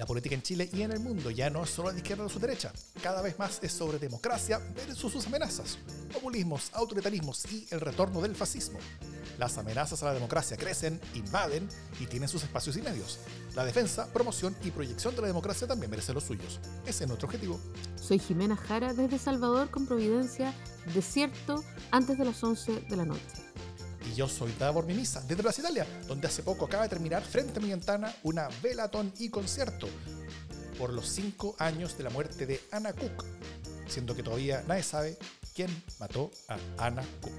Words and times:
La 0.00 0.06
política 0.06 0.34
en 0.34 0.40
Chile 0.40 0.70
y 0.72 0.80
en 0.80 0.92
el 0.92 1.00
mundo 1.00 1.30
ya 1.30 1.50
no 1.50 1.62
es 1.62 1.68
solo 1.68 1.92
de 1.92 1.98
izquierda 1.98 2.24
o 2.24 2.26
de 2.26 2.32
su 2.32 2.40
derecha, 2.40 2.72
cada 3.02 3.20
vez 3.20 3.38
más 3.38 3.58
es 3.62 3.70
sobre 3.70 3.98
democracia 3.98 4.58
versus 4.74 5.12
sus 5.12 5.26
amenazas, 5.26 5.76
populismos, 6.10 6.70
autoritarismos 6.72 7.44
y 7.52 7.66
el 7.70 7.82
retorno 7.82 8.22
del 8.22 8.34
fascismo. 8.34 8.78
Las 9.38 9.58
amenazas 9.58 10.02
a 10.02 10.06
la 10.06 10.14
democracia 10.14 10.56
crecen, 10.56 10.98
invaden 11.12 11.68
y 12.00 12.06
tienen 12.06 12.30
sus 12.30 12.42
espacios 12.42 12.78
y 12.78 12.80
medios. 12.80 13.18
La 13.54 13.66
defensa, 13.66 14.10
promoción 14.10 14.56
y 14.64 14.70
proyección 14.70 15.14
de 15.14 15.20
la 15.20 15.26
democracia 15.26 15.68
también 15.68 15.90
merecen 15.90 16.14
los 16.14 16.24
suyos. 16.24 16.60
Ese 16.86 17.04
es 17.04 17.08
nuestro 17.08 17.26
objetivo. 17.26 17.60
Soy 17.96 18.18
Jimena 18.18 18.56
Jara 18.56 18.94
desde 18.94 19.18
Salvador 19.18 19.70
con 19.70 19.84
Providencia, 19.84 20.54
desierto, 20.94 21.62
antes 21.90 22.16
de 22.16 22.24
las 22.24 22.42
11 22.42 22.86
de 22.88 22.96
la 22.96 23.04
noche. 23.04 23.49
Y 24.06 24.14
yo 24.14 24.28
soy 24.28 24.52
Davor 24.58 24.86
Mimisa, 24.86 25.20
desde 25.22 25.42
Brasil, 25.42 25.64
Italia, 25.64 25.86
donde 26.06 26.26
hace 26.26 26.42
poco 26.42 26.64
acaba 26.64 26.84
de 26.84 26.88
terminar 26.88 27.22
frente 27.22 27.58
a 27.58 27.62
mi 27.62 27.70
ventana 27.70 28.14
una 28.22 28.48
velatón 28.62 29.12
y 29.18 29.28
concierto 29.28 29.88
por 30.78 30.92
los 30.92 31.06
cinco 31.08 31.54
años 31.58 31.98
de 31.98 32.04
la 32.04 32.10
muerte 32.10 32.46
de 32.46 32.60
Anna 32.72 32.94
Cook, 32.94 33.24
siendo 33.86 34.14
que 34.14 34.22
todavía 34.22 34.64
nadie 34.66 34.82
sabe 34.82 35.18
quién 35.54 35.70
mató 35.98 36.30
a 36.48 36.58
Anna 36.78 37.04
Cook. 37.20 37.34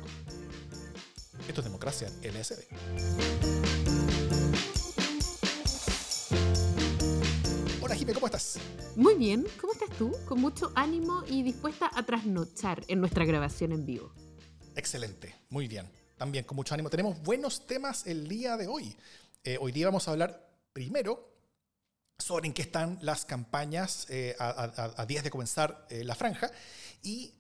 Esto 1.48 1.62
es 1.62 1.66
Democracia 1.66 2.08
LSD. 2.22 2.60
Hola 7.82 7.96
Jimé, 7.96 8.14
¿cómo 8.14 8.28
estás? 8.28 8.60
Muy 8.96 9.16
bien, 9.16 9.48
¿cómo 9.60 9.74
estás 9.74 9.90
tú? 9.98 10.16
Con 10.28 10.40
mucho 10.40 10.72
ánimo 10.76 11.24
y 11.28 11.42
dispuesta 11.42 11.90
a 11.92 12.06
trasnochar 12.06 12.84
en 12.88 13.00
nuestra 13.00 13.26
grabación 13.26 13.72
en 13.72 13.86
vivo. 13.88 14.14
Excelente, 14.76 15.36
muy 15.50 15.68
bien. 15.68 16.01
También 16.22 16.46
con 16.46 16.56
mucho 16.56 16.76
ánimo. 16.76 16.88
Tenemos 16.92 17.20
buenos 17.24 17.66
temas 17.66 18.06
el 18.06 18.28
día 18.28 18.56
de 18.56 18.68
hoy. 18.68 18.96
Eh, 19.44 19.58
hoy 19.60 19.72
día 19.72 19.88
vamos 19.88 20.08
a 20.08 20.12
hablar 20.12 20.52
primero 20.72 21.34
sobre 22.20 22.46
en 22.46 22.54
qué 22.54 22.62
están 22.62 23.00
las 23.02 23.26
campañas 23.26 24.06
eh, 24.08 24.36
a 24.38 25.04
10 25.08 25.24
de 25.24 25.32
comenzar 25.32 25.88
eh, 25.90 26.04
la 26.04 26.14
franja 26.14 26.52
y 27.02 27.34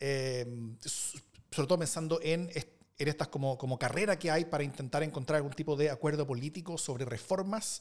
sobre 0.00 1.68
todo 1.68 1.78
pensando 1.78 2.18
en 2.20 2.50
en 2.98 3.08
estas 3.08 3.28
como, 3.28 3.56
como 3.56 3.78
carrera 3.78 4.18
que 4.18 4.28
hay 4.28 4.44
para 4.44 4.64
intentar 4.64 5.04
encontrar 5.04 5.36
algún 5.36 5.52
tipo 5.52 5.76
de 5.76 5.88
acuerdo 5.88 6.26
político 6.26 6.76
sobre 6.76 7.04
reformas 7.04 7.80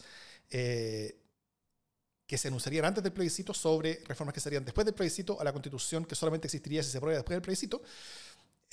eh, 0.51 1.23
que 2.27 2.37
se 2.37 2.47
anunciarían 2.47 2.85
antes 2.85 3.03
del 3.03 3.13
plebiscito, 3.13 3.53
sobre 3.53 4.01
reformas 4.05 4.33
que 4.33 4.39
serían 4.39 4.63
después 4.63 4.85
del 4.85 4.95
plebiscito 4.95 5.39
a 5.39 5.43
la 5.43 5.51
constitución 5.51 6.05
que 6.05 6.15
solamente 6.15 6.47
existiría 6.47 6.81
si 6.81 6.89
se 6.89 6.97
aprueba 6.97 7.17
después 7.17 7.35
del 7.35 7.41
plebiscito. 7.41 7.81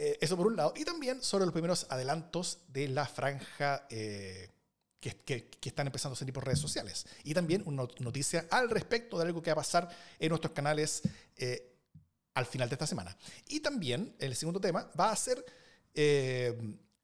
Eh, 0.02 0.18
eso 0.20 0.36
por 0.36 0.46
un 0.46 0.56
lado. 0.56 0.72
Y 0.76 0.84
también 0.84 1.22
sobre 1.22 1.44
los 1.44 1.52
primeros 1.52 1.86
adelantos 1.90 2.60
de 2.68 2.88
la 2.88 3.06
franja 3.06 3.86
eh, 3.90 4.50
que, 4.98 5.50
están 5.62 5.86
empezando 5.86 6.14
a 6.14 6.16
salir 6.16 6.32
por 6.32 6.44
redes 6.44 6.58
sociales. 6.58 7.06
Y 7.24 7.34
también 7.34 7.62
una 7.66 7.86
noticia 7.98 8.46
al 8.50 8.70
respecto 8.70 9.18
de 9.18 9.26
algo 9.26 9.42
que 9.42 9.50
va 9.50 9.54
a 9.54 9.56
pasar 9.56 9.88
en 10.18 10.28
nuestros 10.30 10.52
canales 10.52 11.02
al 12.34 12.46
final 12.46 12.68
de 12.68 12.74
esta 12.74 12.86
semana. 12.86 13.16
Y 13.46 13.60
también 13.60 14.14
el 14.18 14.34
segundo 14.34 14.60
tema 14.60 14.90
va 14.98 15.10
a 15.10 15.16
ser 15.16 15.44
eh, 15.94 16.56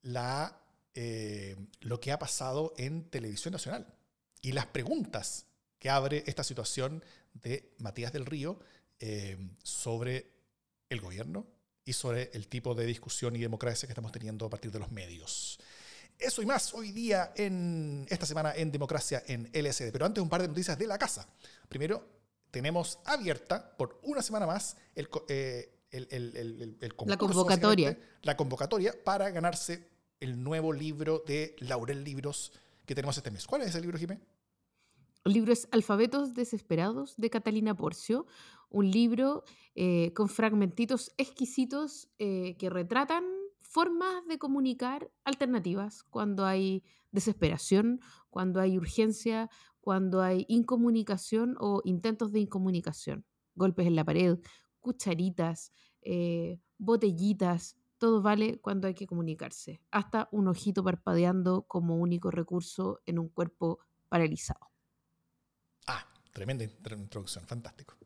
la, 0.02 0.58
eh, 0.94 1.56
lo 1.80 2.00
que 2.00 2.12
ha 2.12 2.18
pasado 2.18 2.72
en 2.76 3.08
Televisión 3.10 3.52
Nacional 3.52 3.86
y 4.40 4.52
las 4.52 4.66
preguntas 4.66 5.46
que 5.78 5.90
abre 5.90 6.24
esta 6.26 6.44
situación 6.44 7.04
de 7.34 7.74
Matías 7.78 8.12
del 8.12 8.26
Río 8.26 8.58
eh, 8.98 9.36
sobre 9.62 10.32
el 10.88 11.00
gobierno 11.00 11.46
y 11.86 11.92
sobre 11.92 12.30
el 12.34 12.48
tipo 12.48 12.74
de 12.74 12.84
discusión 12.84 13.34
y 13.36 13.40
democracia 13.40 13.86
que 13.86 13.92
estamos 13.92 14.12
teniendo 14.12 14.44
a 14.44 14.50
partir 14.50 14.70
de 14.72 14.80
los 14.80 14.90
medios. 14.90 15.58
Eso 16.18 16.42
y 16.42 16.46
más 16.46 16.74
hoy 16.74 16.90
día 16.90 17.32
en 17.36 18.06
esta 18.10 18.26
semana 18.26 18.52
en 18.54 18.72
Democracia 18.72 19.22
en 19.26 19.48
LSD. 19.52 19.92
Pero 19.92 20.04
antes 20.04 20.20
un 20.20 20.28
par 20.28 20.42
de 20.42 20.48
noticias 20.48 20.76
de 20.76 20.86
la 20.86 20.98
casa. 20.98 21.28
Primero, 21.68 22.04
tenemos 22.50 22.98
abierta 23.04 23.76
por 23.76 24.00
una 24.02 24.20
semana 24.20 24.46
más 24.46 24.76
el, 24.94 25.08
la 27.06 27.16
convocatoria. 27.16 27.98
La 28.22 28.36
convocatoria 28.36 28.94
para 29.04 29.30
ganarse 29.30 29.88
el 30.18 30.42
nuevo 30.42 30.72
libro 30.72 31.22
de 31.24 31.54
Laurel 31.60 32.02
Libros 32.02 32.52
que 32.84 32.94
tenemos 32.96 33.16
este 33.16 33.30
mes. 33.30 33.46
¿Cuál 33.46 33.62
es 33.62 33.68
ese 33.68 33.80
libro, 33.80 33.96
Jimé? 33.96 34.18
El 35.26 35.32
libro 35.32 35.52
es 35.52 35.66
Alfabetos 35.72 36.34
Desesperados 36.34 37.16
de 37.16 37.30
Catalina 37.30 37.74
Porcio, 37.74 38.26
un 38.70 38.90
libro 38.90 39.44
eh, 39.74 40.12
con 40.14 40.28
fragmentitos 40.28 41.12
exquisitos 41.16 42.08
eh, 42.18 42.56
que 42.58 42.70
retratan 42.70 43.24
formas 43.58 44.26
de 44.26 44.38
comunicar 44.38 45.10
alternativas 45.24 46.02
cuando 46.04 46.46
hay 46.46 46.82
desesperación, 47.10 48.00
cuando 48.30 48.60
hay 48.60 48.78
urgencia, 48.78 49.50
cuando 49.80 50.22
hay 50.22 50.46
incomunicación 50.48 51.56
o 51.60 51.82
intentos 51.84 52.32
de 52.32 52.40
incomunicación, 52.40 53.24
golpes 53.54 53.86
en 53.86 53.96
la 53.96 54.04
pared, 54.04 54.38
cucharitas, 54.80 55.72
eh, 56.02 56.60
botellitas, 56.78 57.76
todo 57.98 58.22
vale 58.22 58.58
cuando 58.60 58.88
hay 58.88 58.94
que 58.94 59.06
comunicarse, 59.06 59.80
hasta 59.90 60.28
un 60.32 60.48
ojito 60.48 60.84
parpadeando 60.84 61.62
como 61.62 61.96
único 61.96 62.30
recurso 62.30 63.00
en 63.06 63.18
un 63.18 63.28
cuerpo 63.28 63.78
paralizado. 64.08 64.70
Ah, 65.86 66.06
tremenda 66.32 66.64
introducción, 66.64 67.46
fantástico. 67.46 67.96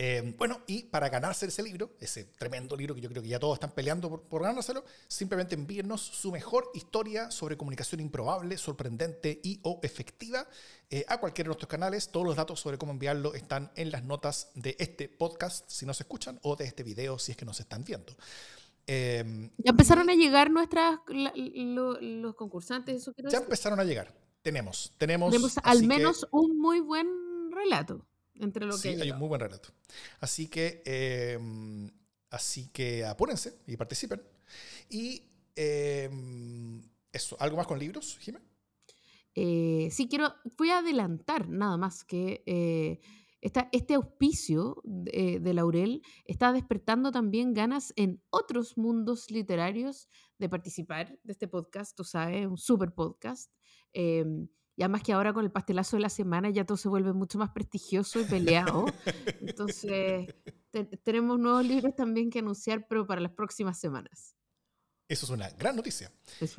Eh, 0.00 0.32
bueno, 0.38 0.60
y 0.68 0.84
para 0.84 1.08
ganarse 1.08 1.46
ese 1.46 1.60
libro, 1.60 1.96
ese 1.98 2.22
tremendo 2.22 2.76
libro 2.76 2.94
que 2.94 3.00
yo 3.00 3.08
creo 3.08 3.20
que 3.20 3.28
ya 3.28 3.40
todos 3.40 3.54
están 3.54 3.72
peleando 3.72 4.08
por, 4.08 4.22
por 4.22 4.44
ganárselo, 4.44 4.84
simplemente 5.08 5.56
envíennos 5.56 6.00
su 6.00 6.30
mejor 6.30 6.70
historia 6.72 7.32
sobre 7.32 7.56
comunicación 7.56 8.00
improbable, 8.00 8.56
sorprendente 8.58 9.40
y 9.42 9.58
o 9.64 9.80
efectiva 9.82 10.46
eh, 10.88 11.04
a 11.08 11.18
cualquiera 11.18 11.46
de 11.46 11.48
nuestros 11.48 11.68
canales. 11.68 12.12
Todos 12.12 12.26
los 12.26 12.36
datos 12.36 12.60
sobre 12.60 12.78
cómo 12.78 12.92
enviarlo 12.92 13.34
están 13.34 13.72
en 13.74 13.90
las 13.90 14.04
notas 14.04 14.52
de 14.54 14.76
este 14.78 15.08
podcast 15.08 15.68
si 15.68 15.84
nos 15.84 16.00
escuchan 16.00 16.38
o 16.42 16.54
de 16.54 16.66
este 16.66 16.84
video 16.84 17.18
si 17.18 17.32
es 17.32 17.36
que 17.36 17.44
nos 17.44 17.58
están 17.58 17.82
viendo. 17.82 18.14
Eh, 18.86 19.50
ya 19.56 19.70
empezaron 19.70 20.08
a 20.10 20.14
llegar 20.14 20.52
nuestras 20.52 21.00
los 21.34 22.34
concursantes, 22.36 23.02
eso 23.02 23.12
Ya 23.28 23.38
empezaron 23.38 23.80
a 23.80 23.84
llegar. 23.84 24.14
Tenemos, 24.42 24.94
tenemos. 24.96 25.32
Tenemos 25.32 25.58
al 25.64 25.84
menos 25.84 26.28
un 26.30 26.56
muy 26.56 26.78
buen 26.78 27.08
relato 27.50 28.07
entre 28.40 28.66
lo 28.66 28.72
sí, 28.72 28.88
hay 28.88 29.10
un 29.10 29.18
muy 29.18 29.28
buen 29.28 29.40
relato. 29.40 29.70
Así 30.20 30.48
que, 30.48 30.82
em, 30.84 31.90
así 32.30 32.68
que 32.68 33.04
apúrense 33.04 33.58
y 33.66 33.76
participen. 33.76 34.22
Y 34.90 35.22
em, 35.56 36.82
eso, 37.12 37.36
¿algo 37.40 37.56
más 37.56 37.66
con 37.66 37.78
libros, 37.78 38.18
Jimé? 38.20 38.40
Eh, 39.34 39.88
sí, 39.90 40.08
quiero, 40.08 40.34
voy 40.56 40.70
a 40.70 40.78
adelantar 40.78 41.48
nada 41.48 41.76
más 41.76 42.04
que 42.04 42.42
eh, 42.46 43.00
este 43.40 43.94
auspicio 43.94 44.80
de, 44.82 45.38
de, 45.40 45.54
Laurel 45.54 46.02
está 46.24 46.52
despertando 46.52 47.12
también 47.12 47.54
ganas 47.54 47.92
en 47.94 48.20
otros 48.30 48.76
mundos 48.76 49.30
literarios 49.30 50.08
de 50.38 50.48
participar 50.48 51.18
de 51.22 51.32
este 51.32 51.46
podcast, 51.46 51.96
tú 51.96 52.02
sabes, 52.02 52.46
un 52.46 52.58
super 52.58 52.92
podcast. 52.92 53.52
Eh, 53.92 54.24
y 54.78 54.82
además 54.84 55.02
que 55.02 55.12
ahora 55.12 55.32
con 55.32 55.44
el 55.44 55.50
pastelazo 55.50 55.96
de 55.96 56.02
la 56.02 56.08
semana 56.08 56.50
ya 56.50 56.64
todo 56.64 56.78
se 56.78 56.88
vuelve 56.88 57.12
mucho 57.12 57.36
más 57.36 57.50
prestigioso 57.50 58.20
y 58.20 58.24
peleado. 58.24 58.86
Entonces, 59.40 60.32
tenemos 61.02 61.40
nuevos 61.40 61.64
libros 61.64 61.96
también 61.96 62.30
que 62.30 62.38
anunciar, 62.38 62.86
pero 62.88 63.04
para 63.04 63.20
las 63.20 63.32
próximas 63.32 63.76
semanas. 63.76 64.36
Eso 65.08 65.26
es 65.26 65.30
una 65.30 65.50
gran 65.50 65.74
noticia. 65.74 66.12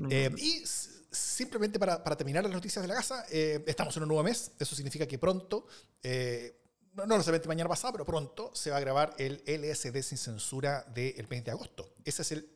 Eh, 0.09 0.30
y 0.38 0.62
simplemente 1.09 1.80
para, 1.80 2.03
para, 2.03 2.18
terminar 2.18 2.44
las 2.44 2.52
noticias 2.52 2.84
de 2.84 2.90
la 2.90 2.96
casa, 2.96 3.24
eh, 3.31 3.63
estamos 3.66 3.96
en 3.96 4.03
un 4.03 4.09
nuevo 4.09 4.24
mes. 4.24 4.51
Eso 4.59 4.75
significa 4.75 5.07
que 5.07 5.18
pronto, 5.18 5.68
eh, 6.03 6.62
no, 6.96 7.06
no 7.06 7.16
necesariamente 7.16 7.47
mañana 7.47 7.69
pasado, 7.69 7.94
pero 7.94 8.03
pronto 8.03 8.51
se 8.53 8.69
va 8.69 8.75
a 8.75 8.81
grabar 8.81 9.16
el 9.18 9.41
LSD 9.47 10.01
sin 10.01 10.18
censura 10.18 10.84
del 10.94 11.25
mes 11.30 11.46
de 11.46 11.51
agosto. 11.51 11.94
Ese 12.03 12.24
es 12.24 12.34
el 12.34 12.51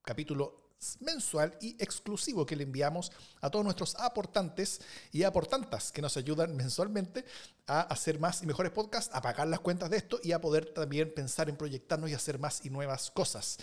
capítulo 0.00 0.61
mensual 1.00 1.56
y 1.60 1.76
exclusivo 1.82 2.44
que 2.44 2.56
le 2.56 2.64
enviamos 2.64 3.12
a 3.40 3.50
todos 3.50 3.64
nuestros 3.64 3.94
aportantes 3.96 4.80
y 5.12 5.22
aportantas 5.22 5.92
que 5.92 6.02
nos 6.02 6.16
ayudan 6.16 6.56
mensualmente 6.56 7.24
a 7.66 7.82
hacer 7.82 8.18
más 8.18 8.42
y 8.42 8.46
mejores 8.46 8.72
podcasts, 8.72 9.14
a 9.14 9.22
pagar 9.22 9.48
las 9.48 9.60
cuentas 9.60 9.90
de 9.90 9.96
esto 9.96 10.18
y 10.22 10.32
a 10.32 10.40
poder 10.40 10.72
también 10.72 11.12
pensar 11.14 11.48
en 11.48 11.56
proyectarnos 11.56 12.10
y 12.10 12.14
hacer 12.14 12.38
más 12.38 12.64
y 12.64 12.70
nuevas 12.70 13.10
cosas. 13.10 13.58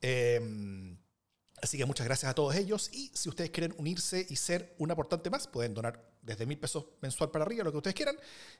Em, 0.00 0.96
así 1.62 1.78
que 1.78 1.84
muchas 1.84 2.06
gracias 2.06 2.30
a 2.30 2.34
todos 2.34 2.54
ellos 2.56 2.90
y 2.92 3.10
si 3.14 3.28
ustedes 3.28 3.50
quieren 3.50 3.74
unirse 3.78 4.26
y 4.28 4.36
ser 4.36 4.74
un 4.78 4.90
aportante 4.90 5.30
más, 5.30 5.46
pueden 5.46 5.74
donar 5.74 6.04
desde 6.22 6.46
mil 6.46 6.58
pesos 6.58 6.86
mensual 7.00 7.30
para 7.30 7.44
arriba, 7.44 7.64
lo 7.64 7.70
que 7.70 7.78
ustedes 7.78 7.94
quieran. 7.94 8.16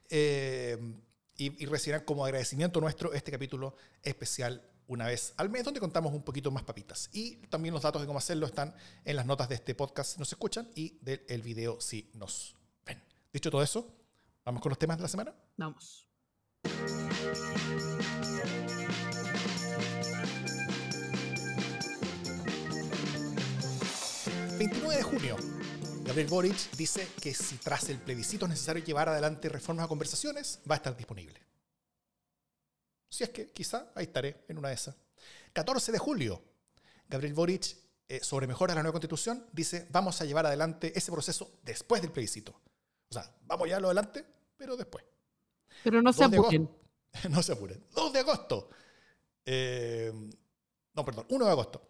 Em, 0.08 1.00
y, 1.38 1.62
y 1.62 1.66
recibirán 1.66 2.04
como 2.04 2.24
agradecimiento 2.24 2.80
nuestro 2.80 3.12
este 3.12 3.30
capítulo 3.30 3.76
especial 4.02 4.62
una 4.88 5.06
vez 5.06 5.34
al 5.36 5.50
mes, 5.50 5.64
donde 5.64 5.80
contamos 5.80 6.12
un 6.12 6.22
poquito 6.22 6.50
más 6.50 6.62
papitas. 6.62 7.08
Y 7.12 7.36
también 7.48 7.74
los 7.74 7.82
datos 7.82 8.00
de 8.00 8.06
cómo 8.06 8.18
hacerlo 8.18 8.46
están 8.46 8.74
en 9.04 9.16
las 9.16 9.26
notas 9.26 9.48
de 9.48 9.56
este 9.56 9.74
podcast 9.74 10.14
si 10.14 10.18
nos 10.18 10.30
escuchan 10.32 10.68
y 10.74 10.98
del 11.00 11.42
video 11.42 11.80
si 11.80 12.10
nos 12.14 12.54
ven. 12.84 13.02
Dicho 13.32 13.50
todo 13.50 13.62
eso, 13.62 13.86
¿vamos 14.44 14.62
con 14.62 14.70
los 14.70 14.78
temas 14.78 14.96
de 14.96 15.02
la 15.02 15.08
semana? 15.08 15.34
Vamos. 15.56 16.06
...29 24.58 24.96
de 24.96 25.02
junio... 25.02 25.36
Gabriel 26.06 26.28
Boric 26.28 26.70
dice 26.76 27.08
que 27.20 27.34
si 27.34 27.56
tras 27.56 27.88
el 27.88 27.98
plebiscito 27.98 28.46
es 28.46 28.50
necesario 28.50 28.84
llevar 28.84 29.08
adelante 29.08 29.48
reformas 29.48 29.86
o 29.86 29.88
conversaciones, 29.88 30.60
va 30.70 30.76
a 30.76 30.78
estar 30.78 30.96
disponible. 30.96 31.40
Si 33.08 33.24
es 33.24 33.30
que 33.30 33.50
quizá 33.52 33.90
ahí 33.94 34.04
estaré 34.04 34.44
en 34.48 34.58
una 34.58 34.68
de 34.68 34.74
esas. 34.74 34.94
14 35.52 35.92
de 35.92 35.98
julio, 35.98 36.42
Gabriel 37.08 37.34
Boric, 37.34 37.76
eh, 38.08 38.20
sobre 38.22 38.46
mejoras 38.46 38.74
de 38.74 38.78
la 38.78 38.82
nueva 38.82 38.92
constitución, 38.92 39.46
dice, 39.52 39.86
vamos 39.90 40.20
a 40.20 40.24
llevar 40.24 40.46
adelante 40.46 40.92
ese 40.96 41.10
proceso 41.10 41.58
después 41.62 42.02
del 42.02 42.12
plebiscito. 42.12 42.52
O 43.08 43.14
sea, 43.14 43.34
vamos 43.46 43.64
a 43.64 43.66
llevarlo 43.68 43.88
adelante, 43.88 44.24
pero 44.56 44.76
después. 44.76 45.04
Pero 45.82 46.02
no 46.02 46.12
se 46.12 46.24
apuren. 46.24 46.70
no 47.30 47.42
se 47.42 47.52
apuren. 47.52 47.82
2 47.94 48.12
de 48.12 48.18
agosto. 48.18 48.68
Eh, 49.44 50.12
no, 50.94 51.04
perdón, 51.04 51.26
1 51.28 51.44
de 51.44 51.50
agosto. 51.50 51.82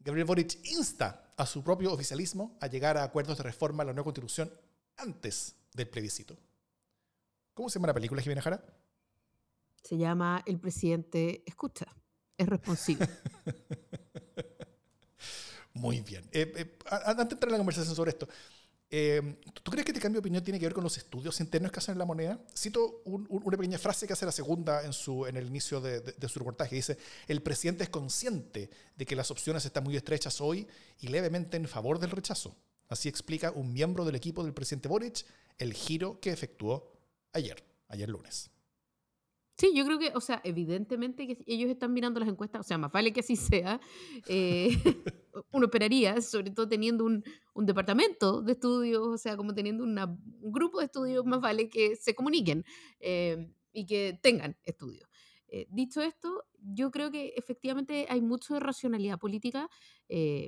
Gabriel 0.00 0.26
Boric 0.26 0.58
insta 0.64 1.32
a 1.36 1.46
su 1.46 1.62
propio 1.62 1.92
oficialismo 1.92 2.56
a 2.60 2.66
llegar 2.66 2.96
a 2.96 3.04
acuerdos 3.04 3.38
de 3.38 3.44
reforma 3.44 3.82
a 3.82 3.86
la 3.86 3.92
nueva 3.92 4.04
constitución 4.04 4.52
antes 4.96 5.56
del 5.72 5.88
plebiscito. 5.88 6.36
¿Cómo 7.54 7.68
se 7.68 7.78
llama 7.78 7.88
la 7.88 7.94
película, 7.94 8.22
Jimena 8.22 8.42
Jara? 8.42 8.62
Se 9.84 9.98
llama 9.98 10.42
El 10.46 10.58
presidente 10.58 11.44
escucha, 11.46 11.86
es 12.38 12.48
responsable. 12.48 13.06
Muy 15.74 16.00
bien. 16.00 16.24
Eh, 16.32 16.50
eh, 16.56 16.78
antes 16.90 17.28
de 17.28 17.34
entrar 17.34 17.48
en 17.48 17.52
la 17.52 17.58
conversación 17.58 17.94
sobre 17.94 18.12
esto, 18.12 18.26
eh, 18.90 19.36
¿tú 19.62 19.70
crees 19.70 19.84
que 19.84 19.90
este 19.90 20.00
cambio 20.00 20.20
de 20.20 20.20
opinión 20.20 20.42
tiene 20.42 20.58
que 20.58 20.64
ver 20.64 20.72
con 20.72 20.84
los 20.84 20.96
estudios 20.96 21.38
internos 21.40 21.70
que 21.70 21.80
hacen 21.80 21.92
en 21.92 21.98
la 21.98 22.06
moneda? 22.06 22.40
Cito 22.56 23.02
una 23.04 23.58
pequeña 23.58 23.76
frase 23.76 24.06
que 24.06 24.14
hace 24.14 24.24
la 24.24 24.32
segunda 24.32 24.84
en, 24.84 24.94
su, 24.94 25.26
en 25.26 25.36
el 25.36 25.46
inicio 25.46 25.82
de, 25.82 26.00
de, 26.00 26.28
su 26.28 26.38
reportaje. 26.38 26.76
Dice, 26.76 26.96
el 27.28 27.42
presidente 27.42 27.84
es 27.84 27.90
consciente 27.90 28.70
de 28.96 29.04
que 29.04 29.16
las 29.16 29.30
opciones 29.30 29.66
están 29.66 29.84
muy 29.84 29.96
estrechas 29.96 30.40
hoy 30.40 30.66
y 31.00 31.08
levemente 31.08 31.58
en 31.58 31.68
favor 31.68 31.98
del 31.98 32.12
rechazo. 32.12 32.56
Así 32.88 33.08
explica 33.08 33.50
un 33.50 33.72
miembro 33.72 34.04
del 34.04 34.14
equipo 34.14 34.44
del 34.44 34.54
presidente 34.54 34.88
Boric 34.88 35.26
el 35.58 35.74
giro 35.74 36.20
que 36.20 36.30
efectuó 36.30 36.92
ayer, 37.32 37.62
ayer 37.88 38.08
lunes. 38.08 38.53
Sí, 39.56 39.72
yo 39.72 39.84
creo 39.84 40.00
que, 40.00 40.10
o 40.14 40.20
sea, 40.20 40.40
evidentemente 40.42 41.28
que 41.28 41.38
ellos 41.46 41.70
están 41.70 41.92
mirando 41.92 42.18
las 42.18 42.28
encuestas, 42.28 42.60
o 42.60 42.64
sea, 42.64 42.76
más 42.76 42.90
vale 42.90 43.12
que 43.12 43.20
así 43.20 43.36
sea. 43.36 43.80
Eh, 44.28 44.68
uno 45.52 45.66
esperaría, 45.66 46.20
sobre 46.20 46.50
todo 46.50 46.68
teniendo 46.68 47.04
un, 47.04 47.22
un, 47.54 47.66
departamento 47.66 48.42
de 48.42 48.52
estudios, 48.52 49.06
o 49.06 49.16
sea, 49.16 49.36
como 49.36 49.54
teniendo 49.54 49.84
un 49.84 50.52
grupo 50.52 50.80
de 50.80 50.86
estudios, 50.86 51.24
más 51.24 51.40
vale 51.40 51.68
que 51.68 51.94
se 51.94 52.14
comuniquen 52.16 52.64
eh, 52.98 53.48
y 53.72 53.86
que 53.86 54.18
tengan 54.20 54.56
estudios. 54.64 55.08
Eh, 55.46 55.68
dicho 55.70 56.02
esto, 56.02 56.44
yo 56.58 56.90
creo 56.90 57.12
que 57.12 57.34
efectivamente 57.36 58.06
hay 58.08 58.22
mucho 58.22 58.54
de 58.54 58.60
racionalidad 58.60 59.20
política. 59.20 59.68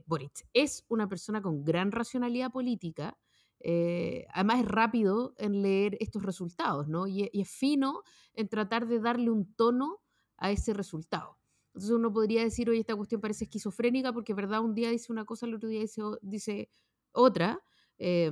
Boric 0.06 0.48
es 0.52 0.84
una 0.88 1.08
persona 1.08 1.40
con 1.40 1.64
gran 1.64 1.92
racionalidad 1.92 2.50
política. 2.50 3.16
Eh, 3.68 4.28
además 4.32 4.60
es 4.60 4.68
rápido 4.68 5.34
en 5.38 5.60
leer 5.60 5.96
estos 5.98 6.22
resultados, 6.22 6.86
¿no? 6.86 7.08
Y, 7.08 7.28
es 7.32 7.50
fino 7.50 8.04
en 8.34 8.48
tratar 8.48 8.86
de 8.86 9.00
darle 9.00 9.28
un 9.28 9.52
tono 9.54 9.98
a 10.36 10.52
ese 10.52 10.72
resultado. 10.72 11.36
Entonces 11.74 11.90
uno 11.90 12.12
podría 12.12 12.44
decir, 12.44 12.70
oye, 12.70 12.78
esta 12.78 12.94
cuestión 12.94 13.20
parece 13.20 13.42
esquizofrénica 13.42 14.12
porque, 14.12 14.34
¿verdad? 14.34 14.60
Un 14.60 14.76
día 14.76 14.90
dice 14.90 15.10
una 15.10 15.24
cosa, 15.24 15.46
el 15.46 15.54
otro 15.56 15.68
día 15.68 15.84
dice, 16.22 16.70
otra. 17.10 17.60
Eh, 17.98 18.30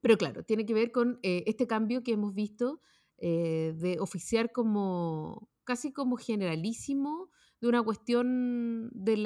pero 0.00 0.18
claro, 0.18 0.42
tiene 0.42 0.66
que 0.66 0.74
ver 0.74 0.90
con 0.90 1.20
eh, 1.22 1.44
este 1.46 1.68
cambio 1.68 2.02
que 2.02 2.12
hemos 2.12 2.34
visto 2.34 2.80
de 3.18 3.98
oficiar 4.00 4.50
como 4.50 5.50
casi 5.62 5.92
como 5.92 6.16
generalísimo 6.16 7.28
de 7.60 7.68
una 7.68 7.82
cuestión 7.82 8.90
de 8.92 9.16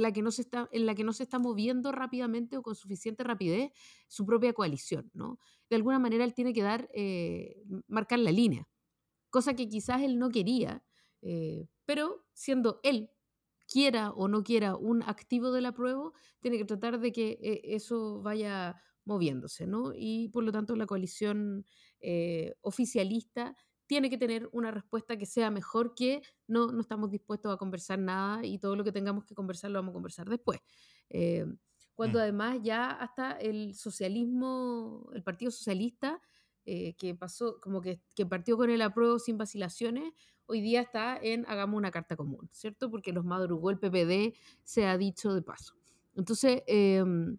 la, 0.00 0.12
que 0.12 0.22
no 0.22 0.30
se 0.30 0.42
está, 0.42 0.68
en 0.72 0.84
la 0.86 0.94
que 0.94 1.04
no 1.04 1.12
se 1.12 1.22
está 1.22 1.38
moviendo 1.38 1.90
rápidamente 1.90 2.56
o 2.56 2.62
con 2.62 2.74
suficiente 2.74 3.24
rapidez 3.24 3.72
su 4.08 4.26
propia 4.26 4.52
coalición. 4.52 5.10
¿no? 5.14 5.38
De 5.70 5.76
alguna 5.76 5.98
manera 5.98 6.24
él 6.24 6.34
tiene 6.34 6.52
que 6.52 6.62
dar, 6.62 6.88
eh, 6.92 7.62
marcar 7.88 8.18
la 8.18 8.30
línea, 8.30 8.68
cosa 9.30 9.54
que 9.54 9.68
quizás 9.68 10.02
él 10.02 10.18
no 10.18 10.28
quería, 10.28 10.84
eh, 11.22 11.68
pero 11.86 12.26
siendo 12.34 12.80
él 12.82 13.10
quiera 13.66 14.10
o 14.10 14.28
no 14.28 14.42
quiera 14.42 14.76
un 14.76 15.02
activo 15.04 15.50
de 15.50 15.62
la 15.62 15.72
prueba, 15.72 16.12
tiene 16.40 16.58
que 16.58 16.66
tratar 16.66 17.00
de 17.00 17.10
que 17.10 17.38
eh, 17.40 17.60
eso 17.64 18.20
vaya 18.20 18.76
moviéndose, 19.04 19.66
¿no? 19.66 19.92
Y 19.96 20.28
por 20.28 20.44
lo 20.44 20.52
tanto 20.52 20.76
la 20.76 20.86
coalición 20.86 21.66
oficialista 22.60 23.56
tiene 23.92 24.08
que 24.08 24.16
tener 24.16 24.48
una 24.52 24.70
respuesta 24.70 25.18
que 25.18 25.26
sea 25.26 25.50
mejor 25.50 25.94
que 25.94 26.22
no, 26.46 26.68
no 26.68 26.80
estamos 26.80 27.10
dispuestos 27.10 27.52
a 27.52 27.58
conversar 27.58 27.98
nada 27.98 28.42
y 28.42 28.58
todo 28.58 28.74
lo 28.74 28.84
que 28.84 28.90
tengamos 28.90 29.26
que 29.26 29.34
conversar 29.34 29.70
lo 29.70 29.80
vamos 29.80 29.90
a 29.90 29.92
conversar 29.92 30.30
después. 30.30 30.60
Eh, 31.10 31.44
cuando 31.94 32.18
mm. 32.18 32.22
además 32.22 32.58
ya 32.62 32.90
hasta 32.90 33.32
el 33.32 33.74
socialismo, 33.74 35.10
el 35.12 35.22
Partido 35.22 35.50
Socialista, 35.50 36.22
eh, 36.64 36.94
que 36.94 37.14
pasó, 37.14 37.60
como 37.60 37.82
que, 37.82 38.00
que, 38.14 38.24
partió 38.24 38.56
con 38.56 38.70
el 38.70 38.80
apruebo 38.80 39.18
sin 39.18 39.36
vacilaciones, 39.36 40.14
hoy 40.46 40.62
día 40.62 40.80
está 40.80 41.18
en 41.20 41.44
hagamos 41.46 41.76
una 41.76 41.90
carta 41.90 42.16
común, 42.16 42.48
¿cierto? 42.50 42.90
Porque 42.90 43.12
los 43.12 43.26
madrugó 43.26 43.68
el 43.68 43.78
PPD, 43.78 44.34
se 44.62 44.86
ha 44.86 44.96
dicho 44.96 45.34
de 45.34 45.42
paso. 45.42 45.74
Entonces, 46.16 46.62
em, 46.66 47.36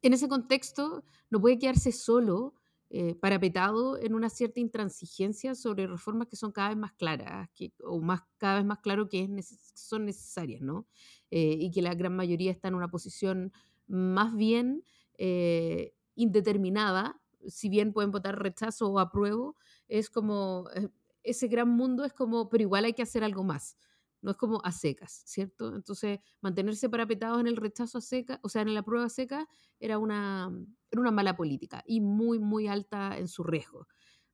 en 0.00 0.12
ese 0.14 0.26
contexto, 0.26 1.04
no 1.28 1.38
puede 1.38 1.58
quedarse 1.58 1.92
solo 1.92 2.54
eh, 2.92 3.14
parapetado 3.14 3.96
en 3.98 4.14
una 4.14 4.28
cierta 4.28 4.58
intransigencia 4.58 5.54
sobre 5.54 5.86
reformas 5.86 6.26
que 6.26 6.34
son 6.34 6.50
cada 6.50 6.70
vez 6.70 6.76
más 6.76 6.92
claras, 6.92 7.48
que, 7.54 7.72
o 7.84 8.00
más, 8.00 8.22
cada 8.36 8.56
vez 8.56 8.64
más 8.64 8.80
claro 8.80 9.08
que 9.08 9.28
son 9.74 10.06
necesarias, 10.06 10.60
¿no? 10.60 10.88
Eh, 11.30 11.56
y 11.60 11.70
que 11.70 11.82
la 11.82 11.94
gran 11.94 12.16
mayoría 12.16 12.50
está 12.50 12.66
en 12.66 12.74
una 12.74 12.90
posición 12.90 13.52
más 13.86 14.34
bien 14.34 14.82
eh, 15.18 15.94
indeterminada, 16.16 17.20
si 17.46 17.68
bien 17.68 17.92
pueden 17.92 18.10
votar 18.10 18.42
rechazo 18.42 18.88
o 18.90 18.98
apruebo, 18.98 19.54
es 19.86 20.10
como, 20.10 20.64
ese 21.22 21.46
gran 21.46 21.68
mundo 21.68 22.04
es 22.04 22.12
como, 22.12 22.48
pero 22.48 22.62
igual 22.62 22.84
hay 22.86 22.92
que 22.92 23.02
hacer 23.02 23.22
algo 23.22 23.44
más 23.44 23.76
no 24.22 24.32
es 24.32 24.36
como 24.36 24.60
a 24.64 24.72
secas, 24.72 25.22
¿cierto? 25.26 25.74
Entonces, 25.74 26.20
mantenerse 26.40 26.88
parapetados 26.88 27.40
en 27.40 27.46
el 27.46 27.56
rechazo 27.56 27.98
a 27.98 28.00
seca, 28.00 28.40
o 28.42 28.48
sea, 28.48 28.62
en 28.62 28.74
la 28.74 28.82
prueba 28.82 29.08
seca, 29.08 29.48
era 29.78 29.98
una, 29.98 30.50
era 30.90 31.00
una 31.00 31.10
mala 31.10 31.36
política 31.36 31.82
y 31.86 32.00
muy, 32.00 32.38
muy 32.38 32.68
alta 32.68 33.16
en 33.18 33.28
su 33.28 33.44
riesgo. 33.44 33.86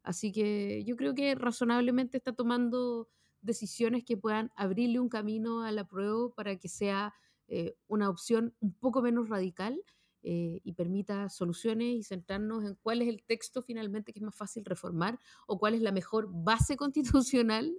Así 0.02 0.32
que 0.32 0.84
yo 0.84 0.96
creo 0.96 1.14
que 1.14 1.34
razonablemente 1.34 2.16
está 2.16 2.32
tomando 2.32 3.08
decisiones 3.40 4.04
que 4.04 4.16
puedan 4.16 4.52
abrirle 4.56 5.00
un 5.00 5.08
camino 5.08 5.62
a 5.62 5.72
la 5.72 5.86
prueba 5.86 6.34
para 6.34 6.56
que 6.56 6.68
sea 6.68 7.14
eh, 7.48 7.76
una 7.86 8.08
opción 8.10 8.54
un 8.60 8.74
poco 8.74 9.02
menos 9.02 9.28
radical 9.28 9.80
eh, 10.28 10.60
y 10.64 10.72
permita 10.72 11.28
soluciones 11.28 11.86
y 11.86 12.02
centrarnos 12.02 12.64
en 12.64 12.74
cuál 12.74 13.00
es 13.00 13.06
el 13.06 13.22
texto 13.22 13.62
finalmente 13.62 14.12
que 14.12 14.18
es 14.18 14.24
más 14.24 14.34
fácil 14.34 14.64
reformar 14.64 15.20
o 15.46 15.56
cuál 15.56 15.74
es 15.74 15.82
la 15.82 15.92
mejor 15.92 16.26
base 16.28 16.76
constitucional 16.76 17.72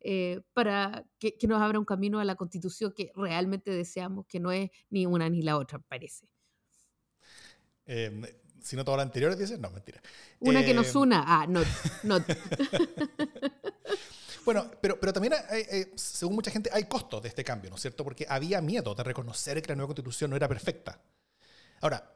eh, 0.00 0.40
para 0.52 1.06
que, 1.20 1.36
nos 1.46 1.62
abra 1.62 1.78
un 1.78 1.84
camino 1.84 2.18
a 2.18 2.24
la 2.24 2.34
constitución 2.34 2.92
que 2.92 3.12
realmente 3.14 3.70
deseamos, 3.70 4.26
que 4.26 4.40
no 4.40 4.50
es 4.50 4.68
ni 4.90 5.06
una 5.06 5.30
ni 5.30 5.42
la 5.42 5.56
otra, 5.56 5.78
parece. 5.78 6.28
Em, 7.84 8.24
si 8.60 8.74
no 8.74 8.84
todo 8.84 8.96
lo 8.96 9.02
anterior, 9.02 9.36
dices, 9.36 9.60
no, 9.60 9.70
mentira. 9.70 10.02
Una 10.40 10.64
que 10.64 10.74
nos 10.74 10.92
em, 10.92 11.02
una, 11.02 11.22
ah, 11.24 11.46
no, 11.46 11.60
no. 12.02 12.18
Bueno, 14.44 14.70
pero, 14.80 14.98
pero 15.00 15.12
también, 15.12 15.34
según 15.96 16.36
mucha 16.36 16.52
gente, 16.52 16.70
hay 16.72 16.84
costos 16.84 17.20
de 17.20 17.28
este 17.28 17.42
cambio, 17.42 17.68
¿no 17.68 17.74
es 17.74 17.82
cierto? 17.82 18.04
Porque 18.04 18.26
había 18.28 18.60
miedo 18.60 18.94
de 18.94 19.02
reconocer 19.02 19.60
que 19.60 19.68
la 19.68 19.74
nueva 19.74 19.88
constitución 19.88 20.30
no 20.30 20.36
era 20.36 20.46
perfecta. 20.46 21.00
Ahora, 21.80 22.12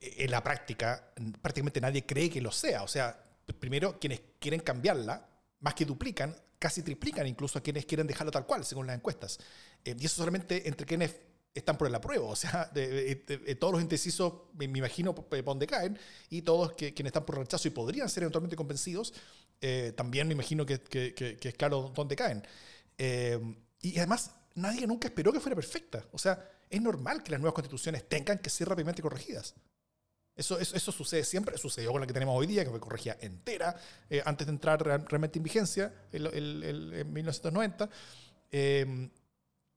en 0.00 0.30
la 0.30 0.42
práctica, 0.42 1.12
prácticamente 1.42 1.80
nadie 1.80 2.06
cree 2.06 2.30
que 2.30 2.40
lo 2.40 2.52
sea. 2.52 2.82
O 2.82 2.88
sea, 2.88 3.18
primero, 3.58 3.98
quienes 3.98 4.20
quieren 4.38 4.60
cambiarla, 4.60 5.28
más 5.60 5.74
que 5.74 5.84
duplican, 5.84 6.36
casi 6.58 6.82
triplican 6.82 7.26
incluso 7.26 7.58
a 7.58 7.62
quienes 7.62 7.84
quieren 7.86 8.06
dejarlo 8.06 8.30
tal 8.30 8.46
cual, 8.46 8.64
según 8.64 8.86
las 8.86 8.96
encuestas. 8.96 9.38
Eh, 9.84 9.96
y 9.98 10.06
eso 10.06 10.16
solamente 10.16 10.68
entre 10.68 10.86
quienes 10.86 11.16
están 11.54 11.76
por 11.76 11.88
el 11.88 11.94
apruebo, 11.94 12.28
o 12.28 12.36
sea, 12.36 12.70
de, 12.72 13.56
todos 13.58 13.72
los 13.72 13.82
indecisos, 13.82 14.32
me, 14.54 14.66
imagino, 14.66 15.14
por 15.14 15.44
donde 15.44 15.66
caen, 15.66 15.98
y 16.30 16.42
todos 16.42 16.72
que, 16.72 16.94
quienes 16.94 17.10
están 17.10 17.24
por 17.24 17.38
rechazo 17.38 17.66
y 17.66 17.72
podrían 17.72 18.08
ser 18.08 18.22
eventualmente 18.22 18.54
convencidos, 18.54 19.12
eh, 19.60 19.92
también 19.96 20.28
me 20.28 20.34
imagino 20.34 20.64
que, 20.64 20.80
que, 20.80 21.38
es 21.40 21.54
claro 21.54 21.92
dónde 21.94 22.14
caen. 22.14 22.46
Eh, 22.96 23.40
y 23.80 23.96
además, 23.98 24.32
nadie 24.54 24.86
nunca 24.86 25.08
esperó 25.08 25.32
que 25.32 25.40
fuera 25.40 25.56
perfecta. 25.56 26.04
O 26.12 26.18
sea, 26.18 26.48
es 26.70 26.82
normal 26.82 27.22
que 27.22 27.30
las 27.30 27.40
nuevas 27.40 27.54
constituciones 27.54 28.08
tengan 28.08 28.38
que 28.38 28.50
ser 28.50 28.68
rápidamente 28.68 29.02
corregidas. 29.02 29.54
Eso, 30.38 30.56
eso, 30.60 30.92
sucede 30.92 31.24
siempre, 31.24 31.58
sucedió 31.58 31.90
con 31.90 32.00
la 32.00 32.06
que 32.06 32.12
tenemos 32.12 32.38
hoy 32.38 32.46
día, 32.46 32.62
que 32.62 32.70
fue 32.70 32.78
corregida 32.78 33.16
entera 33.20 33.74
eh, 34.08 34.22
antes 34.24 34.46
de 34.46 34.52
entrar 34.52 34.80
realmente 34.80 35.40
en 35.40 35.42
vigencia 35.42 35.92
en 36.12 37.12
1990. 37.12 37.90
Em, 38.52 39.10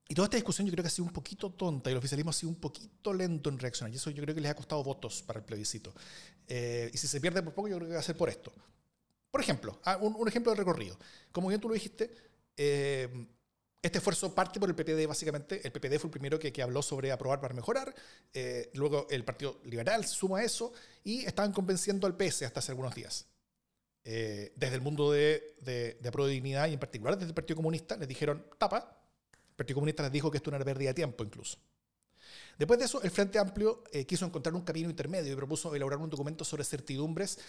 y 0.07 0.13
toda 0.13 0.27
esta 0.27 0.38
discusión 0.38 0.67
yo 0.67 0.71
creo 0.71 0.83
que 0.83 0.88
ha 0.89 0.91
sido 0.91 1.05
un 1.05 1.13
poquito 1.13 1.50
tonta 1.50 1.89
y 1.89 1.93
el 1.93 1.98
oficialismo 1.98 2.29
ha 2.29 2.33
sido 2.33 2.51
un 2.51 2.60
poquito 2.60 3.12
lento 3.12 3.50
en 3.50 3.57
reaccionar. 3.57 3.91
Y 3.91 3.95
eso 3.95 4.12
yo 4.12 4.21
creo 4.21 4.36
que 4.36 4.41
les 4.41 4.51
ha 4.51 4.55
costado 4.55 4.83
votos 4.83 5.24
para 5.24 5.39
el 5.39 5.45
plebiscito. 5.45 5.95
Eh, 6.48 6.91
y 6.93 6.98
si 6.98 7.07
se 7.07 7.19
pierde 7.19 7.41
por 7.41 7.55
poco, 7.55 7.67
yo 7.67 7.77
creo 7.77 7.88
que 7.88 7.95
va 7.95 8.00
a 8.00 8.03
ser 8.03 8.15
por 8.15 8.29
esto. 8.29 8.53
Por 9.31 9.41
ejemplo, 9.41 9.79
ah, 9.86 9.98
un, 10.00 10.15
un 10.15 10.27
ejemplo 10.27 10.51
de 10.51 10.57
recorrido. 10.57 10.95
Como 11.31 11.48
bien 11.48 11.60
tú 11.60 11.69
lo 11.69 11.74
dijiste, 11.74 12.13
em, 12.55 13.25
este 13.81 13.97
esfuerzo 13.97 14.33
parte 14.35 14.59
por 14.59 14.69
el 14.69 14.75
PPD, 14.75 15.07
básicamente. 15.07 15.61
El 15.63 15.71
PPD 15.71 15.97
fue 15.97 16.07
el 16.07 16.11
primero 16.11 16.38
que, 16.38 16.61
habló 16.61 16.81
sobre 16.81 17.11
aprobar 17.11 17.41
para 17.41 17.55
mejorar. 17.55 17.93
Eh, 18.33 18.69
luego 18.73 19.07
el 19.09 19.23
Partido 19.23 19.59
Liberal 19.63 20.05
se 20.05 20.15
suma 20.15 20.39
a 20.39 20.43
eso 20.43 20.71
y 21.03 21.25
estaban 21.25 21.51
convenciendo 21.51 22.05
al 22.05 22.15
PS 22.15 22.43
hasta 22.43 22.59
hace 22.59 22.71
algunos 22.71 22.93
días. 22.93 23.25
Eh, 24.03 24.53
desde 24.55 24.75
el 24.75 24.81
mundo 24.81 25.11
de, 25.11 25.55
de, 25.61 25.97
de 26.00 26.27
Dignidad 26.27 26.67
y 26.67 26.73
en 26.73 26.79
particular 26.79 27.15
desde 27.15 27.29
el 27.29 27.35
Partido 27.35 27.57
Comunista 27.57 27.97
les 27.97 28.07
dijeron 28.07 28.45
tapa. 28.57 28.97
El 29.33 29.55
Partido 29.55 29.75
Comunista 29.75 30.03
les 30.03 30.11
dijo 30.11 30.29
que 30.29 30.38
esto 30.38 30.51
era 30.51 30.57
una 30.57 30.65
pérdida 30.65 30.89
de 30.89 30.95
tiempo 30.95 31.23
incluso. 31.23 31.57
Después 32.57 32.79
de 32.79 32.85
eso, 32.85 33.01
el 33.01 33.09
Frente 33.09 33.39
Amplio 33.39 33.83
eh, 33.91 34.05
quiso 34.05 34.25
encontrar 34.25 34.53
un 34.53 34.61
camino 34.61 34.89
intermedio 34.89 35.33
y 35.33 35.35
propuso 35.35 35.73
elaborar 35.73 36.00
un 36.00 36.09
documento 36.09 36.45
sobre 36.45 36.63
certidumbres 36.63 37.39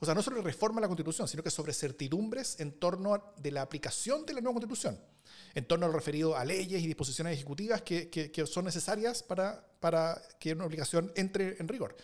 o 0.00 0.04
sea, 0.04 0.14
no 0.14 0.22
sobre 0.22 0.42
reforma 0.42 0.78
a 0.78 0.82
la 0.82 0.88
Constitución, 0.88 1.28
sino 1.28 1.42
que 1.44 1.50
sobre 1.50 1.72
certidumbres 1.72 2.58
en 2.58 2.72
torno 2.72 3.14
a 3.14 3.34
de 3.36 3.52
la 3.52 3.62
aplicación 3.62 4.26
de 4.26 4.34
la 4.34 4.40
nueva 4.40 4.54
Constitución, 4.54 5.00
en 5.54 5.64
torno 5.64 5.86
a 5.86 5.88
lo 5.88 5.94
referido 5.94 6.36
a 6.36 6.44
leyes 6.44 6.82
y 6.82 6.86
disposiciones 6.88 7.34
ejecutivas 7.34 7.82
que, 7.82 8.10
que, 8.10 8.32
que 8.32 8.46
son 8.46 8.64
necesarias 8.64 9.22
para, 9.22 9.64
para, 9.78 10.20
que 10.40 10.54
una 10.54 10.64
aplicación 10.64 11.12
entre 11.14 11.56
en 11.60 11.68
rigor. 11.68 11.96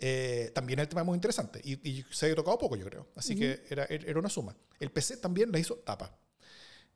Eh, 0.00 0.50
también 0.54 0.78
el 0.78 0.88
tema 0.88 1.00
es 1.02 1.06
muy 1.06 1.16
interesante 1.16 1.60
y, 1.62 1.74
y, 1.88 2.04
se 2.10 2.30
ha 2.30 2.34
tocado 2.34 2.58
poco, 2.58 2.76
yo 2.76 2.84
creo. 2.84 3.06
Así 3.14 3.34
uh 3.34 3.36
-huh. 3.36 3.38
que 3.38 3.64
era, 3.70 3.84
era, 3.84 4.18
una 4.18 4.28
suma. 4.28 4.56
El 4.78 4.90
PC 4.90 5.16
también 5.18 5.50
le 5.50 5.60
hizo 5.60 5.76
tapa. 5.76 6.16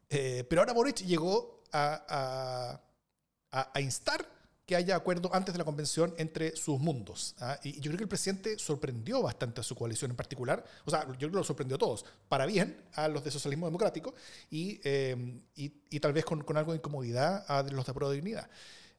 Eh, 0.08 0.44
pero 0.48 0.62
ahora 0.62 0.72
Boric 0.72 1.04
llegó 1.04 1.62
a, 1.72 2.04
a, 2.08 3.60
a, 3.60 3.70
a 3.74 3.80
instar 3.80 4.28
que 4.66 4.76
haya 4.76 4.97
acuerdo 4.97 5.35
antes 5.35 5.52
de 5.54 5.59
la 5.59 5.64
convención 5.64 6.14
entre 6.19 6.57
sus 6.57 6.78
mundos. 6.78 7.35
¿ah? 7.40 7.59
Y 7.62 7.75
yo 7.75 7.90
creo 7.90 7.97
que 7.97 8.04
el 8.04 8.09
presidente 8.09 8.59
sorprendió 8.59 9.23
bastante 9.23 9.61
a 9.61 9.64
su 9.64 9.75
coalición 9.75 10.12
en 10.12 10.16
particular, 10.16 10.64
o 10.85 10.90
sea, 10.90 11.04
yo 11.04 11.14
creo 11.14 11.31
que 11.31 11.37
lo 11.37 11.45
sorprendió 11.45 11.76
a 11.76 11.78
todos, 11.78 12.04
para 12.28 12.47
bien 12.47 12.76
a 12.95 13.09
los 13.09 13.25
de 13.25 13.31
socialismo 13.31 13.66
democrático 13.66 14.14
y, 14.50 14.81
eh, 14.85 15.40
y, 15.57 16.00
tal 16.00 16.12
vez 16.12 16.25
con, 16.25 16.42
con, 16.42 16.57
algo 16.57 16.73
de 16.73 16.78
incomodidad 16.78 17.45
a 17.49 17.62
los 17.64 17.87
de 17.87 17.92
Pro 17.92 18.11
Dignidad. 18.11 18.49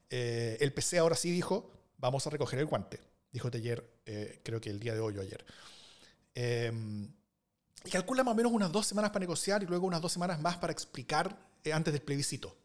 Eh, 0.10 0.58
el 0.60 0.74
PC 0.74 1.00
ahora 1.00 1.16
sí 1.16 1.32
dijo, 1.32 1.72
vamos 1.98 2.28
a 2.28 2.30
recoger 2.30 2.60
el 2.60 2.66
guante, 2.66 3.00
dijo 3.32 3.50
ayer, 3.54 3.90
eh, 4.06 4.42
creo 4.44 4.60
que 4.60 4.70
el 4.70 4.80
día 4.80 4.94
de 4.94 5.00
hoy 5.00 5.18
o 5.18 5.22
ayer. 5.22 5.46
Y 7.86 7.90
calcula 7.90 8.24
más 8.24 8.34
o 8.34 8.36
menos 8.36 8.52
unas 8.52 8.72
dos 8.72 8.86
semanas 8.88 9.12
para 9.12 9.22
negociar 9.22 9.64
y 9.64 9.66
luego 9.66 9.88
unas 9.88 10.02
dos 10.02 10.12
semanas 10.12 10.40
más 10.40 10.58
para 10.58 10.72
explicar 10.72 11.38
eh, 11.64 11.74
antes 11.74 11.94
del 11.94 12.02
plebiscito 12.02 12.56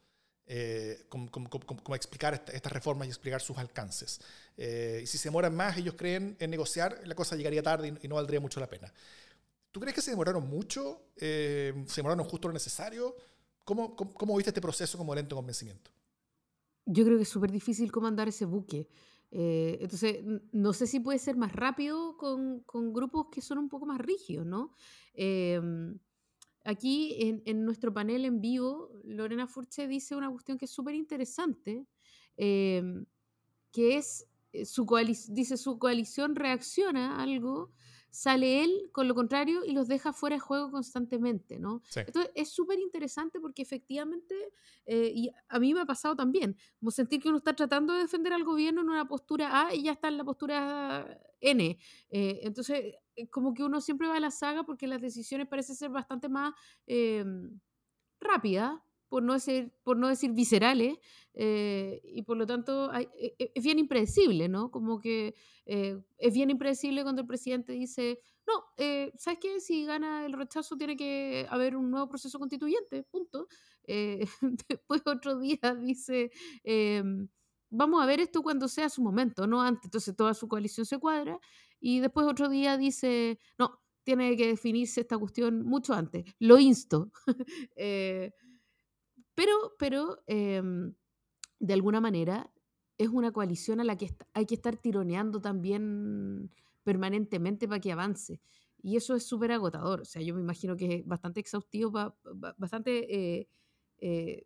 eh, 0.48 1.04
cómo, 1.08 1.94
explicar 1.94 2.34
estas 2.34 2.54
esta 2.54 2.70
reformas 2.70 3.06
y 3.06 3.10
explicar 3.10 3.40
sus 3.40 3.58
alcances. 3.58 4.20
Eh, 4.56 5.00
y 5.02 5.06
si 5.06 5.18
se 5.18 5.28
demoran 5.28 5.54
más, 5.54 5.76
ellos 5.76 5.94
creen 5.94 6.36
en 6.40 6.50
negociar, 6.50 7.00
la 7.04 7.14
cosa 7.14 7.36
llegaría 7.36 7.62
tarde 7.62 7.88
y, 7.88 8.06
y 8.06 8.08
no 8.08 8.14
valdría 8.14 8.40
mucho 8.40 8.58
la 8.58 8.68
pena. 8.68 8.92
¿Tú 9.70 9.80
crees 9.80 9.94
que 9.94 10.00
se 10.00 10.10
demoraron 10.10 10.48
mucho? 10.48 11.02
Eh, 11.16 11.84
¿Se 11.86 11.96
demoraron 11.96 12.24
justo 12.24 12.48
lo 12.48 12.54
necesario? 12.54 13.14
¿Cómo, 13.64 13.94
cómo, 13.94 14.14
cómo 14.14 14.36
viste 14.36 14.50
este 14.50 14.60
proceso 14.60 14.96
como 14.96 15.14
lento 15.14 15.36
convencimiento? 15.36 15.90
Yo 16.86 17.04
creo 17.04 17.18
que 17.18 17.24
es 17.24 17.28
súper 17.28 17.52
difícil 17.52 17.92
comandar 17.92 18.28
ese 18.28 18.46
buque. 18.46 18.88
Eh, 19.30 19.76
entonces, 19.82 20.24
no 20.52 20.72
sé 20.72 20.86
si 20.86 21.00
puede 21.00 21.18
ser 21.18 21.36
más 21.36 21.52
rápido 21.52 22.16
con, 22.16 22.60
con, 22.60 22.94
grupos 22.94 23.26
que 23.30 23.42
son 23.42 23.58
un 23.58 23.68
poco 23.68 23.84
más 23.84 24.00
rígidos, 24.00 24.46
¿no? 24.46 24.72
Eh, 25.12 25.60
Aquí 26.64 27.16
en, 27.20 27.42
en, 27.46 27.64
nuestro 27.64 27.92
panel 27.94 28.24
en 28.24 28.40
vivo, 28.40 28.90
Lorena 29.04 29.46
Furche 29.46 29.86
dice 29.86 30.16
una 30.16 30.30
cuestión 30.30 30.58
que 30.58 30.66
es 30.66 30.70
súper 30.70 30.94
interesante, 30.94 31.86
eh, 32.36 32.82
que 33.72 33.96
es, 33.96 34.26
eh, 34.52 34.64
su 34.64 34.86
dice, 35.28 35.56
su 35.56 35.78
coalición 35.78 36.34
reacciona 36.34 37.16
a 37.16 37.22
algo, 37.22 37.72
sale 38.10 38.64
él 38.64 38.88
con 38.92 39.08
lo 39.08 39.14
contrario 39.14 39.64
y 39.64 39.72
los 39.72 39.88
deja 39.88 40.12
fuera 40.12 40.36
de 40.36 40.40
juego 40.40 40.70
constantemente, 40.70 41.58
¿no? 41.58 41.82
Sí. 41.84 42.00
Entonces 42.00 42.30
es 42.34 42.50
súper 42.50 42.78
interesante 42.78 43.40
porque 43.40 43.62
efectivamente, 43.62 44.34
eh, 44.86 45.12
y 45.14 45.30
a 45.48 45.58
mí 45.58 45.74
me 45.74 45.80
ha 45.80 45.86
pasado 45.86 46.16
también, 46.16 46.56
como 46.78 46.90
sentir 46.90 47.20
que 47.20 47.28
uno 47.28 47.38
está 47.38 47.54
tratando 47.54 47.94
de 47.94 48.00
defender 48.00 48.32
al 48.32 48.44
gobierno 48.44 48.80
en 48.80 48.90
una 48.90 49.06
postura 49.06 49.66
A 49.66 49.74
y 49.74 49.82
ya 49.82 49.92
está 49.92 50.08
en 50.08 50.16
la 50.18 50.24
postura 50.24 51.20
N. 51.40 51.78
Eh, 52.10 52.40
entonces 52.42 52.94
eh, 53.16 53.28
como 53.28 53.54
que 53.54 53.64
uno 53.64 53.80
siempre 53.80 54.08
va 54.08 54.16
a 54.16 54.20
la 54.20 54.30
saga 54.30 54.64
porque 54.64 54.86
las 54.86 55.00
decisiones 55.00 55.48
parecen 55.48 55.76
ser 55.76 55.90
bastante 55.90 56.28
más 56.28 56.54
eh, 56.86 57.24
rápidas, 58.20 58.80
por 59.08 59.22
no 59.22 59.34
decir, 59.34 59.72
por 59.82 59.96
no 59.96 60.08
decir 60.08 60.32
viscerales, 60.32 60.98
eh, 61.34 62.00
y 62.04 62.22
por 62.22 62.36
lo 62.36 62.46
tanto 62.46 62.90
hay, 62.90 63.08
e, 63.16 63.34
e, 63.38 63.52
es 63.54 63.64
bien 63.64 63.78
impredecible, 63.78 64.48
¿no? 64.48 64.70
Como 64.70 65.00
que 65.00 65.34
eh, 65.66 66.00
es 66.18 66.34
bien 66.34 66.50
impredecible 66.50 67.02
cuando 67.02 67.22
el 67.22 67.28
presidente 67.28 67.72
dice, 67.72 68.20
no, 68.46 68.64
eh, 68.76 69.12
¿sabes 69.16 69.38
qué? 69.40 69.60
Si 69.60 69.84
gana 69.84 70.26
el 70.26 70.32
rechazo 70.32 70.76
tiene 70.76 70.96
que 70.96 71.46
haber 71.50 71.76
un 71.76 71.90
nuevo 71.90 72.08
proceso 72.08 72.38
constituyente, 72.38 73.02
punto. 73.04 73.48
después 74.68 75.02
otro 75.06 75.38
día 75.38 75.74
dice 75.80 76.30
em, 76.62 77.26
vamos 77.70 78.02
a 78.02 78.06
ver 78.06 78.20
esto 78.20 78.42
cuando 78.42 78.68
sea 78.68 78.88
su 78.88 79.02
momento, 79.02 79.46
no 79.46 79.62
antes. 79.62 79.84
Entonces 79.86 80.14
toda 80.16 80.34
su 80.34 80.48
coalición 80.48 80.86
se 80.86 80.98
cuadra 80.98 81.38
y 81.80 82.00
después 82.00 82.26
otro 82.26 82.48
día 82.48 82.76
dice, 82.76 83.38
no, 83.58 83.80
tiene 84.04 84.36
que 84.36 84.48
definirse 84.48 85.02
esta 85.02 85.18
cuestión 85.18 85.64
mucho 85.64 85.94
antes. 85.94 86.24
Lo 86.38 86.58
insto. 86.58 87.12
pero, 89.38 89.76
pero 89.78 90.24
eh, 90.26 90.60
de 91.60 91.72
alguna 91.72 92.00
manera 92.00 92.50
es 92.98 93.08
una 93.08 93.30
coalición 93.30 93.78
a 93.78 93.84
la 93.84 93.96
que 93.96 94.12
hay 94.34 94.46
que 94.46 94.56
estar 94.56 94.76
tironeando 94.76 95.40
también 95.40 96.50
permanentemente 96.82 97.68
para 97.68 97.78
que 97.80 97.92
avance. 97.92 98.40
Y 98.82 98.96
eso 98.96 99.14
es 99.14 99.24
súper 99.24 99.52
agotador. 99.52 100.00
O 100.00 100.04
sea, 100.04 100.22
yo 100.22 100.34
me 100.34 100.40
imagino 100.40 100.76
que 100.76 100.96
es 100.96 101.06
bastante 101.06 101.38
exhaustivo, 101.38 102.16
bastante 102.56 103.38
eh, 103.38 103.48
eh, 103.98 104.44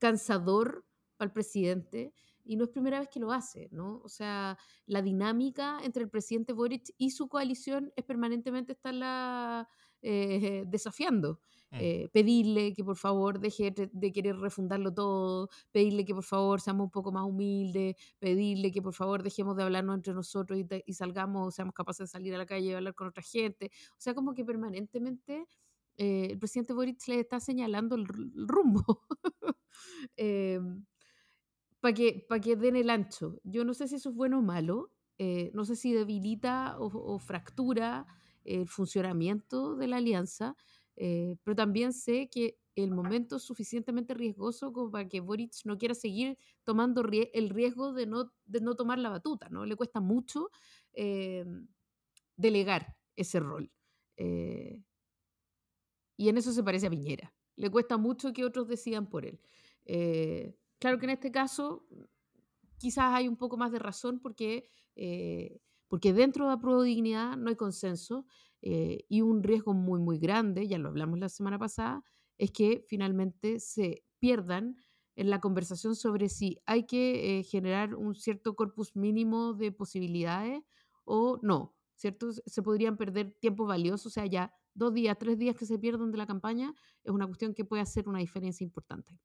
cansador 0.00 0.84
para 1.16 1.28
el 1.28 1.32
presidente 1.32 2.12
y 2.44 2.56
no 2.56 2.64
es 2.64 2.70
primera 2.70 2.98
vez 2.98 3.08
que 3.08 3.20
lo 3.20 3.30
hace, 3.30 3.68
¿no? 3.70 4.00
O 4.02 4.08
sea, 4.08 4.58
la 4.86 5.02
dinámica 5.02 5.78
entre 5.84 6.02
el 6.02 6.10
presidente 6.10 6.52
Boric 6.52 6.92
y 6.98 7.10
su 7.10 7.28
coalición 7.28 7.92
es 7.94 8.04
permanentemente 8.04 8.72
estarla 8.72 9.68
eh, 10.02 10.64
desafiando. 10.66 11.38
Mm. 11.70 11.76
Eh, 11.80 12.08
pedirle 12.12 12.72
que 12.74 12.82
por 12.84 12.96
favor 12.96 13.38
deje 13.38 13.72
de 13.92 14.12
querer 14.12 14.36
refundarlo 14.36 14.92
todo, 14.92 15.48
pedirle 15.72 16.04
que 16.04 16.14
por 16.14 16.24
favor 16.24 16.60
seamos 16.60 16.84
un 16.86 16.90
poco 16.90 17.12
más 17.12 17.24
humildes, 17.24 17.94
pedirle 18.18 18.72
que 18.72 18.82
por 18.82 18.94
favor 18.94 19.22
dejemos 19.22 19.56
de 19.56 19.62
hablarnos 19.62 19.96
entre 19.96 20.14
nosotros 20.14 20.58
y, 20.58 20.66
y 20.86 20.94
salgamos, 20.94 21.54
seamos 21.54 21.74
capaces 21.74 22.04
de 22.04 22.12
salir 22.12 22.34
a 22.34 22.38
la 22.38 22.46
calle 22.46 22.66
y 22.66 22.72
hablar 22.72 22.94
con 22.94 23.08
otra 23.08 23.22
gente. 23.22 23.70
O 23.92 24.00
sea, 24.00 24.14
como 24.14 24.34
que 24.34 24.44
permanentemente 24.44 25.46
eh, 25.96 26.28
el 26.30 26.38
presidente 26.38 26.72
Boric 26.72 27.06
le 27.08 27.20
está 27.20 27.40
señalando 27.40 27.94
el, 27.94 28.06
rumbo. 28.06 29.02
eh, 30.16 30.58
para 31.80 31.94
que, 31.94 32.24
pa 32.28 32.40
que 32.40 32.56
den 32.56 32.76
el 32.76 32.88
ancho. 32.88 33.38
Yo 33.44 33.64
no 33.64 33.74
sé 33.74 33.86
si 33.86 33.96
eso 33.96 34.08
es 34.08 34.14
bueno 34.14 34.38
o 34.38 34.42
malo, 34.42 34.92
eh, 35.18 35.50
no 35.52 35.64
sé 35.66 35.76
si 35.76 35.92
debilita 35.92 36.78
o, 36.78 36.86
o, 36.86 37.18
fractura 37.18 38.06
el 38.44 38.66
funcionamiento 38.66 39.76
de 39.76 39.88
la 39.88 39.98
alianza, 39.98 40.56
eh, 41.00 41.36
pero 41.44 41.56
también 41.56 41.92
sé 41.94 42.28
que 42.30 42.58
el 42.76 42.92
momento 42.92 43.36
es 43.36 43.42
suficientemente 43.44 44.14
riesgoso 44.14 44.72
como 44.72 44.90
para 44.92 45.08
que 45.08 45.20
Boric 45.20 45.52
no 45.64 45.78
quiera 45.78 45.94
seguir 45.94 46.38
tomando 46.64 47.02
rie 47.02 47.30
el 47.34 47.50
riesgo 47.50 47.92
de 47.94 48.06
no, 48.06 48.32
de 48.46 48.60
no 48.60 48.76
tomar 48.76 48.98
la 48.98 49.10
batuta, 49.10 49.48
¿no? 49.50 49.66
Le 49.66 49.76
cuesta 49.76 50.00
mucho 50.00 50.50
eh, 50.92 51.44
delegar 52.36 52.96
ese 53.16 53.40
rol. 53.40 53.72
Eh, 54.16 54.82
y 56.16 56.28
en 56.28 56.38
eso 56.38 56.52
se 56.52 56.62
parece 56.62 56.86
a 56.86 56.90
Piñera. 56.90 57.34
Le 57.56 57.70
cuesta 57.70 57.96
mucho 57.96 58.32
que 58.32 58.44
otros 58.44 58.68
decidan 58.68 59.08
por 59.08 59.26
él. 59.26 59.40
Eh, 59.84 60.56
Claro 60.78 60.98
que 60.98 61.04
en 61.04 61.10
este 61.10 61.30
caso 61.30 61.86
quizás 62.78 63.14
hay 63.14 63.28
un 63.28 63.36
poco 63.36 63.58
más 63.58 63.70
de 63.72 63.78
razón 63.78 64.20
porque, 64.20 64.66
eh, 64.96 65.60
porque 65.88 66.14
dentro 66.14 66.48
de 66.48 66.56
la 66.56 66.82
Dignidad 66.84 67.36
no 67.36 67.50
hay 67.50 67.56
consenso 67.56 68.26
eh, 68.62 69.04
y 69.08 69.22
un 69.22 69.42
riesgo 69.42 69.74
muy, 69.74 70.00
muy 70.00 70.18
grande, 70.18 70.66
ya 70.68 70.78
lo 70.78 70.88
hablamos 70.88 71.18
la 71.18 71.28
semana 71.28 71.58
pasada, 71.58 72.02
es 72.38 72.50
que 72.50 72.84
finalmente 72.88 73.60
se 73.60 74.04
pierdan 74.18 74.76
en 75.16 75.30
la 75.30 75.40
conversación 75.40 75.94
sobre 75.94 76.28
si 76.28 76.58
hay 76.66 76.86
que 76.86 77.38
eh, 77.38 77.42
generar 77.42 77.94
un 77.94 78.14
cierto 78.14 78.54
corpus 78.54 78.96
mínimo 78.96 79.54
de 79.54 79.72
posibilidades 79.72 80.62
o 81.04 81.38
no, 81.42 81.74
¿cierto? 81.94 82.32
Se 82.32 82.62
podrían 82.62 82.96
perder 82.96 83.36
tiempo 83.40 83.66
valioso, 83.66 84.08
o 84.08 84.12
sea, 84.12 84.26
ya 84.26 84.52
dos 84.74 84.94
días, 84.94 85.18
tres 85.18 85.38
días 85.38 85.56
que 85.56 85.66
se 85.66 85.78
pierdan 85.78 86.10
de 86.10 86.18
la 86.18 86.26
campaña 86.26 86.74
es 87.02 87.12
una 87.12 87.26
cuestión 87.26 87.54
que 87.54 87.64
puede 87.64 87.82
hacer 87.82 88.08
una 88.08 88.20
diferencia 88.20 88.64
importante. 88.64 89.18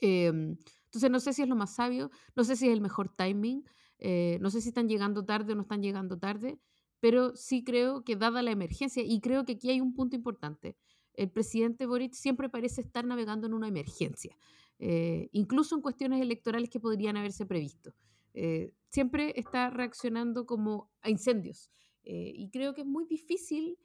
Eh, 0.00 0.26
entonces 0.26 1.10
no 1.10 1.20
sé 1.20 1.32
si 1.32 1.42
es 1.42 1.48
lo 1.48 1.56
más 1.56 1.74
sabio, 1.74 2.10
no 2.34 2.44
sé 2.44 2.56
si 2.56 2.66
es 2.66 2.72
el 2.72 2.80
mejor 2.80 3.08
timing, 3.14 3.64
eh, 3.98 4.38
no 4.40 4.50
sé 4.50 4.60
si 4.60 4.68
están 4.68 4.88
llegando 4.88 5.24
tarde 5.24 5.52
o 5.52 5.56
no 5.56 5.62
están 5.62 5.82
llegando 5.82 6.18
tarde, 6.18 6.58
pero 7.00 7.34
sí 7.36 7.64
creo 7.64 8.02
que 8.04 8.16
dada 8.16 8.42
la 8.42 8.50
emergencia, 8.50 9.02
y 9.04 9.20
creo 9.20 9.44
que 9.44 9.52
aquí 9.52 9.70
hay 9.70 9.80
un 9.80 9.94
punto 9.94 10.16
importante, 10.16 10.76
el 11.14 11.30
presidente 11.30 11.86
Boric 11.86 12.14
siempre 12.14 12.48
parece 12.48 12.80
estar 12.82 13.04
navegando 13.04 13.46
en 13.46 13.54
una 13.54 13.68
emergencia, 13.68 14.36
eh, 14.78 15.28
incluso 15.32 15.74
en 15.74 15.82
cuestiones 15.82 16.20
electorales 16.22 16.70
que 16.70 16.80
podrían 16.80 17.16
haberse 17.16 17.46
previsto. 17.46 17.94
Eh, 18.34 18.72
siempre 18.90 19.32
está 19.36 19.70
reaccionando 19.70 20.46
como 20.46 20.90
a 21.02 21.10
incendios, 21.10 21.70
y 22.02 22.48
creo 22.50 22.72
que 22.74 22.82
es 22.82 22.86
muy 22.86 23.04
difícil 23.04 23.78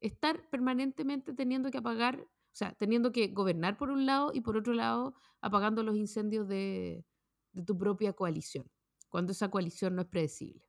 estar 0.00 0.48
permanentemente 0.50 1.32
teniendo 1.34 1.70
que 1.70 1.78
apagar 1.78 2.20
O 2.20 2.56
sea, 2.56 2.72
teniendo 2.78 3.10
que 3.10 3.28
gobernar 3.28 3.76
por 3.76 3.90
un 3.90 4.06
lado 4.06 4.30
y 4.32 4.40
por 4.42 4.56
otro 4.56 4.74
lado 4.74 5.14
apagando 5.40 5.82
los 5.82 5.96
incendios 5.96 6.46
de, 6.46 7.04
de 7.52 7.62
tu 7.64 7.76
propia 7.76 8.12
coalición, 8.12 8.70
cuando 9.08 9.32
esa 9.32 9.50
coalición 9.50 9.96
no 9.96 10.02
es 10.02 10.08
predecible. 10.08 10.62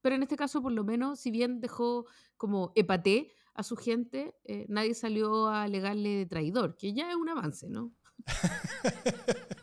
Pero 0.00 0.14
en 0.14 0.22
este 0.22 0.36
caso, 0.36 0.62
por 0.62 0.72
lo 0.72 0.84
menos, 0.84 1.20
si 1.20 1.30
bien 1.30 1.60
dejó 1.60 2.06
como 2.36 2.72
epaté 2.74 3.32
a 3.54 3.62
su 3.62 3.76
gente, 3.76 4.34
eh, 4.44 4.66
nadie 4.68 4.94
salió 4.94 5.48
a 5.48 5.64
alegarle 5.64 6.10
de 6.10 6.26
traidor, 6.26 6.76
que 6.76 6.92
ya 6.92 7.10
es 7.10 7.16
un 7.16 7.28
avance, 7.28 7.68
¿no? 7.68 7.92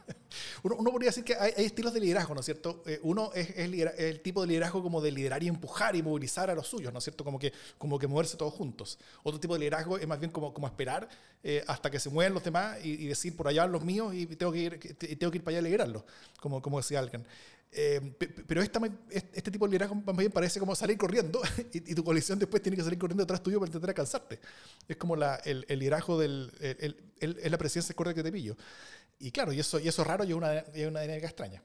uno, 0.63 0.91
podría 0.91 1.09
decir 1.09 1.23
que 1.23 1.35
hay, 1.35 1.53
estilos 1.57 1.93
de 1.93 1.99
liderazgo, 1.99 2.33
¿no 2.33 2.39
es 2.41 2.45
cierto? 2.45 2.83
Eh, 2.85 2.99
uno 3.03 3.31
es, 3.33 3.51
el 3.57 4.21
tipo 4.21 4.41
de 4.41 4.47
liderazgo 4.47 4.81
como 4.83 5.01
de 5.01 5.11
liderar 5.11 5.43
y 5.43 5.47
empujar 5.47 5.95
y 5.95 6.03
movilizar 6.03 6.49
a 6.49 6.55
los 6.55 6.67
suyos, 6.67 6.91
¿no 6.91 6.99
es 6.99 7.03
cierto? 7.03 7.23
Como 7.23 7.39
que, 7.39 7.53
como 7.77 7.97
que 7.99 8.07
moverse 8.07 8.37
todos 8.37 8.53
juntos. 8.53 8.97
Otro 9.23 9.39
tipo 9.39 9.53
de 9.53 9.59
liderazgo 9.59 9.97
es 9.97 10.07
más 10.07 10.19
bien 10.19 10.31
como, 10.31 10.53
como 10.53 10.67
esperar 10.67 11.07
eh, 11.43 11.63
hasta 11.67 11.89
que 11.89 11.99
se 11.99 12.09
mueven 12.09 12.33
los 12.33 12.43
demás 12.43 12.77
y, 12.83 13.07
decir, 13.07 13.35
por 13.35 13.47
allá 13.47 13.65
los 13.67 13.83
míos 13.83 14.13
y 14.13 14.25
tengo 14.27 14.51
que 14.51 14.59
ir, 14.59 14.97
tengo 14.97 15.31
que 15.31 15.37
ir 15.37 15.43
para 15.43 15.57
allá 15.57 15.59
a 15.59 15.69
liderarlos, 15.69 16.03
como, 16.39 16.61
como 16.61 16.77
decía 16.77 16.99
alguien. 16.99 17.25
Eh, 17.71 18.15
pero 18.47 18.61
esta, 18.61 18.79
este 19.09 19.51
tipo 19.51 19.65
de 19.65 19.71
liderazgo 19.71 19.95
más 19.95 20.15
bien 20.15 20.31
parece 20.31 20.59
como 20.59 20.73
salir 20.73 20.97
corriendo 20.97 21.41
y, 21.73 21.93
tu 21.93 22.03
coalición 22.03 22.39
después 22.39 22.63
tiene 22.63 22.77
que 22.77 22.83
salir 22.83 22.97
corriendo 22.97 23.23
detrás 23.23 23.43
tuyo 23.43 23.59
para 23.59 23.67
intentar 23.67 23.89
alcanzarte. 23.89 24.39
Es 24.87 24.97
como 24.97 25.15
la, 25.15 25.35
el, 25.37 25.65
el, 25.67 25.79
liderazgo 25.79 26.19
del... 26.19 26.51
El, 26.59 27.03
es 27.19 27.51
la 27.51 27.57
presidencia 27.57 27.95
corta 27.95 28.13
que 28.13 28.23
te 28.23 28.31
pillo. 28.31 28.55
Y 29.19 29.31
claro, 29.31 29.51
y 29.51 29.59
eso, 29.59 29.79
y 29.79 29.87
eso 29.87 30.01
es 30.01 30.07
raro 30.07 30.23
y 30.23 30.29
es 30.29 30.35
una, 30.35 30.63
una 30.87 31.01
dinámica 31.01 31.27
extraña. 31.27 31.61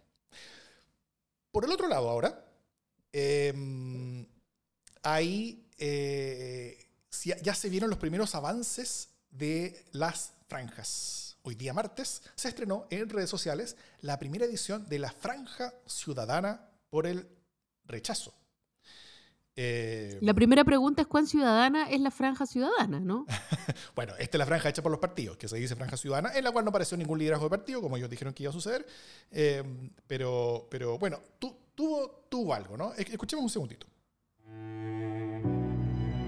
Por 1.50 1.64
el 1.64 1.70
otro 1.70 1.86
lado 1.88 2.08
ahora, 2.08 2.46
eh, 3.12 4.26
ahí 5.02 5.66
eh, 5.78 6.78
ya 7.42 7.54
se 7.54 7.68
vieron 7.68 7.90
los 7.90 7.98
primeros 7.98 8.34
avances 8.34 9.10
de 9.30 9.84
las 9.92 10.32
franjas 10.48 11.31
hoy 11.42 11.54
día 11.54 11.72
martes, 11.72 12.22
se 12.34 12.48
estrenó 12.48 12.86
en 12.90 13.08
redes 13.08 13.30
sociales 13.30 13.76
la 14.00 14.18
primera 14.18 14.44
edición 14.44 14.86
de 14.86 14.98
la 14.98 15.10
Franja 15.10 15.74
Ciudadana 15.86 16.68
por 16.88 17.06
el 17.06 17.28
Rechazo. 17.84 18.32
Eh, 19.54 20.18
la 20.22 20.32
primera 20.32 20.64
pregunta 20.64 21.02
es 21.02 21.08
cuán 21.08 21.26
ciudadana 21.26 21.90
es 21.90 22.00
la 22.00 22.10
franja 22.10 22.46
ciudadana, 22.46 23.00
¿no? 23.00 23.26
bueno, 23.94 24.14
esta 24.18 24.36
es 24.36 24.38
la 24.38 24.46
franja 24.46 24.70
hecha 24.70 24.82
por 24.82 24.90
los 24.90 25.00
partidos, 25.00 25.36
que 25.36 25.46
se 25.46 25.56
dice 25.56 25.76
franja 25.76 25.98
ciudadana, 25.98 26.34
en 26.34 26.42
la 26.44 26.52
cual 26.52 26.64
no 26.64 26.70
apareció 26.70 26.96
ningún 26.96 27.18
liderazgo 27.18 27.46
de 27.46 27.50
partido, 27.50 27.82
como 27.82 27.98
ellos 27.98 28.08
dijeron 28.08 28.32
que 28.32 28.44
iba 28.44 28.50
a 28.50 28.54
suceder. 28.54 28.86
Eh, 29.30 29.62
pero, 30.06 30.68
pero 30.70 30.96
bueno, 30.96 31.20
tuvo, 31.38 32.24
tuvo 32.30 32.54
algo, 32.54 32.78
¿no? 32.78 32.94
Escuchemos 32.94 33.42
un 33.42 33.50
segundito. 33.50 33.86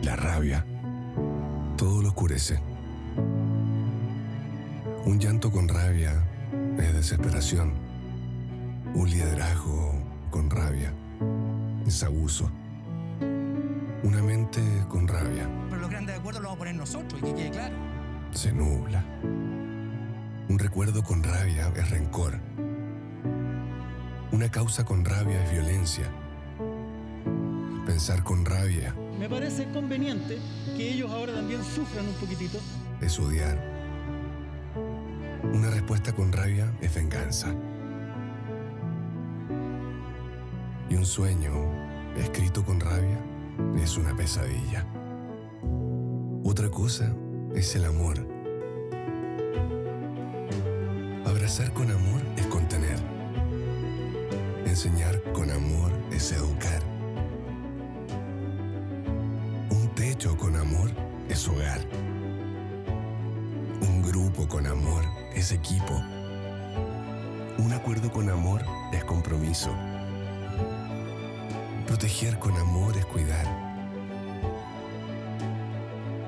La 0.03 0.17
rabia. 0.17 0.67
Todo 1.79 2.03
lo 2.03 2.09
oscurece 2.09 2.61
un 5.07 5.19
llanto 5.19 5.51
con 5.51 5.69
rabia 5.69 6.25
es 6.79 6.95
desesperación. 6.95 7.73
Un 8.95 9.11
liderazgo 9.11 9.93
con 10.31 10.49
rabia 10.51 10.93
es 11.87 12.03
abuso. 12.03 12.51
Una 14.03 14.23
mente 14.23 14.61
con 14.89 15.07
rabia. 15.07 15.49
Pero 15.69 15.83
los 15.83 15.91
grandes 15.91 16.19
acuerdos 16.19 16.43
los 16.43 16.51
vamos 16.51 16.57
a 16.57 16.59
poner 16.59 16.75
nosotros 16.75 17.21
y 17.21 17.27
que 17.27 17.35
quede 17.35 17.51
claro. 17.51 17.75
Se 18.33 18.53
nubla. 18.53 19.05
Un 19.23 20.59
recuerdo 20.59 21.03
con 21.03 21.23
rabia 21.23 21.73
es 21.77 21.91
rencor. 21.91 22.39
Una 24.33 24.51
causa 24.51 24.85
con 24.85 25.05
rabia 25.05 25.43
es 25.45 25.53
violencia. 25.53 26.05
Pensar 27.87 28.23
con 28.25 28.45
rabia. 28.45 28.95
Me 29.19 29.29
parece 29.29 29.71
conveniente 29.71 30.39
que 30.77 30.93
ellos 30.95 31.11
ahora 31.11 31.35
también 31.35 31.63
sufran 31.63 32.07
un 32.09 32.15
poquitito. 32.15 32.59
Es 33.01 33.19
odiar. 33.19 33.74
Una 35.53 35.71
respuesta 35.71 36.13
con 36.13 36.33
rabia 36.33 36.73
es 36.81 36.95
venganza. 36.95 37.55
Y 40.89 40.97
un 40.97 41.05
sueño 41.05 41.53
escrito 42.17 42.65
con 42.65 42.81
rabia 42.81 43.19
es 43.77 43.97
una 43.97 44.15
pesadilla. 44.17 44.87
Otra 46.45 46.71
cosa 46.71 47.15
es 47.55 47.75
el 47.77 47.85
amor. 47.85 48.27
Abrazar 51.27 51.73
con 51.73 51.91
amor 51.91 52.23
es 52.37 52.47
contener. 52.47 52.99
Enseñar 54.67 55.23
con 55.33 55.51
amor 55.51 55.93
es 56.13 56.33
educar. 56.33 56.94
Equipo. 65.53 66.03
Un 67.59 67.73
acuerdo 67.73 68.11
con 68.11 68.31
amor 68.31 68.63
es 68.93 69.05
compromiso. 69.05 69.71
Proteger 71.87 72.39
con 72.39 72.57
amor 72.57 72.97
es 72.97 73.05
cuidar. 73.07 73.47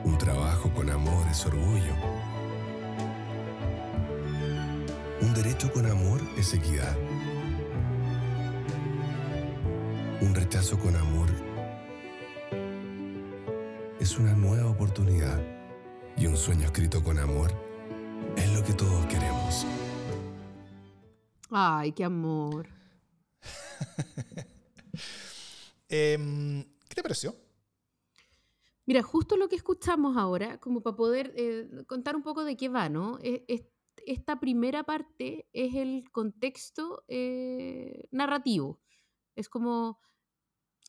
Un 0.05 0.19
trabajo 0.19 0.71
con 0.71 0.91
amor 0.91 1.27
es 1.31 1.47
orgullo. 1.47 1.95
Un 5.21 5.35
derecho 5.35 5.73
con 5.73 5.87
amor 5.87 6.21
es 6.37 6.53
equidad. 6.55 6.97
Un 10.21 10.35
rechazo 10.35 10.79
con 10.79 10.95
amor 10.95 11.29
es 13.99 14.19
una 14.19 14.35
nueva 14.35 14.71
oportunidad. 14.71 15.41
Y 16.17 16.27
un 16.27 16.37
sueño 16.37 16.65
escrito 16.65 17.03
con 17.03 17.19
amor 17.19 17.66
que 18.67 18.75
todos 18.75 19.07
queremos. 19.07 19.65
Ay, 21.51 21.93
qué 21.93 22.05
amor. 22.05 22.69
Em, 25.89 26.65
¿Qué 26.89 26.97
te 26.97 27.03
pareció? 27.03 27.33
Mira, 28.87 29.05
justo 29.05 29.37
lo 29.37 29.49
que 29.49 29.55
escuchamos 29.55 30.17
ahora, 30.17 30.59
como 30.59 30.81
para 30.81 30.97
poder 30.97 31.33
eh, 31.37 31.69
contar 31.87 32.17
un 32.17 32.25
poco 32.25 32.43
de 32.45 32.57
qué 32.57 32.69
va, 32.69 32.89
¿no? 32.89 33.19
E, 33.23 33.45
esta 34.05 34.41
primera 34.41 34.83
parte 34.83 35.49
es 35.53 35.77
el 35.77 36.11
contexto 36.11 37.05
eh, 37.07 38.09
narrativo. 38.11 38.81
Es 39.37 39.49
como, 39.49 40.01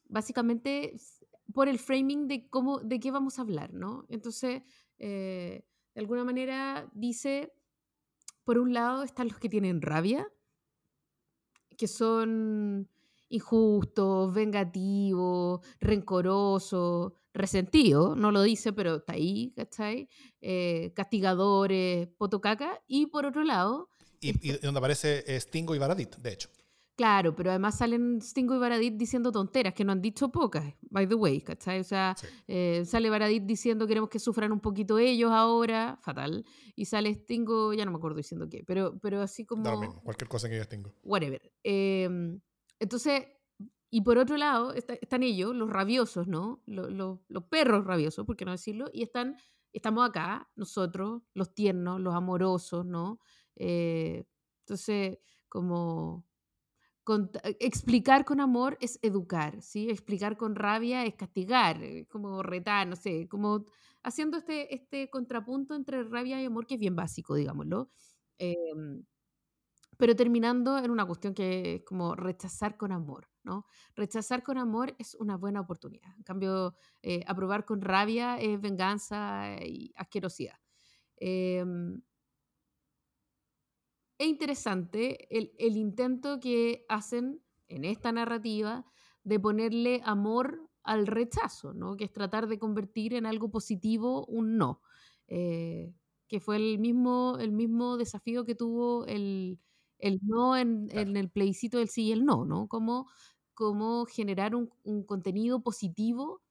básicamente, 0.07 0.95
por 1.53 1.67
el 1.67 1.77
framing 1.77 2.27
de 2.27 2.49
cómo, 2.49 2.79
de 2.79 2.99
qué 2.99 3.11
vamos 3.11 3.37
a 3.37 3.43
hablar, 3.43 3.71
¿no? 3.73 4.05
Entonces, 4.09 4.63
eh, 4.97 5.63
de 5.93 6.01
alguna 6.01 6.23
manera 6.23 6.89
dice, 6.93 7.53
por 8.47 8.59
un 8.59 8.73
lado 8.73 9.03
están 9.03 9.27
los 9.27 9.39
que 9.39 9.49
tienen 9.49 9.81
rabia, 9.81 10.25
que 11.77 11.85
son 11.85 12.89
injustos, 13.27 14.33
vengativos, 14.33 15.59
rencorosos, 15.81 17.11
resentidos, 17.33 18.15
no 18.15 18.31
lo 18.31 18.41
dice, 18.43 18.71
pero 18.71 18.95
está 18.95 19.11
ahí, 19.11 19.51
¿cachai? 19.53 20.07
Eh, 20.39 20.93
castigadores, 20.95 22.07
potocaca, 22.17 22.81
y 22.87 23.07
por 23.07 23.25
otro 23.25 23.43
lado... 23.43 23.89
Y, 24.21 24.31
donde 24.59 24.77
aparece 24.77 25.37
Stingo 25.41 25.75
y 25.75 25.79
Baradit, 25.79 26.15
de 26.15 26.31
hecho. 26.31 26.49
Claro, 26.97 27.35
pero 27.35 27.51
además 27.51 27.77
salen 27.77 28.19
Stingo 28.23 28.55
y 28.55 28.57
Baradit 28.57 28.95
diciendo 28.95 29.31
tonteras, 29.31 29.75
que 29.75 29.85
no 29.85 29.91
han 29.91 30.01
dicho 30.01 30.31
pocas, 30.31 30.73
by 30.89 31.07
the 31.07 31.13
way, 31.13 31.41
¿cachai? 31.41 31.79
O 31.79 31.83
sea, 31.83 32.15
eh, 32.47 32.85
sale 32.87 33.11
Baradit 33.11 33.43
diciendo 33.43 33.85
queremos 33.85 34.09
que 34.09 34.17
sufran 34.17 34.51
un 34.51 34.59
poquito 34.59 34.97
ellos 34.97 35.29
ahora, 35.29 35.99
fatal, 36.01 36.43
y 36.75 36.85
sale 36.85 37.13
Stingo, 37.13 37.71
ya 37.75 37.85
no 37.85 37.91
me 37.91 37.97
acuerdo 37.97 38.17
diciendo 38.17 38.49
qué, 38.49 38.63
pero, 38.65 38.97
pero 38.99 39.21
así 39.21 39.45
como... 39.45 39.63
cualquier 40.03 40.27
cosa 40.27 40.47
que 40.47 40.55
diga 40.55 40.65
Stingo. 40.65 40.91
Whatever. 41.03 41.53
Em, 41.61 42.41
entonces, 42.79 43.27
y 43.91 44.01
por 44.01 44.17
otro 44.17 44.35
lado, 44.35 44.73
están 44.73 45.21
ellos, 45.21 45.55
los 45.55 45.69
rabiosos, 45.69 46.27
¿no? 46.27 46.63
Los, 46.65 46.91
los, 46.91 47.43
perros 47.43 47.85
rabiosos, 47.85 48.25
por 48.25 48.35
qué 48.35 48.45
no 48.45 48.51
decirlo, 48.53 48.87
y 48.91 49.03
están, 49.03 49.37
estamos 49.71 50.09
acá, 50.09 50.49
nosotros, 50.55 51.21
los 51.35 51.53
tiernos, 51.53 52.01
los 52.01 52.15
amorosos, 52.15 52.87
¿no? 52.87 53.19
Eh, 53.55 54.25
entonces, 54.61 55.19
como 55.47 56.25
eh, 57.43 57.57
explicar 57.59 58.25
con 58.25 58.39
amor 58.39 58.77
es 58.81 58.99
educar, 59.01 59.61
¿sí? 59.61 59.89
Explicar 59.89 60.37
con 60.37 60.55
rabia 60.55 61.05
es 61.05 61.15
castigar, 61.15 61.81
eh, 61.83 62.07
como 62.09 62.43
retar, 62.43 62.87
no 62.87 62.95
sé, 62.95 63.27
como 63.29 63.65
haciendo 64.03 64.37
este, 64.37 64.73
este 64.75 65.09
contrapunto 65.09 65.75
entre 65.75 66.03
rabia 66.03 66.41
y 66.41 66.45
amor 66.45 66.65
que 66.67 66.75
es 66.75 66.79
bien 66.79 66.95
básico, 66.95 67.35
digámoslo. 67.35 67.89
Em, 68.39 69.03
pero 69.97 70.15
terminando 70.15 70.77
en 70.77 70.91
una 70.91 71.05
cuestión 71.05 71.33
que 71.33 71.75
es 71.75 71.83
como 71.83 72.15
rechazar 72.15 72.77
con 72.77 72.91
amor, 72.91 73.29
¿no? 73.43 73.65
Rechazar 73.95 74.43
con 74.43 74.57
amor 74.57 74.95
es 74.99 75.15
una 75.15 75.37
buena 75.37 75.61
oportunidad. 75.61 76.13
En 76.17 76.23
cambio, 76.23 76.75
eh, 77.01 77.23
aprobar 77.27 77.65
con 77.65 77.81
rabia 77.81 78.37
es 78.39 78.61
venganza 78.61 79.57
y 79.63 79.91
asquerosidad. 79.95 80.57
Em, 81.17 82.01
es 84.17 84.27
interesante 84.27 85.27
el, 85.37 85.53
el, 85.59 85.77
intento 85.77 86.39
que 86.39 86.85
hacen 86.89 87.41
en 87.67 87.85
esta 87.85 88.11
narrativa 88.11 88.85
de 89.23 89.39
ponerle 89.39 90.01
amor 90.05 90.69
al 90.83 91.05
rechazo, 91.07 91.73
¿no? 91.73 91.97
que 91.97 92.05
es 92.05 92.13
tratar 92.13 92.47
de 92.47 92.57
convertir 92.59 93.13
en 93.13 93.25
algo 93.25 93.49
positivo 93.51 94.25
un 94.25 94.57
no. 94.57 94.81
Eh, 95.27 95.93
que 96.27 96.39
fue 96.39 96.55
el 96.57 96.79
mismo, 96.79 97.37
el 97.39 97.51
mismo 97.51 97.97
desafío 97.97 98.45
que 98.45 98.55
tuvo 98.55 99.05
el, 99.05 99.59
el 99.99 100.19
no 100.23 100.57
en, 100.57 100.87
Claro. 100.89 101.11
en 101.11 101.15
el 101.17 101.29
plebiscito 101.29 101.77
del 101.77 101.89
sí 101.89 102.05
y 102.05 102.11
el 102.11 102.25
no, 102.25 102.45
¿no? 102.45 102.67
Cómo, 102.67 103.07
cómo 103.53 104.05
generar 104.05 104.55
un, 104.55 104.69
un 104.83 105.03
contenido 105.05 105.61
positivo 105.63 106.41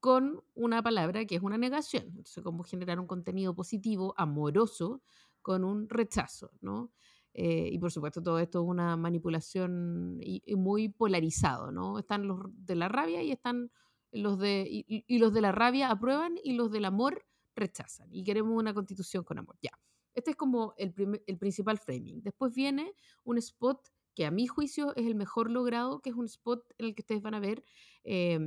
con 0.00 0.42
una 0.54 0.82
palabra 0.82 1.24
que 1.24 1.36
es 1.36 1.42
una 1.42 1.58
negación. 1.58 2.04
Entonces, 2.08 2.42
cómo 2.44 2.62
generar 2.64 3.00
un 3.00 3.06
contenido 3.06 3.54
positivo, 3.54 4.14
amoroso, 4.16 5.02
con 5.44 5.62
un 5.62 5.88
rechazo, 5.90 6.50
¿no? 6.62 6.90
Eh, 7.34 7.68
y 7.70 7.78
por 7.78 7.90
supuesto, 7.92 8.22
todo 8.22 8.38
esto 8.38 8.60
es 8.62 8.66
una 8.66 8.96
manipulación 8.96 10.18
y, 10.22 10.42
y 10.46 10.54
muy 10.56 10.88
polarizado, 10.88 11.70
¿no? 11.70 11.98
Están 11.98 12.26
los 12.26 12.40
de 12.66 12.74
la 12.76 12.88
rabia 12.88 13.22
y 13.22 13.30
están 13.30 13.70
los 14.10 14.38
de. 14.38 14.66
Y, 14.70 15.04
y- 15.06 15.18
los 15.18 15.32
de 15.34 15.40
la 15.42 15.52
rabia 15.52 15.90
aprueban 15.90 16.36
y 16.42 16.54
los 16.54 16.70
del 16.70 16.84
amor 16.86 17.26
rechazan. 17.54 18.08
Y 18.12 18.24
queremos 18.24 18.56
una 18.56 18.72
constitución 18.72 19.22
con 19.24 19.38
amor. 19.38 19.56
Ya. 19.60 19.72
Este 20.14 20.30
es 20.30 20.36
como 20.36 20.74
el, 20.78 20.92
primer- 20.94 21.22
el 21.26 21.36
principal 21.36 21.78
framing. 21.78 22.22
Después 22.22 22.54
viene 22.54 22.94
un 23.24 23.36
spot 23.38 23.80
que 24.14 24.24
a 24.26 24.30
mi 24.30 24.46
juicio 24.46 24.94
es 24.96 25.04
el 25.06 25.16
mejor 25.16 25.50
logrado, 25.50 26.00
que 26.00 26.10
es 26.10 26.16
un 26.16 26.26
spot 26.26 26.64
en 26.78 26.86
el 26.86 26.94
que 26.94 27.02
ustedes 27.02 27.20
van 27.20 27.34
a 27.34 27.40
ver 27.40 27.64
eh, 28.04 28.38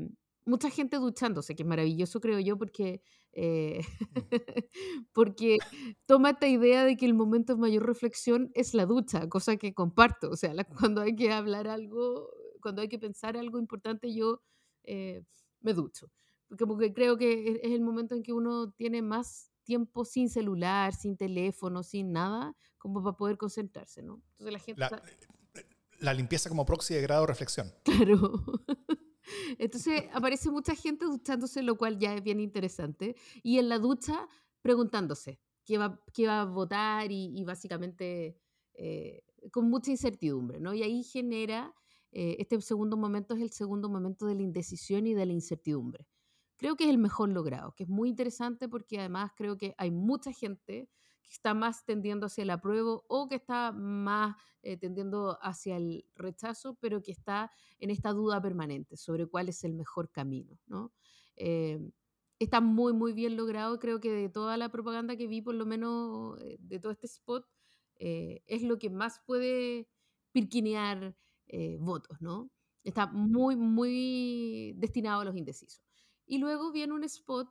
mucha 0.46 0.70
gente 0.70 0.96
duchándose, 0.96 1.56
que 1.58 1.64
es 1.64 1.68
maravilloso, 1.68 2.22
creo 2.22 2.40
yo, 2.40 2.58
porque, 2.58 3.02
eh, 3.40 3.82
porque 5.14 5.60
toma 6.06 6.32
esta 6.32 6.48
idea 6.48 6.84
de 6.86 6.98
que 6.98 7.06
el 7.06 7.14
momento 7.14 7.54
de 7.54 7.60
mayor 7.62 7.86
reflexión 7.86 8.52
es 8.54 8.74
la 8.74 8.86
ducha, 8.86 9.30
cosa 9.30 9.58
que 9.58 9.74
comparto. 9.74 10.30
O 10.32 10.36
sea, 10.36 10.54
la- 10.54 10.64
cuando 10.64 11.02
hay 11.02 11.16
que 11.16 11.32
hablar 11.32 11.68
algo, 11.68 12.30
cuando 12.62 12.82
hay 12.82 12.90
que 12.90 13.00
pensar 13.00 13.38
algo 13.38 13.60
importante, 13.60 14.14
yo 14.14 14.42
eh, 14.84 15.24
me 15.62 15.74
ducho. 15.74 16.10
Porque, 16.48 16.66
porque 16.66 16.94
creo 16.94 17.18
que 17.18 17.50
es, 17.50 17.56
es 17.62 17.72
el 17.72 17.82
momento 17.82 18.16
en 18.16 18.24
que 18.24 18.34
uno 18.34 18.72
tiene 18.72 19.02
más 19.02 19.52
tiempo 19.64 20.06
sin 20.06 20.30
celular, 20.30 20.96
sin 20.96 21.18
teléfono, 21.18 21.84
sin 21.84 22.12
nada, 22.14 22.56
como 22.78 23.04
para 23.04 23.18
poder 23.18 23.38
concentrarse, 23.38 24.02
¿no? 24.02 24.22
Entonces 24.32 24.54
la 24.54 24.60
gente... 24.60 24.80
La, 24.80 24.88
está- 24.88 25.04
la 26.00 26.14
limpieza 26.14 26.48
como 26.50 26.66
proxy 26.66 26.94
de 26.94 27.02
grado 27.02 27.22
de 27.22 27.28
reflexión. 27.28 27.72
Claro. 27.84 28.44
Entonces 29.58 30.04
aparece 30.14 30.50
mucha 30.50 30.76
gente 30.76 31.06
duchándose, 31.06 31.64
lo 31.64 31.78
cual 31.78 31.98
ya 32.00 32.14
es 32.16 32.24
bien 32.24 32.40
interesante. 32.40 33.16
Y 33.44 33.60
en 33.60 33.70
la 33.70 33.80
ducha 33.80 34.28
preguntándose 34.62 35.40
qué 35.66 35.78
va, 35.78 36.02
qué 36.14 36.28
va 36.28 36.42
a 36.42 36.46
votar 36.46 37.12
y, 37.12 37.38
y 37.38 37.44
básicamente 37.44 38.38
eh, 38.74 39.24
con 39.52 39.70
mucha 39.70 39.92
incertidumbre, 39.92 40.60
¿no? 40.60 40.74
Y 40.74 40.84
ahí 40.84 41.04
genera, 41.04 41.74
eh, 42.12 42.36
este 42.40 42.60
segundo 42.62 42.96
momento 42.96 43.34
es 43.34 43.42
el 43.42 43.52
segundo 43.52 43.90
momento 43.90 44.28
de 44.28 44.36
la 44.36 44.44
indecisión 44.44 45.08
y 45.08 45.14
de 45.14 45.26
la 45.26 45.34
incertidumbre. 45.34 46.08
Creo 46.58 46.76
que 46.76 46.86
es 46.86 46.90
el 46.92 46.98
mejor 46.98 47.30
logrado, 47.30 47.74
que 47.76 47.84
es 47.84 47.90
muy 47.90 48.10
interesante 48.10 48.70
porque 48.70 49.00
además 49.00 49.32
creo 49.36 49.58
que 49.58 49.74
hay 49.78 49.92
mucha 49.92 50.32
gente 50.32 50.90
que 51.28 51.34
está 51.34 51.54
más 51.54 51.86
tendiendo 51.86 52.28
hacia 52.28 52.44
el 52.44 52.50
apruebo 52.50 53.06
o 53.08 53.28
que 53.28 53.36
está 53.36 53.72
más 53.72 54.36
eh, 54.62 54.78
tendiendo 54.78 55.38
hacia 55.42 55.78
el 55.78 56.06
rechazo, 56.16 56.78
pero 56.82 57.02
que 57.02 57.12
está 57.12 57.52
en 57.80 57.90
esta 57.90 58.12
duda 58.12 58.42
permanente 58.42 58.98
sobre 58.98 59.28
cuál 59.28 59.50
es 59.50 59.64
el 59.64 59.74
mejor 59.74 60.12
camino, 60.12 60.58
¿no? 60.66 60.94
Eh, 61.38 61.80
está 62.40 62.62
muy, 62.62 62.94
muy 62.94 63.14
bien 63.14 63.38
logrado. 63.38 63.80
Creo 63.80 64.00
que 64.00 64.12
de 64.12 64.30
toda 64.30 64.58
la 64.58 64.70
propaganda 64.70 65.16
que 65.16 65.28
vi, 65.28 65.42
por 65.42 65.56
lo 65.56 65.66
menos 65.66 66.40
eh, 66.42 66.58
de 66.60 66.80
todo 66.80 66.92
este 66.92 67.08
spot, 67.08 67.48
eh, 68.00 68.44
es 68.48 68.64
lo 68.64 68.78
que 68.78 68.90
más 68.90 69.22
puede 69.26 69.88
pirquinear 70.32 71.16
votos, 71.80 72.22
¿no? 72.22 72.52
Está 72.84 73.08
muy, 73.08 73.56
muy 73.56 74.74
destinado 74.76 75.22
a 75.22 75.26
los 75.26 75.38
indecisos. 75.38 75.82
Y 76.26 76.40
luego 76.40 76.74
viene 76.74 76.94
un 76.94 77.06
spot 77.06 77.48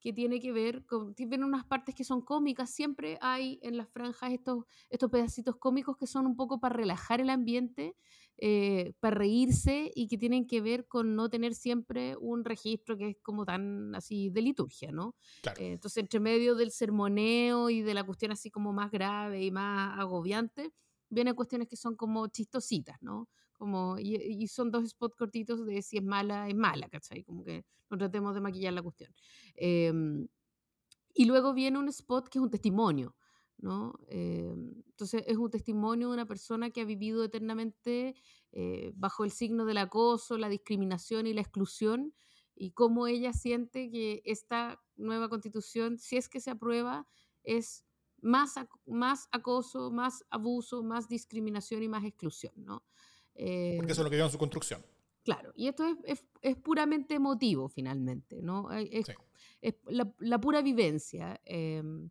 que 0.00 0.12
tiene 0.12 0.40
que 0.40 0.50
ver 0.52 0.84
con, 0.86 1.14
tiene 1.14 1.44
unas 1.44 1.64
partes 1.64 1.94
que 1.94 2.04
son 2.04 2.22
cómicas, 2.22 2.70
siempre 2.70 3.18
hay 3.20 3.58
en 3.62 3.76
las 3.76 3.88
franjas 3.90 4.32
estos, 4.32 4.64
estos 4.88 5.10
pedacitos 5.10 5.56
cómicos 5.56 5.96
que 5.96 6.06
son 6.06 6.26
un 6.26 6.36
poco 6.36 6.58
para 6.58 6.74
relajar 6.74 7.20
el 7.20 7.30
ambiente, 7.30 7.94
eh, 8.38 8.94
para 9.00 9.16
reírse 9.16 9.92
y 9.94 10.08
que 10.08 10.16
tienen 10.16 10.46
que 10.46 10.62
ver 10.62 10.86
con 10.88 11.14
no 11.14 11.28
tener 11.28 11.54
siempre 11.54 12.16
un 12.16 12.44
registro 12.44 12.96
que 12.96 13.10
es 13.10 13.16
como 13.22 13.44
tan 13.44 13.94
así 13.94 14.30
de 14.30 14.40
liturgia, 14.40 14.90
¿no? 14.90 15.14
Claro. 15.42 15.60
Eh, 15.60 15.72
entonces, 15.72 15.98
entre 16.02 16.20
medio 16.20 16.54
del 16.54 16.70
sermoneo 16.70 17.68
y 17.68 17.82
de 17.82 17.92
la 17.92 18.02
cuestión 18.02 18.32
así 18.32 18.50
como 18.50 18.72
más 18.72 18.90
grave 18.90 19.44
y 19.44 19.50
más 19.50 19.98
agobiante, 19.98 20.72
vienen 21.10 21.34
cuestiones 21.34 21.68
que 21.68 21.76
son 21.76 21.96
como 21.96 22.26
chistositas, 22.28 22.96
¿no? 23.02 23.28
Como, 23.60 23.98
y, 23.98 24.16
y 24.16 24.48
son 24.48 24.70
dos 24.72 24.88
spots 24.90 25.16
cortitos 25.16 25.66
de 25.66 25.82
si 25.82 25.98
es 25.98 26.04
mala, 26.04 26.48
es 26.48 26.56
mala, 26.56 26.88
¿cachai? 26.88 27.24
Como 27.24 27.44
que 27.44 27.66
no 27.90 27.98
tratemos 27.98 28.34
de 28.34 28.40
maquillar 28.40 28.72
la 28.72 28.82
cuestión. 28.82 29.14
Em, 29.54 30.28
y 31.14 31.24
luego 31.26 31.54
viene 31.54 31.78
un 31.78 31.88
spot 31.88 32.28
que 32.28 32.38
es 32.38 32.42
un 32.42 32.50
testimonio, 32.50 33.16
¿no? 33.58 33.94
Em, 34.08 34.82
entonces 34.88 35.24
es 35.26 35.36
un 35.36 35.50
testimonio 35.50 36.08
de 36.08 36.14
una 36.14 36.26
persona 36.26 36.70
que 36.70 36.80
ha 36.82 36.84
vivido 36.84 37.24
eternamente 37.24 38.14
eh, 38.52 38.92
bajo 38.94 39.24
el 39.24 39.30
signo 39.30 39.64
del 39.64 39.78
acoso, 39.78 40.38
la 40.38 40.48
discriminación 40.48 41.26
y 41.26 41.34
la 41.34 41.40
exclusión, 41.42 42.14
y 42.54 42.72
cómo 42.72 43.06
ella 43.06 43.32
siente 43.32 43.90
que 43.90 44.22
esta 44.24 44.82
nueva 44.96 45.28
constitución, 45.28 45.98
si 45.98 46.16
es 46.16 46.28
que 46.28 46.40
se 46.40 46.50
aprueba, 46.50 47.06
es 47.42 47.84
más, 48.22 48.56
ac- 48.56 48.68
más 48.86 49.28
acoso, 49.32 49.90
más 49.90 50.24
abuso, 50.30 50.82
más 50.82 51.08
discriminación 51.08 51.82
y 51.82 51.88
más 51.88 52.04
exclusión, 52.04 52.52
¿no? 52.56 52.84
Porque 53.40 53.76
Em, 53.78 53.90
eso 53.90 54.00
es 54.02 54.04
lo 54.04 54.10
que 54.10 54.16
vio 54.16 54.24
en 54.26 54.30
su 54.30 54.38
construcción. 54.38 54.82
Claro, 55.24 55.52
y 55.54 55.68
esto 55.68 55.84
es, 55.86 55.96
es- 56.04 56.26
es 56.42 56.56
puramente 56.56 57.14
emotivo 57.14 57.68
finalmente, 57.68 58.40
¿no? 58.42 58.70
Es, 58.72 59.06
Sí. 59.06 59.12
es 59.60 59.74
la, 59.86 60.12
la 60.18 60.40
pura 60.40 60.62
vivencia 60.62 61.40
em, 61.44 62.10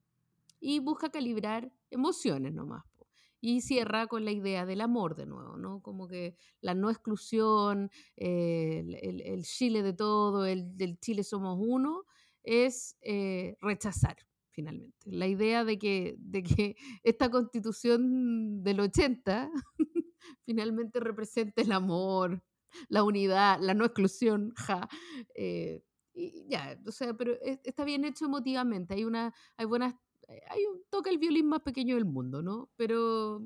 y 0.59 0.79
busca 0.79 1.09
calibrar 1.09 1.71
emociones 1.89 2.53
nomás. 2.53 2.83
po. 2.97 3.07
Y 3.41 3.61
cierra 3.61 4.07
con 4.07 4.25
la 4.25 4.31
idea 4.31 4.65
del 4.65 4.81
amor 4.81 5.15
de 5.15 5.25
nuevo, 5.25 5.55
¿no? 5.57 5.81
Como 5.81 6.07
que 6.07 6.35
la 6.61 6.73
no 6.75 6.89
exclusión, 6.89 7.89
eh, 8.17 8.79
el, 8.85 8.95
el- 8.95 9.21
el 9.21 9.43
Chile 9.43 9.81
de 9.81 9.93
todo, 9.93 10.45
el 10.45 10.75
del 10.77 10.99
Chile 10.99 11.23
somos 11.23 11.57
uno, 11.59 12.03
es 12.43 12.97
eh, 13.01 13.55
rechazar 13.61 14.17
finalmente. 14.51 14.97
La 15.11 15.27
idea 15.27 15.63
de 15.63 15.77
que, 15.79 16.15
de 16.19 16.43
que 16.43 16.75
esta 17.03 17.29
constitución 17.31 18.61
del 18.63 18.79
80 18.81 19.49
finalmente 20.45 20.99
representa 20.99 21.61
el 21.61 21.71
amor, 21.71 22.43
la 22.87 23.03
unidad, 23.03 23.59
la 23.61 23.73
no 23.73 23.85
exclusión, 23.85 24.53
ja. 24.55 24.87
eh, 25.35 25.83
y 26.13 26.45
ya, 26.47 26.77
o 26.85 26.91
sea, 26.91 27.13
pero 27.15 27.33
es- 27.41 27.59
está 27.63 27.83
bien 27.85 28.03
hecho 28.05 28.25
emotivamente. 28.25 28.93
Hay 28.93 29.05
una, 29.05 29.33
hay 29.57 29.65
buenas, 29.65 29.95
eh, 30.27 30.41
hay 30.49 30.65
un 30.65 30.83
toca 30.89 31.09
el 31.09 31.17
violín 31.17 31.47
más 31.47 31.61
pequeño 31.61 31.95
del 31.95 32.05
mundo, 32.05 32.41
¿no? 32.41 32.69
Pero, 32.75 33.41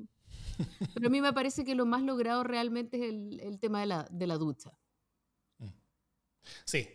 pero 0.94 1.06
a 1.06 1.10
mí 1.10 1.20
me 1.20 1.32
parece 1.32 1.64
que 1.64 1.74
lo 1.74 1.86
más 1.86 2.02
logrado 2.02 2.42
realmente 2.44 2.96
es 2.96 3.02
el, 3.10 3.40
el 3.40 3.60
tema 3.60 3.80
de 3.80 3.86
la, 3.86 4.08
de 4.10 4.26
la 4.26 4.36
ducha. 4.36 4.78
Sí. 6.64 6.86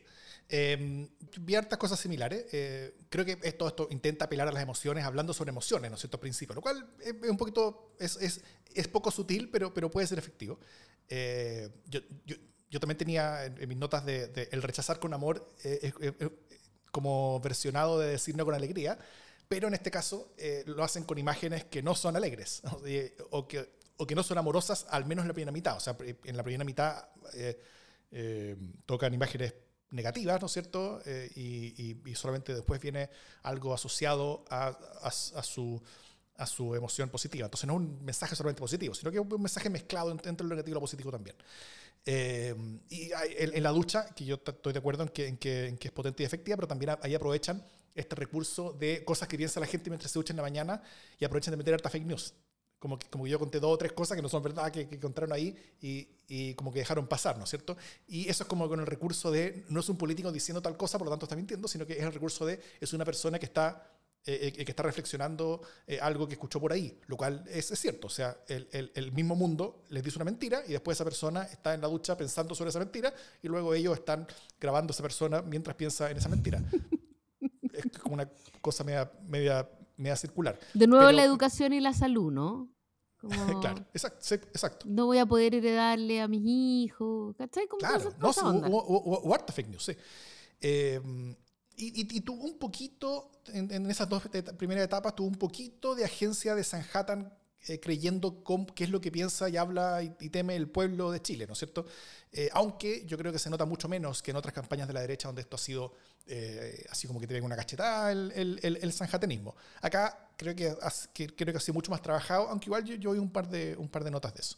Eh, 0.50 1.08
vi 1.40 1.56
hartas 1.56 1.78
cosas 1.78 2.00
similares. 2.00 2.46
Eh, 2.52 2.96
creo 3.10 3.24
que 3.24 3.38
esto, 3.44 3.68
esto 3.68 3.88
intenta 3.92 4.26
apelar 4.26 4.48
a 4.48 4.52
las 4.52 4.64
emociones 4.64 5.06
hablando 5.06 5.34
sobre 5.34 5.50
emociones, 5.52 5.92
¿no 5.92 5.96
es 5.96 6.02
cierto? 6.02 6.20
Principio, 6.20 6.56
lo 6.56 6.62
cual 6.62 6.90
es, 7.00 7.14
un 7.30 7.38
poquito, 7.38 7.96
es, 8.00 8.18
es, 8.18 8.42
es 8.74 8.88
poco 8.88 9.12
sutil, 9.12 9.50
pero, 9.50 9.74
pero 9.74 9.90
puede 9.92 10.08
ser 10.08 10.18
efectivo. 10.18 10.60
Eh, 11.08 11.70
yo, 11.86 12.02
yo, 12.26 12.36
yo 12.70 12.80
también 12.80 12.98
tenía 12.98 13.46
en, 13.46 13.62
en 13.62 13.70
mis 13.70 13.78
notas 13.78 14.06
de, 14.06 14.28
de 14.28 14.50
el 14.52 14.62
rechazar 14.62 15.00
con 15.00 15.14
amor 15.14 15.54
eh, 15.64 15.92
como 16.92 17.40
versionado 17.40 18.00
de 18.00 18.10
decir 18.10 18.36
no 18.36 18.46
con 18.46 18.56
alegría, 18.56 18.98
pero 19.48 19.68
en 19.68 19.74
este 19.74 19.92
caso 19.92 20.34
eh, 20.38 20.64
lo 20.68 20.84
hacen 20.84 21.04
con 21.04 21.18
imágenes 21.18 21.66
que 21.66 21.82
no 21.82 21.96
son 21.96 22.16
alegres 22.16 22.62
o, 22.72 22.82
eh, 22.86 23.16
o 23.32 23.48
que, 23.48 23.68
o 23.98 24.06
que 24.06 24.16
no 24.16 24.24
son 24.24 24.38
amorosas, 24.38 24.86
al 24.90 25.06
menos 25.06 25.24
en 25.24 25.28
la 25.28 25.34
primera 25.34 25.52
mitad. 25.52 25.78
O 25.78 25.80
sea, 25.80 25.98
en 26.00 26.38
la 26.38 26.44
primera 26.44 26.64
mitad 26.64 27.10
eh, 28.12 28.56
tocan 28.86 29.14
imágenes 29.14 29.54
negativas, 29.92 30.40
¿no 30.40 30.48
es 30.48 30.54
cierto? 30.54 31.02
Eh, 31.06 31.32
y, 31.36 32.00
y- 32.10 32.16
solamente 32.16 32.54
después 32.54 32.80
viene 32.80 33.10
algo 33.44 33.74
asociado 33.74 34.46
a, 34.50 34.78
su, 35.12 35.82
emoción 36.76 37.10
positiva. 37.10 37.46
Entonces 37.46 37.68
no 37.68 37.74
es 37.74 37.80
un 37.80 38.04
mensaje 38.04 38.36
solamente 38.36 38.60
positivo, 38.60 38.94
sino 38.94 39.12
que 39.12 39.18
es 39.18 39.24
un 39.24 39.42
mensaje 39.42 39.70
mezclado 39.70 40.12
entre 40.12 40.46
lo 40.46 40.56
negativo 40.56 40.74
y 40.74 40.76
lo 40.76 40.82
positivo 40.82 41.12
también. 41.12 41.36
Eh, 42.06 42.56
y 42.90 43.12
en, 43.38 43.64
la 43.64 43.72
ducha, 43.72 44.08
que 44.16 44.26
yo 44.26 44.40
estoy 44.46 44.74
de 44.74 44.80
acuerdo 44.80 45.04
en 45.04 45.38
que, 45.38 45.78
es 45.80 45.92
potente 45.92 46.24
y 46.24 46.26
efectiva, 46.26 46.56
pero 46.56 46.68
también 46.68 46.96
ahí 47.02 47.16
aprovechan 47.16 47.64
este 47.96 48.16
recurso 48.16 48.74
de 48.74 49.04
cosas 49.04 49.28
que 49.28 49.38
piensa 49.38 49.60
la 49.60 49.66
gente 49.66 49.90
mientras 49.90 50.12
se 50.12 50.20
ducha 50.20 50.32
en 50.32 50.38
la 50.38 50.44
mañana 50.44 50.82
y 51.20 51.26
aprovechan 51.26 51.52
de 51.52 51.58
meter 51.58 51.74
harta 51.74 51.90
fake 51.90 52.06
news. 52.06 52.34
Como 52.80 52.98
que, 52.98 53.08
como 53.10 53.28
yo 53.28 53.38
conté 53.38 53.60
dos 53.60 53.74
o 53.74 53.78
tres 53.78 53.92
cosas 53.92 54.16
que 54.16 54.22
no 54.22 54.30
son 54.30 54.42
verdad, 54.42 54.72
que, 54.72 54.88
que 54.88 54.96
encontraron 54.96 55.34
ahí 55.34 55.54
y, 55.82 56.08
y 56.30 56.54
como 56.56 56.72
que 56.72 56.80
dejaron 56.80 57.08
pasar, 57.08 57.38
¿no 57.38 57.44
es 57.44 57.50
cierto? 57.50 57.76
Y 58.08 58.30
eso 58.30 58.44
es 58.44 58.50
como 58.50 58.68
con 58.70 58.80
el 58.80 58.86
recurso 58.86 59.30
de, 59.32 59.66
no 59.70 59.82
es 59.82 59.90
un 59.90 59.98
político 59.98 60.32
diciendo 60.32 60.62
tal 60.62 60.78
cosa, 60.78 60.98
por 60.98 61.06
lo 61.08 61.12
tanto 61.12 61.26
está 61.26 61.36
mintiendo, 61.36 61.68
sino 61.68 61.86
que 61.86 61.94
es 61.94 62.04
el 62.04 62.14
recurso 62.14 62.46
de, 62.46 62.60
es 62.80 62.94
una 62.94 63.04
persona 63.04 63.38
que 63.38 63.46
está, 63.48 63.92
eh, 64.26 64.54
eh, 64.58 64.64
que 64.66 64.72
está 64.72 64.84
reflexionando 64.84 65.62
eh, 65.88 66.00
algo 66.02 66.26
que 66.28 66.34
escuchó 66.36 66.60
por 66.62 66.72
ahí, 66.72 66.98
lo 67.08 67.18
cual 67.18 67.44
es, 67.50 67.70
es 67.72 67.80
cierto, 67.80 68.08
o 68.08 68.10
sea, 68.10 68.38
el, 68.48 68.70
el- 68.72 68.92
el 68.96 69.12
mismo 69.12 69.36
mundo 69.36 69.84
les 69.90 70.02
dice 70.04 70.18
una 70.18 70.26
mentira 70.26 70.64
y 70.66 70.72
después 70.72 70.96
esa 70.98 71.04
persona 71.04 71.44
está 71.44 71.74
en 71.74 71.82
la 71.82 71.88
ducha 71.90 72.16
pensando 72.16 72.56
sobre 72.56 72.70
esa 72.70 72.80
mentira 72.80 73.14
y 73.44 73.48
luego 73.50 73.74
ellos 73.74 73.98
están 73.98 74.26
grabando 74.60 74.92
a 74.92 74.94
esa 74.94 75.04
persona 75.04 75.42
mientras 75.42 75.76
piensa 75.76 76.10
en 76.12 76.18
esa 76.18 76.30
mentira. 76.30 76.62
es 77.74 78.00
como 78.02 78.16
una 78.16 78.30
cosa 78.62 78.84
media, 78.84 79.12
media, 79.28 79.70
media 80.00 80.16
circular. 80.16 80.60
De 80.74 80.88
nuevo 80.88 81.06
Pero- 81.06 81.16
la 81.18 81.24
educación 81.24 81.74
y 81.74 81.80
la 81.80 81.94
salud, 81.94 82.32
¿no? 82.32 82.70
Como, 83.20 83.30
claro, 83.62 83.86
exacto. 83.94 84.86
No 84.88 85.06
voy 85.08 85.18
a 85.18 85.26
poder 85.26 85.54
heredarle 85.54 86.22
a 86.22 86.28
mis 86.28 86.42
hijos, 86.46 87.36
¿cachai? 87.38 87.68
Como 87.68 87.80
Claro, 87.80 88.14
no, 88.20 88.34
sí, 88.34 88.40
hubo 88.44 89.34
harta 89.36 89.52
fake 89.54 89.68
news, 89.70 89.84
sí. 89.84 89.94
Eh, 90.62 91.02
y, 91.76 92.02
y- 92.02 92.18
y 92.18 92.22
tuvo 92.22 92.44
un 92.44 92.58
poquito, 92.58 93.30
en, 93.48 93.72
en 93.72 93.90
esas 93.92 94.08
dos 94.10 94.24
primeras 94.58 94.84
etapas, 94.86 95.16
tuvo 95.16 95.28
un 95.28 95.36
poquito 95.36 95.96
de 95.96 96.06
agencia 96.06 96.56
de 96.56 96.64
Sanhattan 96.64 97.34
eh, 97.68 97.80
creyendo 97.80 98.44
con 98.44 98.66
qué 98.66 98.86
es 98.86 98.90
lo 98.90 99.02
que 99.02 99.12
piensa 99.12 99.50
y 99.50 99.58
habla 99.58 100.02
y, 100.04 100.30
teme 100.30 100.56
el 100.56 100.70
pueblo 100.70 101.12
de 101.12 101.22
Chile, 101.22 101.46
¿no 101.48 101.54
es 101.54 101.60
cierto? 101.60 101.86
Eh, 102.32 102.50
aunque 102.54 103.06
yo 103.06 103.18
creo 103.18 103.32
que 103.32 103.40
se 103.40 103.50
nota 103.50 103.66
mucho 103.66 103.88
menos 103.90 104.22
que 104.22 104.32
en 104.32 104.38
otras 104.38 104.54
campañas 104.54 104.88
de 104.88 104.94
la 104.94 105.02
derecha 105.02 105.28
donde 105.28 105.42
esto 105.42 105.56
ha 105.56 105.60
sido 105.60 105.94
eh, 106.28 106.86
así 106.90 107.08
como 107.08 107.20
que 107.20 107.28
te 107.28 107.34
venga 107.34 107.46
una 107.48 107.56
cachetada 107.56 108.12
el, 108.12 108.32
el, 108.36 108.60
el, 108.64 108.78
el 108.82 108.94
sanjatanismo. 108.94 109.56
Acá 109.82 110.30
creo 110.38 110.56
que, 110.56 110.74
creo 111.36 111.52
que 111.52 111.58
ha 111.58 111.60
sido 111.60 111.74
mucho 111.74 111.92
más 111.92 112.02
trabajado, 112.02 112.48
aunque 112.50 112.66
igual 112.68 112.86
yo, 112.86 112.96
yo 112.96 113.12
oí 113.12 113.20
un 113.20 113.32
par 113.32 113.50
de, 113.50 113.76
un 113.78 113.90
par 113.90 114.04
de 114.04 114.12
notas 114.12 114.34
de 114.36 114.42
eso. 114.42 114.58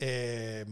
Eh, 0.00 0.64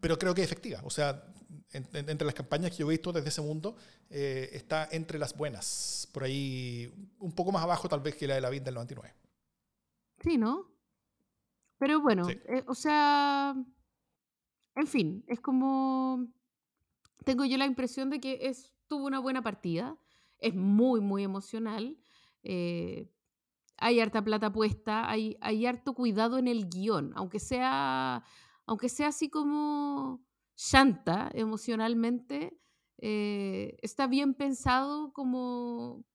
pero 0.00 0.18
creo 0.18 0.34
que 0.34 0.42
es 0.42 0.46
efectiva. 0.46 0.80
O 0.84 0.90
sea, 0.90 1.24
en- 1.72 1.88
en- 1.92 2.10
entre 2.10 2.26
las 2.26 2.34
campañas 2.34 2.70
que 2.70 2.78
yo 2.78 2.86
he 2.86 2.90
visto 2.90 3.12
desde 3.12 3.28
ese 3.28 3.40
mundo, 3.40 3.76
está 4.10 4.88
entre 4.92 5.18
las 5.18 5.34
buenas. 5.36 6.08
Por 6.12 6.24
ahí, 6.24 6.92
un 7.18 7.32
poco 7.32 7.50
más 7.52 7.62
abajo 7.62 7.88
tal 7.88 8.00
vez 8.00 8.14
que 8.16 8.26
la 8.26 8.34
de 8.36 8.40
la 8.40 8.50
vida 8.50 8.64
del 8.64 8.74
99. 8.74 9.14
Sí, 10.24 10.38
¿no? 10.38 10.72
Pero 11.78 12.00
bueno, 12.00 12.24
Sí. 12.24 12.32
eh, 12.46 12.64
o 12.66 12.74
sea, 12.74 13.54
en 14.74 14.86
fin, 14.86 15.22
es 15.26 15.38
como, 15.38 16.26
tengo 17.26 17.44
yo 17.44 17.58
la 17.58 17.66
impresión 17.66 18.08
de 18.08 18.20
que 18.20 18.38
es, 18.48 18.72
tuvo 18.88 19.04
una 19.06 19.18
buena 19.18 19.42
partida, 19.42 19.98
es 20.38 20.54
muy, 20.54 21.02
muy 21.02 21.24
emocional, 21.24 21.98
eh, 22.42 23.10
hay 23.76 24.00
harta 24.00 24.24
plata 24.24 24.50
puesta, 24.50 25.10
hay, 25.10 25.36
hay 25.42 25.66
harto 25.66 25.92
cuidado 25.92 26.38
en 26.38 26.48
el 26.48 26.70
guion, 26.70 27.12
aunque 27.16 27.38
sea, 27.38 28.24
aunque 28.64 28.88
sea 28.88 29.08
así 29.08 29.28
como 29.28 30.24
shanta 30.56 31.30
emocionalmente, 31.34 32.58
eh, 32.96 33.76
está 33.82 34.06
bien 34.06 34.32
pensado 34.32 35.12
como 35.12 36.06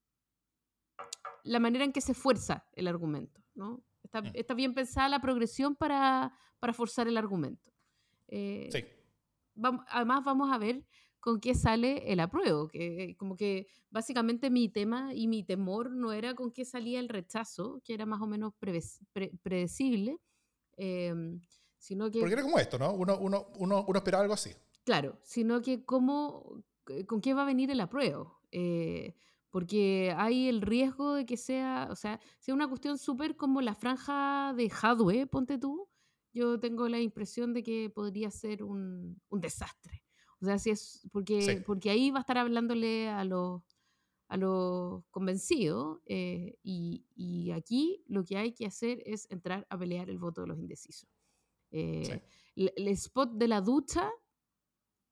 la 1.43 1.59
manera 1.59 1.85
en 1.85 1.91
que 1.93 2.01
se 2.01 2.15
fuerza 2.15 2.67
el 2.73 2.87
argumento, 2.87 3.43
¿no? 3.53 3.83
Está, 4.09 4.21
Mm. 4.23 4.31
está 4.33 4.53
bien 4.55 4.73
pensada 4.73 5.07
la 5.07 5.21
progresión 5.21 5.75
para, 5.75 6.33
para 6.59 6.73
forzar 6.73 7.07
el 7.07 7.15
argumento. 7.17 7.71
Eh, 8.27 8.69
Sí. 8.71 8.83
vam- 9.55 9.85
además 9.87 10.23
vamos 10.23 10.51
a 10.51 10.57
ver 10.57 10.83
con 11.19 11.39
qué 11.39 11.53
sale 11.53 12.11
el 12.11 12.19
apruebo, 12.19 12.67
que 12.69 13.15
como 13.19 13.35
que 13.35 13.67
básicamente 13.91 14.49
mi 14.49 14.67
tema 14.69 15.13
y 15.13 15.27
mi 15.27 15.43
temor 15.43 15.91
no 15.91 16.11
era 16.11 16.33
con 16.33 16.51
qué 16.51 16.65
salía 16.65 16.99
el 16.99 17.07
rechazo, 17.09 17.81
que 17.83 17.93
era 17.93 18.05
más 18.07 18.19
o 18.21 18.25
menos 18.25 18.53
preves- 18.59 18.99
pre- 19.13 19.31
predecible, 19.43 20.17
em, 20.77 21.39
sino 21.77 22.09
que... 22.09 22.19
Porque 22.19 22.33
era 22.33 22.41
como 22.43 22.57
esto, 22.57 22.79
¿no? 22.79 22.91
Uno, 22.93 23.17
uno, 23.19 23.47
uno, 23.59 23.85
uno 23.87 23.97
esperaba 23.99 24.23
algo 24.23 24.33
así. 24.33 24.51
Claro, 24.85 25.19
sino 25.23 25.61
que 25.61 25.83
cómo, 25.85 26.63
eh, 26.87 27.05
con 27.05 27.21
qué 27.21 27.33
va 27.35 27.43
a 27.43 27.45
venir 27.45 27.69
el 27.69 27.81
apruebo. 27.81 28.39
Eh, 28.51 29.13
porque 29.49 30.13
hay 30.17 30.47
el 30.49 30.61
riesgo 30.61 31.13
de 31.15 31.25
que 31.25 31.37
sea, 31.37 31.87
o 31.91 31.95
sea, 31.95 32.19
sea 32.39 32.53
una 32.53 32.67
cuestión 32.67 32.97
súper 32.97 33.35
como 33.35 33.61
la 33.61 33.73
franja 33.75 34.53
de 34.55 34.69
Hadwe, 34.71 35.25
ponte 35.27 35.57
tú. 35.57 35.87
Yo 36.33 36.59
tengo 36.59 36.87
la 36.87 36.99
impresión 36.99 37.53
de 37.53 37.63
que 37.63 37.89
podría 37.89 38.29
ser 38.31 38.63
un, 38.63 39.19
un 39.29 39.41
desastre. 39.41 40.03
O 40.41 40.45
sea, 40.45 40.57
si 40.59 40.69
es 40.69 41.07
porque, 41.11 41.41
Sí. 41.41 41.63
porque 41.65 41.89
ahí 41.89 42.11
va 42.11 42.19
a 42.19 42.21
estar 42.21 42.37
hablándole 42.37 43.09
a 43.09 43.23
los, 43.25 43.61
a 44.27 44.37
los 44.37 45.03
convencidos 45.09 45.99
eh, 46.05 46.57
y, 46.61 47.03
y 47.15 47.51
aquí 47.51 48.03
lo 48.07 48.23
que 48.23 48.37
hay 48.37 48.53
que 48.53 48.67
hacer 48.67 49.01
es 49.05 49.29
entrar 49.31 49.65
a 49.69 49.77
pelear 49.77 50.09
el 50.09 50.19
voto 50.19 50.41
de 50.41 50.47
los 50.47 50.59
indecisos. 50.59 51.09
Eh, 51.71 52.03
Sí. 52.05 52.61
el- 52.63 52.73
el 52.75 52.87
spot 52.89 53.31
de 53.33 53.47
la 53.47 53.61
ducha 53.61 54.09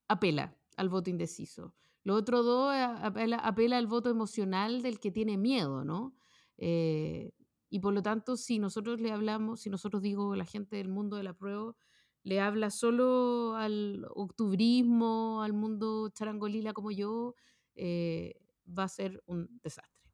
apela 0.07 0.55
al 0.77 0.89
voto 0.89 1.09
indeciso. 1.09 1.73
Lo 2.07 2.15
otro 2.15 2.41
dos 2.41 2.73
eh, 2.73 2.79
apela, 3.01 3.35
apela 3.35 3.77
al 3.77 3.85
voto 3.85 4.09
emocional 4.09 4.81
del 4.81 4.97
que 4.97 5.11
tiene 5.11 5.35
miedo, 5.35 5.83
¿no? 5.83 6.15
Eh, 6.57 7.33
y 7.69 7.79
por 7.81 7.93
lo 7.93 8.01
tanto, 8.01 8.37
si 8.37 8.59
nosotros 8.59 9.01
le 9.01 9.11
hablamos, 9.11 9.59
si 9.59 9.69
nosotros 9.69 10.01
digo 10.01 10.33
la 10.33 10.45
gente 10.45 10.77
del 10.77 10.87
mundo 10.87 11.17
de 11.17 11.23
la 11.23 11.33
prueba, 11.33 11.75
le 12.23 12.39
habla 12.39 12.69
solo 12.69 13.57
al 13.57 14.05
octubrismo, 14.15 15.43
al 15.43 15.51
mundo 15.51 16.07
charangolila 16.07 16.71
como 16.71 16.91
yo, 16.91 17.35
eh, 17.75 18.35
va 18.65 18.83
a 18.83 18.87
ser 18.87 19.21
un 19.25 19.59
desastre. 19.61 20.09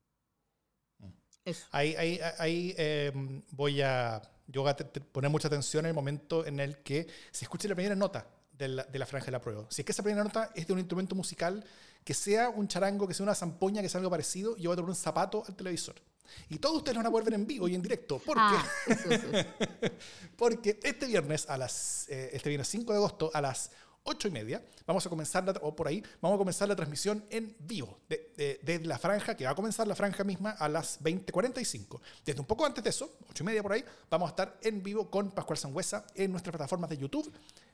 Mm. 0.98 1.10
Eso. 1.46 1.68
Ahí, 1.74 1.94
ahí, 1.94 2.20
ahí 2.40 2.74
eh, 2.76 3.12
voy 3.52 3.84
a, 3.84 4.20
yo 4.48 4.64
voy 4.64 4.72
a 4.72 4.76
te- 4.76 4.86
te- 4.86 5.00
poner 5.00 5.30
mucha 5.30 5.48
atención 5.48 5.86
en 5.86 5.90
el 5.90 5.96
momento 5.96 6.44
en 6.44 6.60
el 6.60 6.82
que 6.82 7.06
se 7.30 7.46
escuche 7.46 7.68
la 7.68 7.76
primera 7.76 7.96
nota 7.96 8.26
de 8.58 8.68
la, 8.68 8.84
de 8.84 9.00
la 9.00 9.06
franja 9.06 9.26
de 9.28 9.32
la 9.34 9.42
prueba. 9.42 9.66
Si 9.70 9.82
es 9.82 9.86
que 9.86 9.92
esa 9.92 10.04
primera 10.04 10.24
nota 10.24 10.52
es 10.56 10.66
de 10.68 10.74
un 10.74 10.80
instrumento 10.80 11.16
musical, 11.16 11.64
que 12.04 12.14
sea 12.14 12.50
un 12.50 12.68
charango, 12.68 13.08
que 13.08 13.14
sea 13.14 13.24
una 13.24 13.36
zampoña, 13.36 13.82
que 13.82 13.90
sea 13.90 14.00
algo 14.00 14.10
parecido, 14.12 14.56
yo 14.58 14.70
voy 14.70 14.74
a 14.74 14.76
tener 14.78 14.90
un 14.90 14.96
zapato 14.96 15.44
al 15.48 15.56
televisor. 15.56 15.96
Y 16.50 16.58
todos 16.58 16.78
ustedes 16.78 16.96
lo 16.96 17.00
van 17.00 17.08
a 17.08 17.12
poder 17.12 17.26
ver 17.26 17.34
en 17.36 17.46
vivo 17.46 17.68
y 17.68 17.76
en 17.76 17.82
directo. 17.82 18.18
¿Por 18.20 18.36
qué? 18.36 18.42
Ah, 18.44 18.66
eso, 18.88 19.10
eso, 19.12 19.28
eso. 19.32 19.50
Porque 20.36 20.80
este 20.84 21.06
viernes, 21.06 21.48
a 21.50 21.58
las, 21.58 22.08
eh, 22.10 22.30
este 22.34 22.50
viernes 22.50 22.68
5 22.70 22.92
de 22.92 22.98
agosto, 22.98 23.32
a 23.34 23.42
las 23.42 23.72
8 24.06 24.28
y 24.28 24.32
media, 24.32 24.62
vamos 24.86 25.06
a 25.06 25.10
comenzar, 25.10 25.44
la, 25.46 25.52
o 25.62 25.76
por 25.76 25.88
ahí, 25.88 26.04
vamos 26.22 26.36
a 26.36 26.38
comenzar 26.38 26.68
la 26.68 26.76
transmisión 26.76 27.24
en 27.30 27.56
vivo, 27.60 28.00
de, 28.10 28.60
de- 28.64 28.80
la 28.80 28.98
franja, 28.98 29.36
que 29.38 29.46
va 29.46 29.52
a 29.52 29.56
comenzar 29.56 29.88
la 29.88 29.96
franja 29.96 30.24
misma 30.24 30.52
a 30.52 30.68
las 30.68 31.00
20.45. 31.02 32.02
Desde 32.26 32.40
un 32.42 32.46
poco 32.46 32.66
antes 32.66 32.84
de 32.84 32.90
eso, 32.90 33.16
8 33.30 33.44
y 33.44 33.46
media 33.46 33.62
por 33.64 33.72
ahí, 33.74 33.86
vamos 34.10 34.28
a 34.28 34.32
estar 34.32 34.58
en 34.62 34.84
vivo 34.84 35.10
con 35.10 35.32
Pascual 35.32 35.58
Sangüesa 35.58 36.06
en 36.16 36.32
nuestras 36.32 36.52
plataformas 36.52 36.90
de 36.90 36.98
YouTube, 36.98 37.32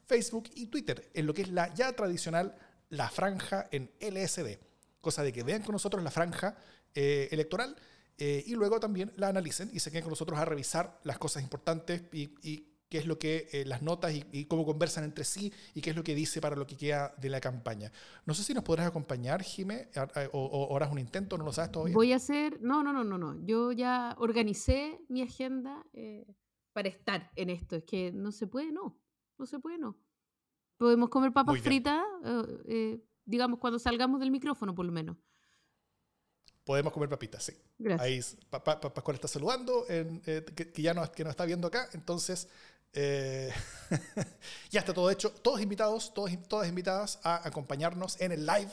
Facebook 0.09 0.49
y 0.55 0.65
Twitter, 0.65 1.11
en 1.13 1.27
lo 1.27 1.33
que 1.35 1.43
es 1.43 1.51
la 1.51 1.71
ya 1.75 1.93
tradicional 1.93 2.55
La 2.89 3.09
Franja 3.09 3.67
en 3.71 3.91
LSD. 4.01 4.57
Cosa 5.01 5.21
de 5.23 5.31
que 5.31 5.43
vean 5.43 5.61
con 5.61 5.73
nosotros 5.73 6.03
la 6.03 6.09
franja 6.11 6.57
eh, 6.95 7.29
electoral 7.31 7.75
eh, 8.17 8.43
y 8.47 8.55
luego 8.55 8.79
también 8.79 9.13
la 9.15 9.27
analicen 9.29 9.69
y 9.71 9.79
se 9.79 9.91
queden 9.91 10.03
con 10.03 10.09
nosotros 10.09 10.37
a 10.39 10.43
revisar 10.45 10.99
las 11.03 11.19
cosas 11.19 11.43
importantes 11.43 12.01
y, 12.11 12.65
qué 12.89 12.97
es 12.97 13.05
lo 13.05 13.19
que 13.19 13.47
eh, 13.51 13.65
las 13.65 13.83
notas 13.83 14.11
y, 14.31 14.45
cómo 14.45 14.65
conversan 14.65 15.03
entre 15.03 15.23
sí 15.23 15.53
y 15.75 15.81
qué 15.81 15.91
es 15.91 15.95
lo 15.95 16.03
que 16.03 16.15
dice 16.15 16.41
para 16.41 16.55
lo 16.55 16.65
que 16.65 16.75
queda 16.75 17.13
de 17.21 17.29
la 17.29 17.39
campaña. 17.39 17.91
No 18.25 18.33
sé 18.33 18.41
si 18.43 18.55
nos 18.55 18.63
podrás 18.63 18.87
acompañar, 18.87 19.43
Jime, 19.43 19.89
o, 20.33 20.39
o- 20.39 20.75
harás 20.75 20.91
un 20.91 20.97
intento, 20.97 21.37
no 21.37 21.45
lo 21.45 21.53
sabes 21.53 21.71
todavía. 21.71 21.93
Voy 21.93 22.13
a 22.13 22.15
hacer, 22.15 22.59
no, 22.61 22.81
no, 22.81 22.91
no, 22.91 23.03
no, 23.03 23.19
no. 23.19 23.45
Yo 23.45 23.71
ya 23.71 24.15
organicé 24.17 24.99
mi 25.07 25.21
agenda 25.21 25.85
para 26.73 26.89
estar 26.89 27.31
en 27.35 27.51
esto. 27.51 27.75
Es 27.75 27.83
que 27.83 28.11
no 28.11 28.31
se 28.31 28.47
puede, 28.47 28.71
no. 28.71 28.97
No 29.39 29.45
se 29.45 29.57
puede, 29.59 29.77
no. 29.79 29.97
Podemos 30.77 31.09
comer 31.09 31.31
papas 31.31 31.53
Muy 31.53 31.61
fritas, 31.61 32.03
eh, 32.23 32.43
eh, 32.67 33.03
digamos, 33.25 33.57
cuando 33.59 33.79
salgamos 33.79 34.19
del 34.19 34.31
micrófono, 34.31 34.75
por 34.75 34.85
lo 34.85 34.91
menos. 34.91 35.17
Podemos 36.63 36.93
comer 36.93 37.09
papitas, 37.09 37.43
sí. 37.45 37.53
Gracias. 37.79 38.33
Ahí 38.35 38.39
Pa- 38.49 38.63
Pa- 38.63 38.79
Pa- 38.79 38.93
Pascual 38.93 39.15
está 39.15 39.27
saludando, 39.27 39.85
en, 39.89 40.21
eh, 40.25 40.45
que, 40.55 40.71
que 40.71 40.81
ya 40.81 40.93
nos, 40.93 41.09
que 41.09 41.23
nos 41.23 41.31
está 41.31 41.45
viendo 41.45 41.67
acá. 41.67 41.89
Entonces, 41.93 42.47
eh, 42.93 43.51
ya 44.69 44.81
está 44.81 44.93
todo 44.93 45.09
hecho. 45.09 45.31
Todos 45.31 45.61
invitados, 45.61 46.13
todos, 46.13 46.31
todas 46.47 46.67
invitadas 46.69 47.19
a 47.23 47.47
acompañarnos 47.47 48.19
en 48.21 48.33
el 48.33 48.45
live. 48.45 48.71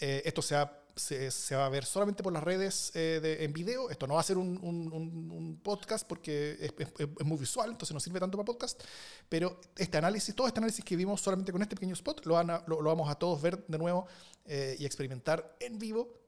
Eh, 0.00 0.22
esto 0.26 0.42
se 0.42 0.54
va, 0.54 0.83
se, 0.96 1.30
se 1.30 1.56
va 1.56 1.66
a 1.66 1.68
ver 1.68 1.84
solamente 1.84 2.22
por 2.22 2.32
las 2.32 2.42
redes 2.42 2.90
eh, 2.94 3.20
de- 3.22 3.44
en 3.44 3.52
video. 3.52 3.90
Esto 3.90 4.06
no 4.06 4.14
va 4.14 4.20
a 4.20 4.24
ser 4.24 4.38
un, 4.38 4.58
un- 4.62 4.92
un- 4.92 5.30
un 5.30 5.60
podcast 5.60 6.06
porque 6.06 6.52
es, 6.60 6.72
es- 6.78 6.92
es 7.18 7.24
muy 7.26 7.38
visual, 7.38 7.70
entonces 7.70 7.92
no 7.94 8.00
sirve 8.00 8.20
tanto 8.20 8.36
para 8.38 8.46
podcast. 8.46 8.82
Pero 9.28 9.60
este 9.76 9.98
análisis, 9.98 10.34
todo 10.34 10.46
este 10.46 10.60
análisis 10.60 10.84
que 10.84 10.96
vimos 10.96 11.20
solamente 11.20 11.52
con 11.52 11.62
este 11.62 11.74
pequeño 11.76 11.94
spot, 11.94 12.24
lo, 12.26 12.34
van 12.34 12.50
a- 12.50 12.64
lo, 12.66 12.80
lo 12.80 12.90
vamos 12.90 13.08
a 13.10 13.14
todos 13.16 13.40
ver 13.42 13.64
de 13.66 13.78
nuevo 13.78 14.06
eh, 14.44 14.76
y 14.78 14.84
experimentar 14.86 15.56
en 15.60 15.78
vivo 15.78 16.20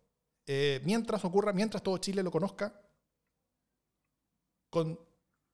eh, 0.46 0.80
mientras 0.84 1.24
ocurra, 1.24 1.52
mientras 1.52 1.82
todo 1.82 1.98
Chile 1.98 2.22
lo 2.22 2.30
conozca, 2.30 2.80
con 4.70 4.98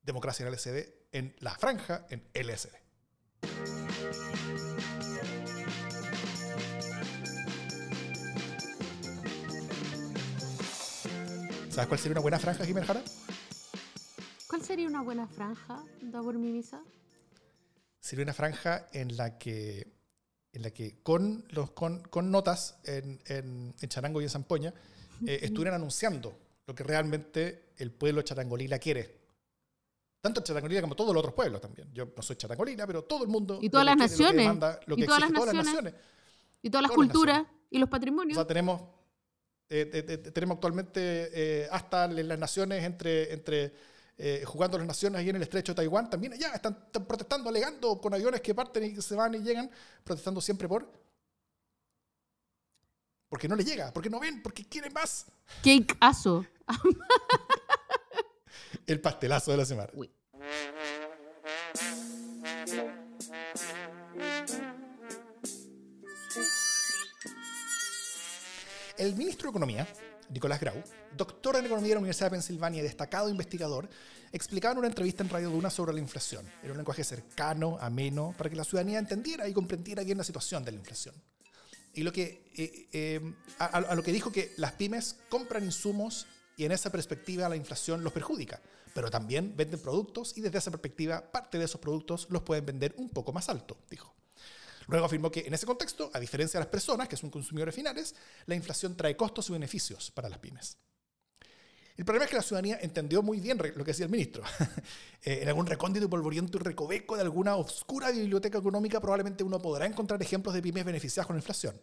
Democracia 0.02 0.46
en 0.46 0.52
LSD 0.52 0.92
en 1.12 1.36
la 1.40 1.54
franja 1.56 2.06
en 2.10 2.22
LSD. 2.34 2.70
¿Sabes 11.72 11.88
cuál 11.88 11.98
sería 11.98 12.12
una 12.12 12.20
buena 12.20 12.38
franja, 12.38 12.66
Jiménez 12.66 12.86
Jara? 12.86 13.02
¿Cuál 14.46 14.62
sería 14.62 14.86
una 14.86 15.00
buena 15.00 15.26
franja, 15.26 15.82
da 16.02 16.20
por 16.20 16.34
mi 16.34 16.52
misa? 16.52 16.82
Sería 17.98 18.24
una 18.24 18.34
franja 18.34 18.88
en 18.92 19.16
la 19.16 19.38
que, 19.38 19.90
en 20.52 20.60
la 20.62 20.70
que 20.70 21.02
con, 21.02 21.46
los, 21.48 21.70
con, 21.70 22.02
con 22.02 22.30
notas 22.30 22.78
en, 22.84 23.18
en, 23.24 23.74
en 23.80 23.88
Charango 23.88 24.20
y 24.20 24.24
en 24.24 24.30
Zampoña 24.30 24.74
eh, 25.26 25.38
estuvieran 25.44 25.74
anunciando 25.74 26.38
lo 26.66 26.74
que 26.74 26.84
realmente 26.84 27.72
el 27.78 27.90
pueblo 27.90 28.20
charangolila 28.20 28.78
quiere. 28.78 29.22
Tanto 30.20 30.42
charangolila 30.42 30.82
como 30.82 30.94
todos 30.94 31.14
los 31.14 31.20
otros 31.20 31.34
pueblos 31.34 31.62
también. 31.62 31.88
Yo 31.94 32.06
no 32.14 32.22
soy 32.22 32.36
charangolila, 32.36 32.86
pero 32.86 33.04
todo 33.04 33.24
el 33.24 33.30
mundo. 33.30 33.58
Y 33.62 33.70
todas 33.70 33.86
las 33.86 33.96
naciones. 33.96 34.46
Y 34.94 35.06
todas 35.06 35.20
las 35.20 35.54
naciones. 35.54 35.94
Y 36.60 36.68
todas 36.68 36.82
las 36.82 36.92
culturas 36.92 37.46
y 37.70 37.78
los 37.78 37.86
O 37.86 37.90
patrimonios. 37.90 38.36
sea, 38.36 38.46
tenemos, 38.46 38.82
tenemos 39.68 40.56
actualmente 40.56 41.30
eh, 41.32 41.68
hasta 41.70 42.04
en 42.04 42.28
las 42.28 42.38
naciones 42.38 42.84
entre, 42.84 43.32
entre 43.32 43.72
eh, 44.18 44.44
jugando 44.46 44.78
las 44.78 44.86
naciones 44.86 45.18
ahí 45.18 45.30
en 45.30 45.36
el 45.36 45.42
estrecho 45.42 45.72
de 45.72 45.76
Taiwán, 45.76 46.10
también 46.10 46.34
ya 46.38 46.48
están, 46.50 46.78
están 46.86 47.06
protestando, 47.06 47.48
alegando 47.48 48.00
con 48.00 48.12
aviones 48.12 48.40
que 48.40 48.54
parten 48.54 48.84
y 48.84 48.94
que 48.94 49.02
se 49.02 49.14
van 49.14 49.34
y 49.34 49.38
llegan, 49.38 49.70
protestando 50.04 50.40
siempre 50.40 50.68
por... 50.68 50.88
Porque 53.28 53.48
no 53.48 53.56
les 53.56 53.66
llega, 53.66 53.90
porque 53.92 54.10
no 54.10 54.20
ven, 54.20 54.42
porque 54.42 54.64
quieren 54.68 54.92
más. 54.92 55.26
¡Qué 55.62 55.86
caso! 55.86 56.44
El 58.86 59.00
pastelazo 59.00 59.50
de 59.52 59.56
la 59.56 59.64
semana. 59.64 59.90
Uy. 59.94 60.10
El 69.02 69.16
ministro 69.16 69.48
de 69.48 69.50
Economía, 69.50 69.88
Nicolás 70.30 70.60
Grau, 70.60 70.80
doctor 71.16 71.56
en 71.56 71.66
Economía 71.66 71.88
de 71.88 71.94
la 71.94 71.98
Universidad 72.02 72.26
de 72.26 72.36
Pensilvania 72.36 72.78
y 72.78 72.82
destacado 72.84 73.28
investigador, 73.28 73.88
explicaba 74.30 74.74
en 74.74 74.78
una 74.78 74.86
entrevista 74.86 75.24
en 75.24 75.28
Radio 75.28 75.50
Duna 75.50 75.70
sobre 75.70 75.92
la 75.92 75.98
inflación. 75.98 76.48
Era 76.62 76.70
un 76.70 76.76
lenguaje 76.76 77.02
cercano, 77.02 77.78
ameno, 77.80 78.32
para 78.38 78.48
que 78.48 78.54
la 78.54 78.62
ciudadanía 78.62 79.00
entendiera 79.00 79.48
y 79.48 79.52
comprendiera 79.52 80.04
bien 80.04 80.18
la 80.18 80.22
situación 80.22 80.64
de 80.64 80.70
la 80.70 80.78
inflación. 80.78 81.16
Y 81.94 82.04
lo 82.04 82.12
que, 82.12 82.44
eh, 82.54 82.88
eh, 82.92 83.34
a, 83.58 83.64
a 83.64 83.94
lo 83.96 84.04
que 84.04 84.12
dijo 84.12 84.30
que 84.30 84.52
las 84.56 84.70
pymes 84.70 85.16
compran 85.28 85.64
insumos 85.64 86.28
y 86.56 86.64
en 86.64 86.70
esa 86.70 86.92
perspectiva 86.92 87.48
la 87.48 87.56
inflación 87.56 88.04
los 88.04 88.12
perjudica, 88.12 88.62
pero 88.94 89.10
también 89.10 89.56
venden 89.56 89.80
productos 89.80 90.38
y 90.38 90.42
desde 90.42 90.58
esa 90.58 90.70
perspectiva 90.70 91.32
parte 91.32 91.58
de 91.58 91.64
esos 91.64 91.80
productos 91.80 92.28
los 92.30 92.42
pueden 92.42 92.66
vender 92.66 92.94
un 92.98 93.08
poco 93.08 93.32
más 93.32 93.48
alto, 93.48 93.76
dijo. 93.90 94.14
Luego 94.88 95.06
afirmó 95.06 95.30
que 95.30 95.40
en 95.40 95.54
ese 95.54 95.66
contexto, 95.66 96.10
a 96.12 96.20
diferencia 96.20 96.58
de 96.58 96.64
las 96.64 96.70
personas, 96.70 97.08
que 97.08 97.16
son 97.16 97.30
consumidores 97.30 97.74
finales, 97.74 98.14
la 98.46 98.54
inflación 98.54 98.96
trae 98.96 99.16
costos 99.16 99.48
y 99.48 99.52
beneficios 99.52 100.10
para 100.10 100.28
las 100.28 100.38
pymes. 100.38 100.76
El 101.96 102.04
problema 102.04 102.24
es 102.24 102.30
que 102.30 102.36
la 102.36 102.42
ciudadanía 102.42 102.78
entendió 102.80 103.22
muy 103.22 103.38
bien 103.38 103.58
lo 103.58 103.84
que 103.84 103.90
decía 103.90 104.06
el 104.06 104.12
ministro. 104.12 104.42
Eh, 105.24 105.38
en 105.42 105.48
algún 105.48 105.66
recóndito 105.66 106.06
y 106.06 106.08
polvoriento 106.08 106.58
recoveco 106.58 107.14
de 107.14 107.22
alguna 107.22 107.54
oscura 107.54 108.10
biblioteca 108.10 108.58
económica 108.58 108.98
probablemente 108.98 109.44
uno 109.44 109.62
podrá 109.62 109.86
encontrar 109.86 110.20
ejemplos 110.20 110.52
de 110.52 110.60
pymes 110.60 110.84
beneficiadas 110.84 111.28
con 111.28 111.36
la 111.36 111.38
inflación 111.38 111.80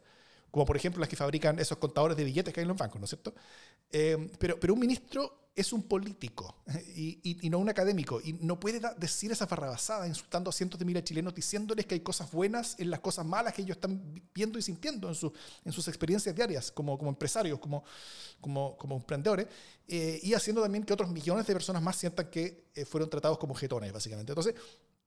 como 0.51 0.65
por 0.65 0.75
ejemplo 0.77 0.99
las 0.99 1.09
que 1.09 1.15
fabrican 1.15 1.59
esos 1.59 1.77
contadores 1.77 2.17
de 2.17 2.23
billetes 2.23 2.53
que 2.53 2.59
hay 2.61 2.63
en 2.63 2.69
los 2.69 2.77
bancos, 2.77 2.99
¿no 2.99 3.05
es 3.05 3.09
cierto? 3.11 3.33
Eh, 3.91 4.29
pero, 4.37 4.59
pero 4.59 4.73
un 4.73 4.79
ministro 4.79 5.49
es 5.55 5.73
un 5.73 5.83
político 5.83 6.55
y, 6.95 7.19
y- 7.23 7.47
y 7.47 7.49
no 7.49 7.57
un 7.57 7.69
académico 7.69 8.21
y 8.23 8.33
no 8.33 8.59
puede 8.59 8.79
decir 8.97 9.31
esa 9.31 9.47
farrabasada 9.47 10.07
insultando 10.07 10.49
a 10.49 10.53
cientos 10.53 10.79
de 10.79 10.85
miles 10.85 11.01
de 11.03 11.07
chilenos 11.07 11.33
diciéndoles 11.35 11.85
que 11.87 11.95
hay 11.95 12.01
cosas 12.01 12.31
buenas 12.31 12.75
en 12.79 12.89
las 12.91 12.99
cosas 12.99 13.25
malas 13.25 13.53
que 13.53 13.63
ellos 13.63 13.77
están 13.77 14.13
vi- 14.13 14.23
viendo 14.33 14.59
y 14.59 14.61
sintiendo 14.61 15.09
en, 15.09 15.15
su- 15.15 15.33
en 15.65 15.71
sus 15.71 15.87
experiencias 15.87 16.35
diarias 16.35 16.71
como, 16.71 16.97
como 16.97 17.09
empresarios, 17.09 17.59
como, 17.59 17.83
como, 18.41 18.77
como 18.77 18.95
emprendedores 18.97 19.47
eh, 19.87 20.19
y 20.23 20.33
haciendo 20.33 20.61
también 20.61 20.83
que 20.83 20.93
otros 20.93 21.09
millones 21.09 21.47
de 21.47 21.53
personas 21.53 21.81
más 21.81 21.95
sientan 21.95 22.29
que 22.29 22.65
eh, 22.75 22.85
fueron 22.85 23.09
tratados 23.09 23.37
como 23.37 23.55
jetones, 23.55 23.91
básicamente. 23.91 24.31
Entonces, 24.31 24.55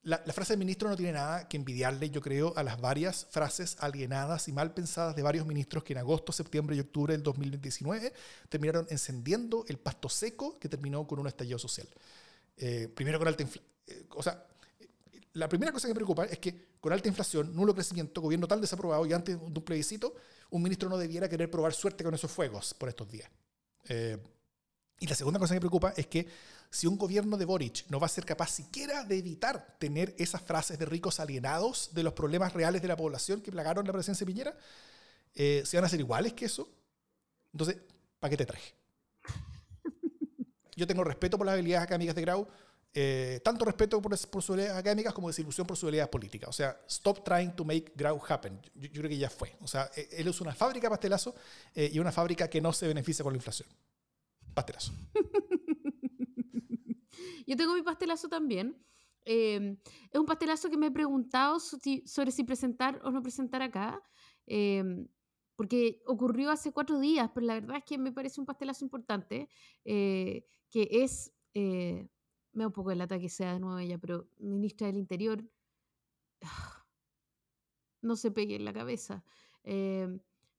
la, 0.04 0.18
frase 0.32 0.54
del 0.54 0.58
ministro 0.58 0.88
no 0.88 0.96
tiene 0.96 1.12
nada 1.12 1.48
que 1.48 1.56
envidiarle, 1.56 2.10
yo 2.10 2.20
creo, 2.20 2.52
a 2.56 2.64
las 2.64 2.80
varias 2.80 3.26
frases 3.30 3.76
alienadas 3.78 4.48
y 4.48 4.52
mal 4.52 4.74
pensadas 4.74 5.14
de 5.14 5.22
varios 5.22 5.46
ministros 5.46 5.84
que 5.84 5.92
en 5.92 6.00
agosto, 6.00 6.32
septiembre 6.32 6.74
y 6.74 6.80
octubre 6.80 7.12
del 7.12 7.22
2019 7.22 8.12
terminaron 8.48 8.86
encendiendo 8.90 9.64
el 9.68 9.78
pasto 9.78 10.08
seco 10.08 10.58
que 10.58 10.68
terminó 10.68 11.06
con 11.06 11.20
un 11.20 11.28
estallido 11.28 11.58
social. 11.58 11.86
Eh, 12.56 12.90
primero 12.92 13.18
con 13.18 13.28
alta 13.28 13.42
inflación. 13.42 13.72
o 14.10 14.22
sea, 14.22 14.44
eh, 14.80 14.88
la 15.34 15.48
primera 15.48 15.70
cosa 15.70 15.86
que 15.86 15.92
me 15.92 15.96
preocupa 15.96 16.24
es 16.24 16.38
que 16.38 16.72
con 16.80 16.92
alta 16.92 17.08
inflación, 17.08 17.54
nulo 17.54 17.72
crecimiento, 17.72 18.20
gobierno 18.20 18.48
tal 18.48 18.60
desaprobado 18.60 19.06
y 19.06 19.12
antes 19.12 19.38
de 19.38 19.44
un 19.44 19.52
plebiscito, 19.52 20.16
un 20.50 20.62
ministro 20.62 20.88
no 20.88 20.98
debiera 20.98 21.28
querer 21.28 21.48
probar 21.48 21.74
suerte 21.74 22.02
con 22.02 22.12
esos 22.12 22.30
fuegos 22.30 22.74
por 22.74 22.88
estos 22.88 23.08
días. 23.08 23.30
Eh, 23.88 24.18
y 25.02 25.06
la 25.08 25.16
segunda 25.16 25.40
cosa 25.40 25.52
que 25.52 25.56
me 25.56 25.60
preocupa 25.60 25.92
es 25.96 26.06
que 26.06 26.28
si 26.70 26.86
un 26.86 26.96
gobierno 26.96 27.36
de 27.36 27.44
Boric 27.44 27.84
no 27.88 27.98
va 27.98 28.06
a 28.06 28.08
ser 28.08 28.24
capaz 28.24 28.50
siquiera 28.50 29.02
de 29.02 29.18
evitar 29.18 29.76
tener 29.80 30.14
esas 30.16 30.40
frases 30.42 30.78
de 30.78 30.86
ricos 30.86 31.18
alienados 31.18 31.90
de 31.92 32.04
los 32.04 32.12
problemas 32.12 32.52
reales 32.52 32.80
de 32.80 32.86
la 32.86 32.96
población 32.96 33.40
que 33.40 33.50
plagaron 33.50 33.84
la 33.84 33.92
presidencia 33.92 34.24
de 34.24 34.32
Piñera, 34.32 34.56
eh, 35.34 35.64
¿se 35.66 35.76
van 35.76 35.82
a 35.82 35.86
hacer 35.88 35.98
iguales 35.98 36.34
que 36.34 36.44
eso? 36.44 36.68
Entonces, 37.52 37.78
¿para 38.20 38.30
qué 38.30 38.36
te 38.36 38.46
traje? 38.46 38.74
Yo 40.76 40.86
tengo 40.86 41.02
respeto 41.02 41.36
por 41.36 41.46
las 41.46 41.54
habilidades 41.54 41.84
académicas 41.84 42.14
de 42.14 42.22
Grau, 42.22 42.48
eh, 42.94 43.40
tanto 43.42 43.64
respeto 43.64 44.00
por, 44.00 44.16
por 44.28 44.42
sus 44.42 44.50
habilidades 44.50 44.78
académicas 44.78 45.12
como 45.14 45.28
desilusión 45.28 45.66
por 45.66 45.76
sus 45.76 45.88
habilidades 45.88 46.10
políticas. 46.10 46.48
O 46.48 46.52
sea, 46.52 46.78
stop 46.88 47.24
trying 47.24 47.56
to 47.56 47.64
make 47.64 47.92
Grau 47.96 48.22
happen. 48.28 48.60
Yo, 48.74 48.88
creo 48.92 49.08
que 49.08 49.18
ya 49.18 49.30
fue. 49.30 49.56
O 49.62 49.66
sea, 49.66 49.90
eh, 49.96 50.08
él 50.12 50.28
es 50.28 50.40
una 50.40 50.54
fábrica 50.54 50.88
pastelazo 50.88 51.34
eh, 51.74 51.90
y 51.92 51.98
una 51.98 52.12
fábrica 52.12 52.48
que 52.48 52.60
no 52.60 52.72
se 52.72 52.86
beneficia 52.86 53.24
con 53.24 53.32
la 53.32 53.38
inflación. 53.38 53.68
Pastelazo. 54.54 54.92
Yo 57.46 57.56
tengo 57.56 57.74
mi 57.74 57.82
pastelazo 57.82 58.28
también. 58.28 58.76
Eh, 59.24 59.76
es 60.10 60.20
un 60.20 60.26
pastelazo 60.26 60.70
que 60.70 60.76
me 60.76 60.86
he 60.86 60.90
preguntado 60.90 61.60
sobre 61.60 62.32
si 62.32 62.44
presentar 62.44 63.00
o 63.04 63.10
no 63.10 63.22
presentar 63.22 63.62
acá, 63.62 64.02
eh, 64.46 64.82
porque 65.56 66.02
ocurrió 66.06 66.50
hace 66.50 66.72
cuatro 66.72 66.98
días, 66.98 67.30
pero 67.34 67.46
la 67.46 67.54
verdad 67.54 67.76
es 67.76 67.84
que 67.84 67.98
me 67.98 68.12
parece 68.12 68.40
un 68.40 68.46
pastelazo 68.46 68.84
importante, 68.84 69.48
eh, 69.84 70.44
que 70.70 70.88
es, 70.90 71.32
eh, 71.54 72.08
me 72.52 72.64
da 72.64 72.68
un 72.68 72.72
poco 72.72 72.90
de 72.90 72.96
lata 72.96 73.18
que 73.18 73.28
sea 73.28 73.52
de 73.52 73.60
nuevo 73.60 73.78
ella, 73.78 73.98
pero 73.98 74.28
ministra 74.38 74.88
del 74.88 74.96
Interior, 74.96 75.44
no 78.02 78.16
se 78.16 78.30
pegue 78.30 78.56
en 78.56 78.64
la 78.64 78.72
cabeza. 78.72 79.24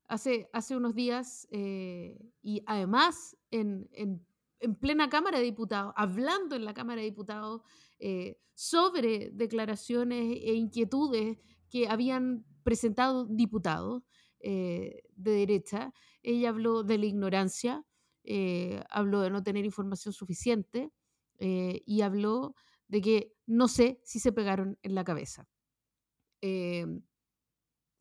Hace, 0.08 0.50
hace 0.54 0.76
unos 0.78 0.94
días, 0.96 1.48
eh, 1.52 2.20
y 2.42 2.62
además 2.68 3.38
en, 3.52 3.90
en- 3.94 4.26
en 4.60 4.76
plena 4.76 5.10
Cámara 5.10 5.40
de 5.40 5.46
Diputados, 5.46 5.94
hablando 5.98 6.56
en 6.56 6.66
la 6.66 6.74
Cámara 6.74 7.02
de 7.02 7.08
Diputados 7.08 7.62
eh, 8.00 8.38
sobre 8.54 9.32
declaraciones 9.34 10.38
e 10.42 10.54
inquietudes 10.54 11.38
que 11.70 11.88
habían 11.88 12.46
presentado 12.64 13.26
diputados 13.26 14.04
eh, 14.40 15.02
de 15.16 15.32
derecha, 15.32 15.94
ella 16.22 16.50
habló 16.50 16.84
de 16.84 16.98
la 16.98 17.06
ignorancia, 17.06 17.86
habló 18.90 19.22
de 19.22 19.30
no 19.30 19.44
tener 19.44 19.66
información 19.66 20.14
suficiente 20.14 20.92
y 21.40 22.02
habló 22.02 22.56
de 22.88 23.02
que 23.02 23.34
no 23.46 23.68
sé 23.68 24.00
si 24.06 24.20
se 24.20 24.32
pegaron 24.32 24.78
en 24.82 24.96
la 24.96 25.04
cabeza. 25.04 25.50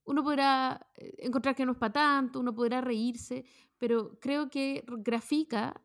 Uno 0.05 0.23
podrá 0.23 0.81
eh, 0.97 1.15
encontrar 1.19 1.55
que 1.55 1.65
no 1.65 1.73
es 1.73 1.79
para 1.79 1.93
tanto, 1.93 2.41
uno 2.41 2.55
podrá 2.55 2.81
reírse, 2.81 3.45
pero 3.79 4.19
creo 4.21 4.49
que 4.49 4.85
grafica 4.99 5.81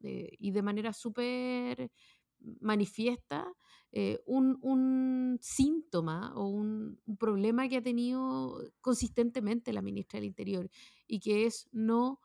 eh, 0.00 0.30
y 0.38 0.50
de 0.52 0.62
manera 0.62 0.92
súper 0.92 1.90
manifiesta 2.60 3.52
eh, 3.92 4.20
un, 4.26 4.58
un 4.60 5.38
síntoma 5.40 6.34
o 6.36 6.48
un, 6.48 7.00
problema 7.18 7.68
que 7.68 7.78
ha 7.78 7.82
tenido 7.82 8.62
consistentemente 8.80 9.72
la 9.72 9.82
ministra 9.82 10.18
del 10.18 10.28
Interior 10.28 10.68
y 11.06 11.18
que 11.18 11.46
es 11.46 11.68
no, 11.72 12.20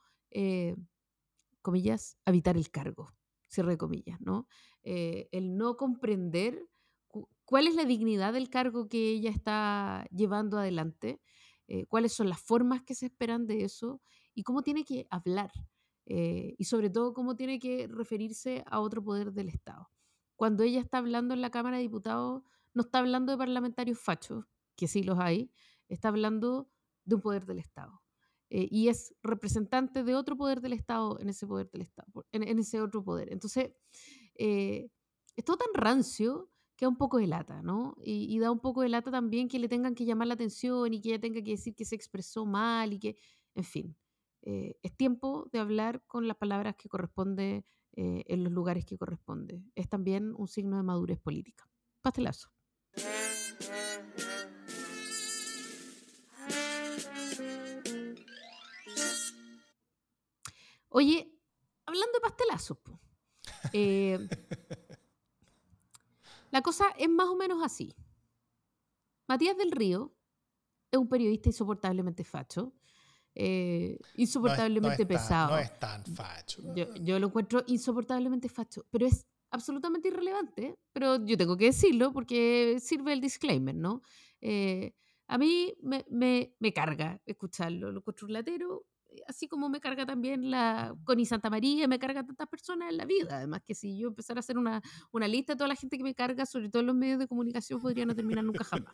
comillas, 1.62 2.18
habitar 2.26 2.58
el 2.58 2.70
cargo, 2.70 3.14
cierre 3.48 3.72
de 3.72 3.78
comillas, 3.78 4.20
¿no? 4.22 4.48
El 4.84 5.58
no 5.58 5.78
comprender 5.78 6.71
cuál 7.46 7.68
es 7.68 7.76
la 7.76 7.86
dignidad 7.86 8.34
del 8.34 8.50
cargo 8.50 8.88
que 8.88 9.12
ella 9.12 9.30
está 9.30 10.06
llevando 10.12 10.58
adelante, 10.58 11.22
eh, 11.68 11.86
cuáles 11.88 12.14
son 12.14 12.30
las 12.30 12.40
formas 12.42 12.84
que 12.84 12.96
se 12.96 13.08
esperan 13.08 13.48
de 13.48 13.64
eso 13.64 14.02
y 14.34 14.44
cómo 14.44 14.62
tiene 14.62 14.84
que 14.84 15.08
hablar 15.10 15.52
eh, 16.06 16.56
y 16.58 16.66
sobre 16.66 16.90
todo 16.90 17.14
cómo 17.14 17.36
tiene 17.36 17.60
que 17.60 17.88
referirse 17.88 18.64
a 18.68 18.80
otro 18.80 19.04
poder 19.04 19.32
del 19.34 19.50
Estado. 19.50 19.90
Cuando 20.36 20.64
ella 20.64 20.80
está 20.80 20.98
hablando 20.98 21.34
en 21.34 21.42
la 21.42 21.52
Cámara 21.52 21.78
de 21.78 21.84
Diputados, 21.84 22.44
no 22.74 22.82
está 22.82 23.00
hablando 23.00 23.32
de 23.32 23.38
parlamentarios 23.38 24.00
fachos, 24.00 24.46
que 24.76 24.88
sí 24.88 25.04
los 25.04 25.20
hay, 25.20 25.52
está 25.88 26.08
hablando 26.08 26.70
de 27.06 27.16
un 27.16 27.22
poder 27.22 27.46
del 27.46 27.60
Estado. 27.60 28.02
Eh, 28.50 28.68
y 28.70 28.90
es 28.90 29.16
representante 29.24 30.04
de 30.04 30.16
otro 30.16 30.36
poder 30.36 30.60
del 30.60 30.74
Estado 30.74 31.18
en 31.22 31.30
ese 31.30 31.48
poder 31.48 31.70
del 31.72 31.84
Estado, 31.84 32.26
en, 32.34 32.44
en 32.44 32.60
ese 32.60 32.82
otro 32.82 33.04
poder. 33.04 33.32
Entonces, 33.32 33.72
eh, 34.36 34.90
es 35.36 35.46
todo 35.46 35.58
tan 35.58 35.74
rancio 35.74 36.51
que 36.82 36.86
da 36.86 36.90
un 36.90 36.98
poco 36.98 37.20
de 37.20 37.28
lata, 37.28 37.62
¿no? 37.62 37.94
Y, 38.04 38.36
y 38.36 38.40
da 38.40 38.50
un 38.50 38.60
poco 38.60 38.82
de 38.82 38.90
lata 38.90 39.12
también 39.12 39.48
que 39.48 39.60
le 39.60 39.70
tengan 39.70 39.94
que 39.94 40.04
llamar 40.04 40.28
la 40.28 40.34
atención 40.34 40.92
y 40.92 41.00
que 41.00 41.10
ella 41.10 41.22
tenga 41.22 41.40
que 41.44 41.52
decir 41.52 41.76
que 41.76 41.86
se 41.86 41.94
expresó 41.94 42.44
mal 42.44 42.92
y 42.92 42.98
que, 42.98 43.18
en 43.54 43.64
fin, 43.64 43.96
eh, 44.42 44.74
es 44.82 44.98
tiempo 44.98 45.48
de 45.52 45.60
hablar 45.60 46.02
con 46.08 46.28
las 46.28 46.38
palabras 46.38 46.76
que 46.76 46.90
corresponde 46.90 47.68
eh, 47.92 48.24
en 48.26 48.44
los 48.44 48.52
lugares 48.52 48.84
que 48.88 48.98
corresponde. 48.98 49.62
Es 49.76 49.90
también 49.90 50.34
un 50.36 50.48
signo 50.48 50.78
de 50.78 50.82
madurez 50.82 51.20
política. 51.20 51.70
Pastelazo. 52.02 52.50
Oye, 60.90 61.32
hablando 61.86 62.12
de 62.12 62.22
pastelazos, 62.22 62.80
eh, 63.74 64.18
la 66.52 66.62
cosa 66.62 66.86
es 66.98 67.10
más 67.10 67.28
o 67.28 67.36
menos 67.36 67.64
así. 67.64 67.96
Matías 69.28 69.58
del 69.58 69.72
Río 69.72 70.14
es 70.92 71.00
un 71.00 71.08
periodista 71.08 71.50
insoportablemente 71.50 72.24
facho 72.24 72.74
eh, 73.34 73.98
No 74.02 74.06
es- 74.08 74.20
insoportablemente 74.20 74.82
no 74.82 74.92
es 74.92 74.98
tan- 74.98 75.08
pesado. 75.08 75.52
no 75.52 75.58
es 75.58 75.80
tan 75.80 76.06
facho. 76.06 76.62
Yo, 76.76 76.94
yo 76.96 77.18
lo 77.18 77.28
encuentro 77.28 77.64
insoportablemente 77.68 78.50
facho, 78.50 78.86
pero 78.92 79.06
es 79.06 79.26
absolutamente 79.52 80.10
irrelevante, 80.10 80.76
pero 80.92 81.26
yo 81.26 81.38
tengo 81.38 81.56
que 81.56 81.66
decirlo 81.66 82.12
porque 82.12 82.78
sirve 82.82 83.14
el 83.14 83.22
disclaimer, 83.22 83.74
¿no? 83.74 84.02
Eh, 84.42 84.94
a 85.28 85.38
mí 85.38 85.74
me, 85.82 86.06
me- 86.10 86.54
me 86.60 86.74
carga 86.74 87.22
escucharlo, 87.26 87.90
lo 87.94 88.00
encuentro 88.00 88.28
un 88.28 88.34
latero, 88.34 88.84
así 89.28 89.48
como 89.48 89.70
me 89.70 89.80
carga 89.80 90.06
también 90.06 90.50
la 90.50 90.96
Connie 91.04 91.26
Santa 91.26 91.50
María, 91.50 91.88
me 91.88 92.00
carga 92.00 92.26
tantas 92.26 92.48
personas 92.48 92.92
en 92.92 92.98
la 92.98 93.06
vida, 93.06 93.38
además 93.38 93.62
que 93.66 93.76
si 93.76 93.98
yo 93.98 94.10
empezara 94.10 94.40
a 94.40 94.42
hacer 94.42 94.58
una, 94.58 94.82
una 95.12 95.28
lista 95.28 95.54
de 95.54 95.58
toda 95.58 95.68
la 95.68 95.76
gente 95.76 95.98
que 95.98 96.04
me 96.04 96.16
carga, 96.16 96.46
sobre 96.46 96.70
todo 96.70 96.82
en 96.82 96.88
los 96.88 96.96
medios 96.96 97.20
de 97.20 97.28
comunicación, 97.28 97.82
podría 97.82 98.06
no 98.06 98.16
terminar 98.16 98.44
nunca 98.44 98.64
jamás. 98.64 98.94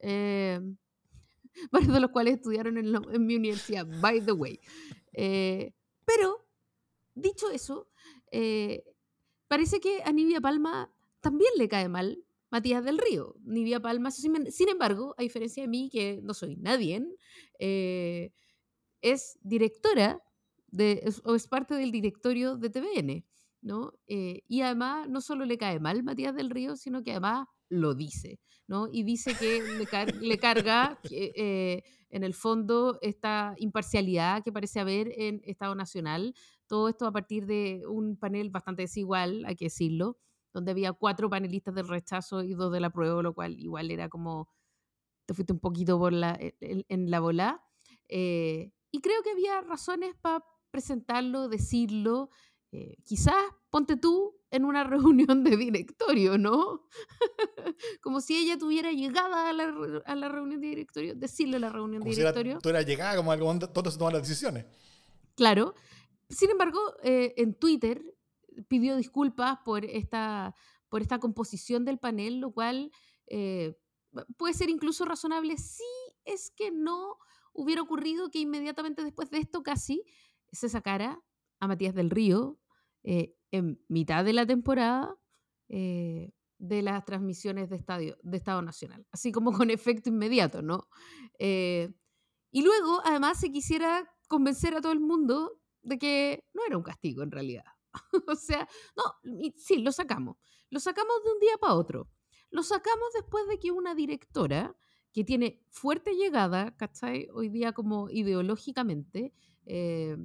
Eh, 0.00 0.60
varios 1.70 1.92
de 1.92 2.00
los 2.00 2.10
cuales 2.10 2.34
estudiaron 2.34 2.78
en, 2.78 2.94
en 2.94 3.26
mi 3.26 3.36
universidad, 3.36 3.86
by 4.00 4.24
the 4.24 4.32
way. 4.32 4.60
Eh, 5.12 5.72
pero, 6.04 6.46
dicho 7.14 7.50
eso, 7.50 7.88
eh, 8.30 8.84
parece 9.48 9.80
que 9.80 10.02
a 10.04 10.12
Nivia 10.12 10.40
Palma 10.40 10.92
también 11.20 11.50
le 11.56 11.68
cae 11.68 11.88
mal 11.88 12.24
Matías 12.50 12.84
del 12.84 12.98
Río. 12.98 13.36
Nivia 13.44 13.80
Palma, 13.80 14.10
sin, 14.10 14.68
embargo, 14.68 15.14
a 15.18 15.22
diferencia 15.22 15.62
de 15.62 15.68
mí, 15.68 15.88
que 15.90 16.20
no 16.22 16.34
soy 16.34 16.56
nadie, 16.56 17.04
eh, 17.58 18.32
es 19.02 19.38
directora 19.42 20.22
de, 20.68 21.12
o 21.24 21.34
es 21.34 21.48
parte 21.48 21.74
del 21.74 21.90
directorio 21.92 22.56
de 22.56 22.70
TVN, 22.70 23.26
¿no? 23.62 23.92
Eh, 24.06 24.42
y 24.48 24.62
además 24.62 25.08
no 25.08 25.20
solo 25.20 25.44
le 25.44 25.58
cae 25.58 25.80
mal 25.80 26.02
Matías 26.02 26.34
del 26.34 26.50
Río, 26.50 26.76
sino 26.76 27.02
que 27.02 27.12
además 27.12 27.46
lo 27.68 27.94
dice, 27.94 28.40
¿no? 28.66 28.88
Y 28.90 29.02
dice 29.04 29.34
que 29.38 29.62
le, 29.62 29.86
car- 29.86 30.14
le 30.16 30.38
carga 30.38 30.98
eh, 31.10 31.82
en 32.10 32.24
el 32.24 32.34
fondo 32.34 32.98
esta 33.02 33.54
imparcialidad 33.58 34.42
que 34.42 34.52
parece 34.52 34.80
haber 34.80 35.12
en 35.20 35.40
Estado 35.44 35.74
Nacional. 35.74 36.34
Todo 36.66 36.88
esto 36.88 37.06
a 37.06 37.12
partir 37.12 37.46
de 37.46 37.82
un 37.88 38.16
panel 38.16 38.50
bastante 38.50 38.82
desigual, 38.82 39.44
hay 39.46 39.56
que 39.56 39.66
decirlo, 39.66 40.18
donde 40.52 40.72
había 40.72 40.92
cuatro 40.92 41.30
panelistas 41.30 41.74
del 41.74 41.88
rechazo 41.88 42.42
y 42.42 42.54
dos 42.54 42.72
de 42.72 42.80
la 42.80 42.90
prueba, 42.90 43.22
lo 43.22 43.34
cual 43.34 43.58
igual 43.60 43.90
era 43.90 44.08
como 44.08 44.48
te 45.26 45.34
fuiste 45.34 45.52
un 45.52 45.60
poquito 45.60 46.00
en 46.60 47.10
la 47.10 47.20
bola. 47.20 47.62
Eh, 48.08 48.72
y 48.90 49.00
creo 49.00 49.22
que 49.22 49.30
había 49.30 49.60
razones 49.62 50.14
para 50.20 50.44
presentarlo, 50.70 51.48
decirlo. 51.48 52.30
Eh, 52.72 52.96
quizás 53.04 53.34
ponte 53.68 53.96
tú 53.96 54.36
en 54.50 54.64
una 54.64 54.84
reunión 55.38 55.42
de 55.44 55.56
directorio, 55.56 56.38
¿no? 56.38 56.86
como 58.02 58.20
si 58.20 58.36
ella 58.36 58.58
tuviera 58.58 58.92
llegada 58.92 59.48
a 59.48 59.52
la, 59.52 59.74
a 60.04 60.14
la 60.14 60.28
reunión 60.28 60.60
de 60.60 60.68
directorio, 60.68 61.14
decirle 61.14 61.56
a 61.56 61.60
la 61.60 61.70
reunión 61.70 62.00
Como 62.00 62.10
de 62.10 62.14
si 62.14 62.20
era, 62.20 62.30
directorio. 62.32 62.58
tú 62.60 62.68
eras 62.68 62.86
llegada 62.86 63.16
como 63.16 63.32
algo 63.32 63.46
donde 63.46 63.68
todos 63.68 63.92
se 63.94 63.98
toman 63.98 64.14
las 64.14 64.22
decisiones. 64.28 64.66
Claro. 65.34 65.74
Sin 66.28 66.50
embargo, 66.50 66.78
eh, 67.02 67.34
en 67.36 67.54
Twitter 67.54 68.04
pidió 68.68 68.96
disculpas 68.96 69.58
por 69.64 69.84
esta, 69.84 70.54
por 70.88 71.02
esta 71.02 71.18
composición 71.18 71.84
del 71.84 71.98
panel, 71.98 72.38
lo 72.38 72.52
cual 72.52 72.92
eh, 73.26 73.76
puede 74.36 74.54
ser 74.54 74.70
incluso 74.70 75.04
razonable 75.04 75.56
si 75.56 75.82
es 76.24 76.50
que 76.50 76.70
no 76.70 77.16
hubiera 77.60 77.82
ocurrido 77.82 78.30
que 78.30 78.38
inmediatamente 78.38 79.04
después 79.04 79.30
de 79.30 79.38
esto 79.38 79.62
casi 79.62 80.02
se 80.50 80.68
sacara 80.68 81.20
a 81.60 81.68
Matías 81.68 81.94
del 81.94 82.10
Río 82.10 82.58
eh, 83.02 83.34
en 83.50 83.84
mitad 83.88 84.24
de 84.24 84.32
la 84.32 84.46
temporada 84.46 85.14
eh, 85.68 86.32
de 86.58 86.82
las 86.82 87.04
transmisiones 87.04 87.68
de, 87.68 87.76
estadio, 87.76 88.16
de 88.22 88.36
Estado 88.36 88.62
Nacional, 88.62 89.06
así 89.12 89.30
como 89.30 89.52
con 89.52 89.70
efecto 89.70 90.08
inmediato, 90.08 90.62
¿no? 90.62 90.88
Eh, 91.38 91.92
y 92.50 92.62
luego, 92.62 93.00
además, 93.04 93.38
se 93.38 93.52
quisiera 93.52 94.10
convencer 94.28 94.74
a 94.74 94.80
todo 94.80 94.92
el 94.92 95.00
mundo 95.00 95.60
de 95.82 95.98
que 95.98 96.44
no 96.52 96.62
era 96.66 96.76
un 96.76 96.82
castigo 96.82 97.22
en 97.22 97.30
realidad. 97.30 97.64
o 98.26 98.34
sea, 98.34 98.68
no, 98.96 99.04
sí, 99.56 99.78
lo 99.78 99.92
sacamos. 99.92 100.36
Lo 100.70 100.80
sacamos 100.80 101.22
de 101.24 101.32
un 101.32 101.38
día 101.40 101.56
para 101.60 101.74
otro. 101.74 102.08
Lo 102.50 102.62
sacamos 102.62 103.12
después 103.14 103.46
de 103.48 103.58
que 103.58 103.70
una 103.70 103.94
directora 103.94 104.74
que 105.12 105.24
tiene 105.24 105.60
fuerte 105.68 106.14
llegada, 106.14 106.76
¿cachai? 106.76 107.28
Hoy 107.32 107.48
día 107.48 107.72
como 107.72 108.10
ideológicamente, 108.10 109.32
eh, 109.66 110.16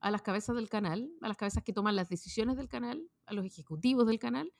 a 0.00 0.10
las 0.10 0.22
cabezas 0.22 0.56
del 0.56 0.68
canal, 0.68 1.10
a 1.20 1.28
las 1.28 1.36
cabezas 1.36 1.62
que 1.62 1.72
toman 1.72 1.96
las 1.96 2.08
decisiones 2.08 2.56
del 2.56 2.68
canal, 2.68 3.06
a 3.26 3.34
los 3.34 3.44
ejecutivos 3.44 4.06
del 4.06 4.18
canal, 4.18 4.52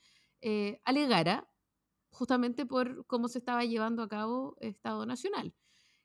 eh, 0.43 0.81
alegara 0.85 1.51
justamente 2.11 2.67
por 2.67 3.07
cómo 3.07 3.29
se 3.29 3.39
estaba 3.39 3.65
llevando 3.65 4.03
a 4.03 4.09
cabo 4.09 4.57
Estado 4.61 5.07
Nacional. 5.07 5.55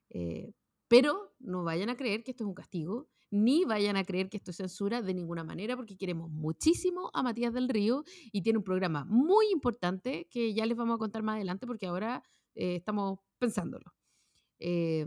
Eh, 0.09 0.53
pero 0.87 1.33
no 1.39 1.63
vayan 1.63 1.89
a 1.89 1.97
creer 1.97 2.23
que 2.23 2.31
esto 2.31 2.43
es 2.43 2.47
un 2.47 2.53
castigo, 2.53 3.09
ni 3.31 3.65
vayan 3.65 3.97
a 3.97 4.05
creer 4.05 4.29
que 4.29 4.37
esto 4.37 4.51
es 4.51 4.57
censura 4.57 5.01
de 5.01 5.13
ninguna 5.13 5.43
manera, 5.43 5.75
porque 5.75 5.97
queremos 5.97 6.29
muchísimo 6.29 7.09
a 7.13 7.23
Matías 7.23 7.53
del 7.53 7.67
Río 7.67 8.03
y 8.31 8.43
tiene 8.43 8.59
un 8.59 8.63
programa 8.63 9.03
muy 9.05 9.47
importante 9.51 10.27
que 10.29 10.53
ya 10.53 10.65
les 10.65 10.77
vamos 10.77 10.95
a 10.95 10.99
contar 10.99 11.23
más 11.23 11.35
adelante 11.35 11.67
porque 11.67 11.87
ahora 11.87 12.23
eh, 12.55 12.77
estamos 12.77 13.19
pensándolo. 13.37 13.93
Eh, 14.59 15.05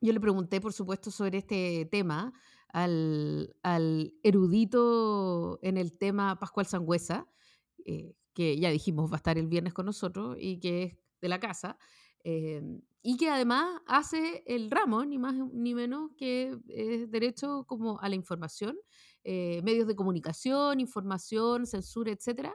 yo 0.00 0.12
le 0.12 0.20
pregunté, 0.20 0.60
por 0.60 0.72
supuesto, 0.72 1.10
sobre 1.10 1.38
este 1.38 1.86
tema 1.90 2.32
al, 2.68 3.56
al 3.62 4.14
erudito 4.22 5.58
en 5.62 5.76
el 5.76 5.96
tema 5.96 6.38
Pascual 6.38 6.66
Sangüesa, 6.66 7.26
eh, 7.84 8.14
que 8.34 8.58
ya 8.58 8.70
dijimos 8.70 9.10
va 9.10 9.16
a 9.16 9.18
estar 9.18 9.38
el 9.38 9.48
viernes 9.48 9.74
con 9.74 9.86
nosotros 9.86 10.36
y 10.38 10.60
que 10.60 10.82
es 10.84 10.96
de 11.20 11.28
la 11.28 11.40
casa, 11.40 11.78
eh, 12.24 12.62
y 13.02 13.16
que 13.16 13.30
además 13.30 13.80
hace 13.86 14.42
el 14.46 14.70
ramo, 14.70 15.04
ni 15.04 15.18
más 15.18 15.34
ni 15.34 15.74
menos 15.74 16.10
que 16.16 16.58
eh, 16.68 17.06
derecho 17.08 17.64
como 17.66 17.98
a 18.00 18.08
la 18.08 18.14
información, 18.14 18.76
eh, 19.24 19.62
medios 19.62 19.86
de 19.86 19.96
comunicación, 19.96 20.80
información, 20.80 21.66
censura, 21.66 22.12
etc. 22.12 22.50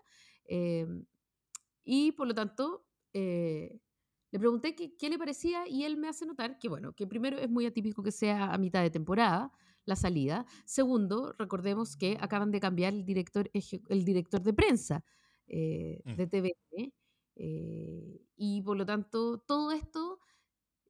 y 1.84 2.12
por 2.14 2.28
lo 2.28 2.34
tanto, 2.34 2.86
eh, 3.14 3.80
le 4.32 4.40
pregunté 4.40 4.76
qué, 4.76 4.96
qué 4.98 5.10
le 5.10 5.18
parecía 5.20 5.68
y 5.68 5.84
él 5.84 5.98
me 5.98 6.08
hace 6.10 6.26
notar 6.26 6.58
que, 6.60 6.70
bueno, 6.70 6.94
que 6.94 7.08
primero 7.08 7.38
es 7.38 7.50
muy 7.50 7.66
atípico 7.66 8.04
que 8.04 8.12
sea 8.12 8.54
a 8.54 8.58
mitad 8.58 8.82
de 8.82 8.90
temporada 8.90 9.52
la 9.86 9.96
salida. 9.96 10.46
Segundo, 10.66 11.34
recordemos 11.38 11.96
que 11.98 12.18
acaban 12.20 12.52
de 12.52 12.60
cambiar 12.60 12.94
el 12.94 13.06
director, 13.06 13.50
el 13.54 14.06
director 14.06 14.42
de 14.42 14.54
prensa 14.54 15.04
eh, 15.48 16.02
Mm. 16.06 16.16
de 16.16 16.28
TVN 16.28 16.94
eh, 17.36 18.22
y 18.36 18.62
por 18.62 18.78
lo 18.78 18.86
tanto 18.86 19.40
todo 19.40 19.72
esto 19.72 20.20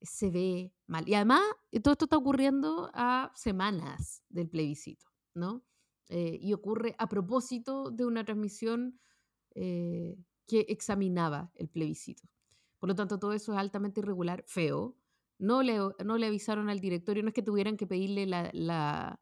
se 0.02 0.30
ve 0.32 0.74
mal. 0.88 1.08
Y 1.08 1.14
además, 1.16 1.42
eh, 1.72 1.80
todo 1.80 1.94
esto 1.94 2.06
está 2.06 2.18
ocurriendo 2.18 2.90
a 2.94 3.32
semanas 3.36 4.24
del 4.30 4.50
plebiscito, 4.50 5.06
¿no? 5.34 5.64
Eh, 6.10 6.38
y 6.42 6.54
ocurre 6.54 6.96
a 7.00 7.08
propósito 7.08 7.90
de 7.92 8.06
una 8.06 8.26
transmisión 8.26 9.00
eh, 9.56 10.18
que 10.48 10.66
examinaba 10.70 11.52
el 11.56 11.70
plebiscito. 11.70 12.24
Por 12.80 12.90
lo 12.90 12.96
tanto, 12.96 13.18
todo 13.18 13.34
eso 13.34 13.54
es 13.54 13.60
altamente 13.60 14.02
irregular, 14.02 14.44
feo. 14.48 14.98
No 15.40 15.64
le, 15.64 15.78
no 16.04 16.18
le 16.18 16.28
avisaron 16.28 16.70
al 16.70 16.80
directorio, 16.80 17.24
no 17.24 17.30
es 17.30 17.34
que 17.34 17.42
tuvieran 17.42 17.78
que 17.78 17.88
pedirle 17.88 18.26
la, 18.26 18.50
la, 18.54 19.20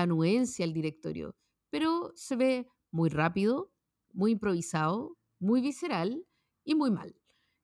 anuencia 0.00 0.64
al 0.64 0.72
directorio, 0.72 1.36
pero 1.70 2.12
se 2.14 2.36
ve 2.36 2.68
muy 2.90 3.10
rápido, 3.10 3.72
muy 4.12 4.32
improvisado, 4.32 5.16
muy 5.38 5.60
visceral 5.60 6.26
y 6.64 6.74
muy 6.74 6.90
mal. 6.90 7.14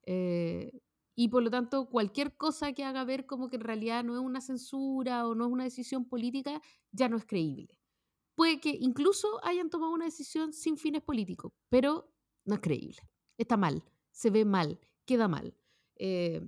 Eh, 0.04 0.80
y 1.14 1.28
por 1.28 1.42
lo 1.42 1.50
tanto, 1.50 1.88
cualquier 1.88 2.36
cosa 2.36 2.72
que 2.72 2.84
haga 2.84 3.04
ver 3.04 3.26
como 3.26 3.48
que 3.48 3.56
en 3.56 3.62
realidad 3.62 4.04
no 4.04 4.14
es 4.14 4.20
una 4.20 4.40
censura 4.40 5.26
o 5.26 5.34
no 5.34 5.46
es 5.46 5.52
una 5.52 5.64
decisión 5.64 6.06
política, 6.06 6.62
ya 6.92 7.08
no 7.08 7.16
es 7.16 7.24
creíble. 7.24 7.78
Puede 8.34 8.60
que 8.60 8.76
incluso 8.80 9.42
hayan 9.44 9.68
tomado 9.68 9.92
una 9.92 10.06
decisión 10.06 10.52
sin 10.52 10.76
fines 10.76 11.02
políticos, 11.02 11.52
pero 11.68 12.10
no 12.50 12.56
es 12.56 12.60
creíble. 12.60 12.98
Está 13.38 13.56
mal, 13.56 13.82
se 14.10 14.28
ve 14.30 14.44
mal, 14.44 14.78
queda 15.06 15.26
mal. 15.28 15.54
Eh, 15.96 16.40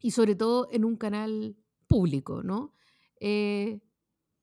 y 0.00 0.10
sobre 0.10 0.34
todo 0.34 0.68
en 0.72 0.84
un 0.84 0.96
canal 0.96 1.56
público, 1.86 2.42
¿no? 2.42 2.74
Eh, 3.20 3.78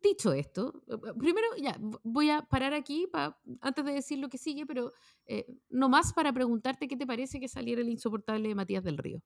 dicho 0.01 0.31
esto, 0.31 0.83
eh, 0.87 0.95
primero 1.17 1.47
ya 1.57 1.77
voy 2.03 2.29
a 2.29 2.41
parar 2.43 2.73
aquí 2.73 3.07
pa- 3.11 3.37
antes 3.59 3.83
de 3.83 3.91
decir 3.91 4.19
lo 4.19 4.29
que 4.29 4.37
sigue, 4.37 4.65
pero 4.65 4.93
eh, 5.25 5.45
no 5.69 5.89
más 5.89 6.13
para 6.13 6.31
preguntarte 6.31 6.87
qué 6.87 6.95
te 6.95 7.05
parece 7.05 7.39
que 7.39 7.49
saliera 7.49 7.81
el 7.81 7.89
insoportable 7.89 8.47
de 8.47 8.55
Matías 8.55 8.83
del 8.83 8.97
Río. 8.97 9.21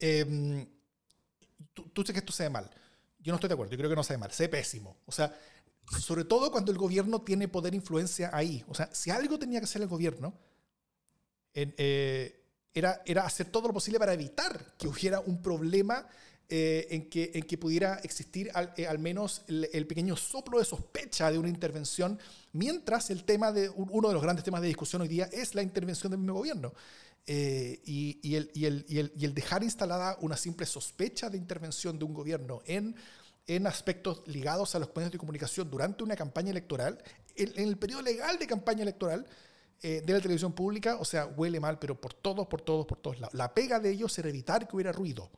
Em, 0.00 0.66
tú, 1.74 1.84
tú 1.90 2.02
dices 2.02 2.14
que 2.14 2.18
esto 2.20 2.32
se 2.32 2.44
ve 2.44 2.50
mal. 2.50 2.68
Yo 3.20 3.32
no 3.32 3.36
estoy 3.36 3.48
de 3.48 3.54
acuerdo. 3.54 3.72
Yo 3.72 3.78
creo 3.78 3.90
que 3.90 3.96
no 3.96 4.02
se 4.04 4.14
ve 4.14 4.18
mal. 4.18 4.30
Se 4.32 4.44
ve 4.44 4.48
pésimo. 4.48 4.96
O 5.06 5.12
sea, 5.12 5.36
sobre 6.00 6.24
todo 6.24 6.50
cuando 6.50 6.72
el 6.72 6.78
gobierno 6.78 7.20
tiene 7.22 7.48
poder 7.48 7.72
e 7.72 7.76
influencia 7.76 8.30
ahí. 8.32 8.64
O 8.68 8.74
sea, 8.74 8.88
si 8.92 9.10
algo 9.10 9.38
tenía 9.38 9.60
que 9.60 9.64
hacer 9.64 9.82
el 9.82 9.88
gobierno, 9.88 10.34
eh, 11.54 12.34
era, 12.74 13.02
era 13.04 13.24
hacer 13.24 13.50
todo 13.50 13.68
lo 13.68 13.74
posible 13.74 13.98
para 13.98 14.12
evitar 14.14 14.74
que 14.78 14.86
hubiera 14.86 15.20
un 15.20 15.42
problema 15.42 16.06
eh, 16.48 16.86
en, 16.90 17.10
que, 17.10 17.30
en 17.34 17.42
que 17.42 17.58
pudiera 17.58 17.96
existir 17.96 18.50
al, 18.54 18.72
eh, 18.76 18.86
al 18.86 18.98
menos 18.98 19.42
el, 19.48 19.86
pequeño 19.86 20.16
soplo 20.16 20.58
de 20.58 20.64
sospecha 20.64 21.30
de 21.30 21.38
una 21.38 21.48
intervención, 21.48 22.18
mientras 22.52 23.10
el 23.10 23.24
tema 23.24 23.52
de 23.52 23.68
un- 23.68 23.88
uno 23.90 24.08
de 24.08 24.14
los 24.14 24.22
grandes 24.22 24.44
temas 24.44 24.62
de 24.62 24.68
discusión 24.68 25.02
hoy 25.02 25.08
día 25.08 25.28
es 25.32 25.54
la 25.54 25.62
intervención 25.62 26.10
del 26.10 26.20
mismo 26.20 26.34
gobierno. 26.34 26.72
Eh, 27.26 27.82
y, 27.84 28.18
y, 28.22 28.36
el, 28.36 28.50
y, 28.54 28.64
el, 28.64 28.86
y 28.88 29.24
el 29.26 29.34
dejar 29.34 29.62
instalada 29.62 30.16
una 30.22 30.38
simple 30.38 30.64
sospecha 30.64 31.28
de 31.28 31.36
intervención 31.36 31.98
de 31.98 32.06
un 32.06 32.14
gobierno 32.14 32.62
en 32.64 32.96
en 33.48 33.66
aspectos 33.66 34.22
ligados 34.26 34.74
a 34.74 34.78
los 34.78 34.94
medios 34.94 35.10
de 35.10 35.18
comunicación 35.18 35.68
durante 35.70 36.04
una 36.04 36.14
campaña 36.14 36.50
electoral, 36.50 37.02
en, 37.34 37.52
el 37.56 37.78
periodo 37.78 38.02
legal 38.02 38.38
de 38.38 38.46
campaña 38.46 38.82
electoral 38.82 39.26
eh, 39.82 40.02
de 40.04 40.12
la 40.12 40.20
televisión 40.20 40.52
pública, 40.52 40.96
o 41.00 41.04
sea, 41.04 41.26
huele 41.26 41.58
mal, 41.58 41.78
pero 41.78 41.98
por 41.98 42.12
todos, 42.12 42.46
por 42.46 42.60
todos, 42.60 42.86
por 42.86 42.98
todos 42.98 43.18
lados. 43.18 43.34
La 43.34 43.52
pega 43.54 43.80
de 43.80 43.90
ellos 43.90 44.16
era 44.18 44.28
evitar 44.28 44.68
que 44.68 44.76
hubiera 44.76 44.92
ruido. 44.92 45.30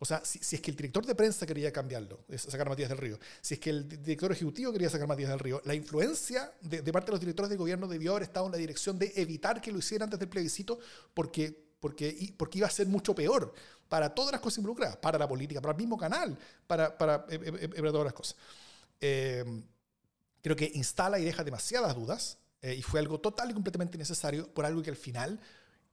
O 0.00 0.04
sea, 0.04 0.20
si, 0.24 0.56
es 0.56 0.60
que 0.60 0.72
el 0.72 0.76
director 0.76 1.06
de 1.06 1.14
prensa 1.14 1.46
quería 1.46 1.72
cambiarlo, 1.72 2.24
sacar 2.36 2.66
a 2.66 2.70
Matías 2.70 2.88
del 2.88 2.98
Río, 2.98 3.18
si 3.40 3.54
es 3.54 3.60
que 3.60 3.70
el 3.70 3.88
director 3.88 4.32
ejecutivo 4.32 4.72
quería 4.72 4.90
sacar 4.90 5.04
a 5.04 5.08
Matías 5.08 5.30
del 5.30 5.38
Río, 5.38 5.62
la 5.64 5.74
influencia 5.74 6.52
de, 6.60 6.82
de, 6.82 6.92
parte 6.92 7.06
de 7.06 7.12
los 7.12 7.20
directores 7.20 7.48
de 7.48 7.56
gobierno 7.56 7.86
debió 7.86 8.10
haber 8.10 8.24
estado 8.24 8.46
en 8.46 8.52
la 8.52 8.58
dirección 8.58 8.98
de 8.98 9.12
evitar 9.14 9.60
que 9.60 9.70
lo 9.70 9.78
hicieran 9.78 10.06
antes 10.06 10.18
del 10.18 10.28
plebiscito 10.28 10.80
porque, 11.14 11.73
porque, 11.84 12.32
porque 12.38 12.56
iba 12.56 12.66
a 12.66 12.70
ser 12.70 12.86
mucho 12.86 13.14
peor 13.14 13.52
para 13.90 14.14
todas 14.14 14.32
las 14.32 14.40
cosas 14.40 14.56
involucradas, 14.56 14.96
para 14.96 15.18
la 15.18 15.28
política, 15.28 15.60
para 15.60 15.72
el 15.72 15.76
mismo 15.76 15.98
canal, 15.98 16.34
para, 16.66 16.96
para, 16.96 17.26
eh, 17.28 17.38
eh, 17.60 17.68
para 17.68 17.92
todas 17.92 18.06
las 18.06 18.14
cosas. 18.14 18.36
Eh, 19.02 19.44
creo 20.40 20.56
que 20.56 20.70
instala 20.72 21.18
y 21.18 21.26
deja 21.26 21.44
demasiadas 21.44 21.94
dudas 21.94 22.38
eh, 22.62 22.74
y 22.74 22.80
fue 22.80 23.00
algo 23.00 23.20
total 23.20 23.50
y 23.50 23.52
completamente 23.52 23.98
innecesario 23.98 24.48
por 24.54 24.64
algo 24.64 24.80
que 24.80 24.88
al 24.88 24.96
final 24.96 25.38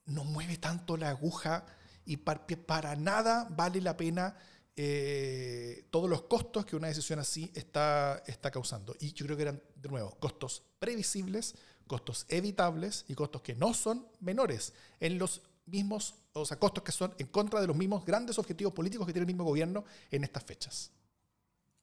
no 0.05 0.23
mueve 0.23 0.55
tanto 0.55 0.95
la 0.95 1.09
aguja 1.09 1.65
y 2.05 2.15
para, 2.15 2.47
para 2.65 2.95
nada 2.95 3.49
vale 3.49 3.81
la 3.81 3.97
pena 3.97 4.37
eh, 4.77 5.87
todos 5.89 6.09
los 6.09 6.21
costos 6.21 6.65
que 6.65 6.77
una 6.77 6.87
decisión 6.87 7.19
así 7.19 7.51
está, 7.53 8.23
está 8.27 8.49
causando. 8.49 8.95
Y 9.01 9.11
yo 9.11 9.25
creo 9.25 9.35
que 9.35 9.43
eran, 9.43 9.61
de 9.75 9.89
nuevo, 9.89 10.11
costos 10.21 10.63
previsibles, 10.79 11.55
costos 11.85 12.25
evitables 12.29 13.03
y 13.09 13.13
costos 13.13 13.41
que 13.41 13.55
no 13.55 13.73
son 13.73 14.07
menores 14.21 14.71
en 15.01 15.17
los 15.17 15.41
mismos, 15.71 16.15
o 16.33 16.45
sea, 16.45 16.59
costos 16.59 16.83
que 16.83 16.91
son 16.91 17.13
en 17.17 17.27
contra 17.27 17.61
de 17.61 17.67
los 17.67 17.75
mismos 17.75 18.05
grandes 18.05 18.37
objetivos 18.37 18.73
políticos 18.73 19.07
que 19.07 19.13
tiene 19.13 19.23
el 19.23 19.33
mismo 19.33 19.45
gobierno 19.45 19.85
en 20.11 20.23
estas 20.23 20.43
fechas. 20.43 20.91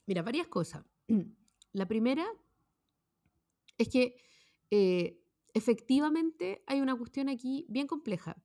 Mira, 0.06 0.22
varias 0.22 0.46
cosas. 0.48 0.84
La 1.72 1.86
primera 1.86 2.26
es 3.76 3.88
que 3.88 4.16
eh, 4.70 5.20
efectivamente 5.54 6.62
hay 6.66 6.80
una 6.80 6.96
cuestión 6.96 7.28
aquí 7.28 7.66
bien 7.68 7.86
compleja. 7.86 8.36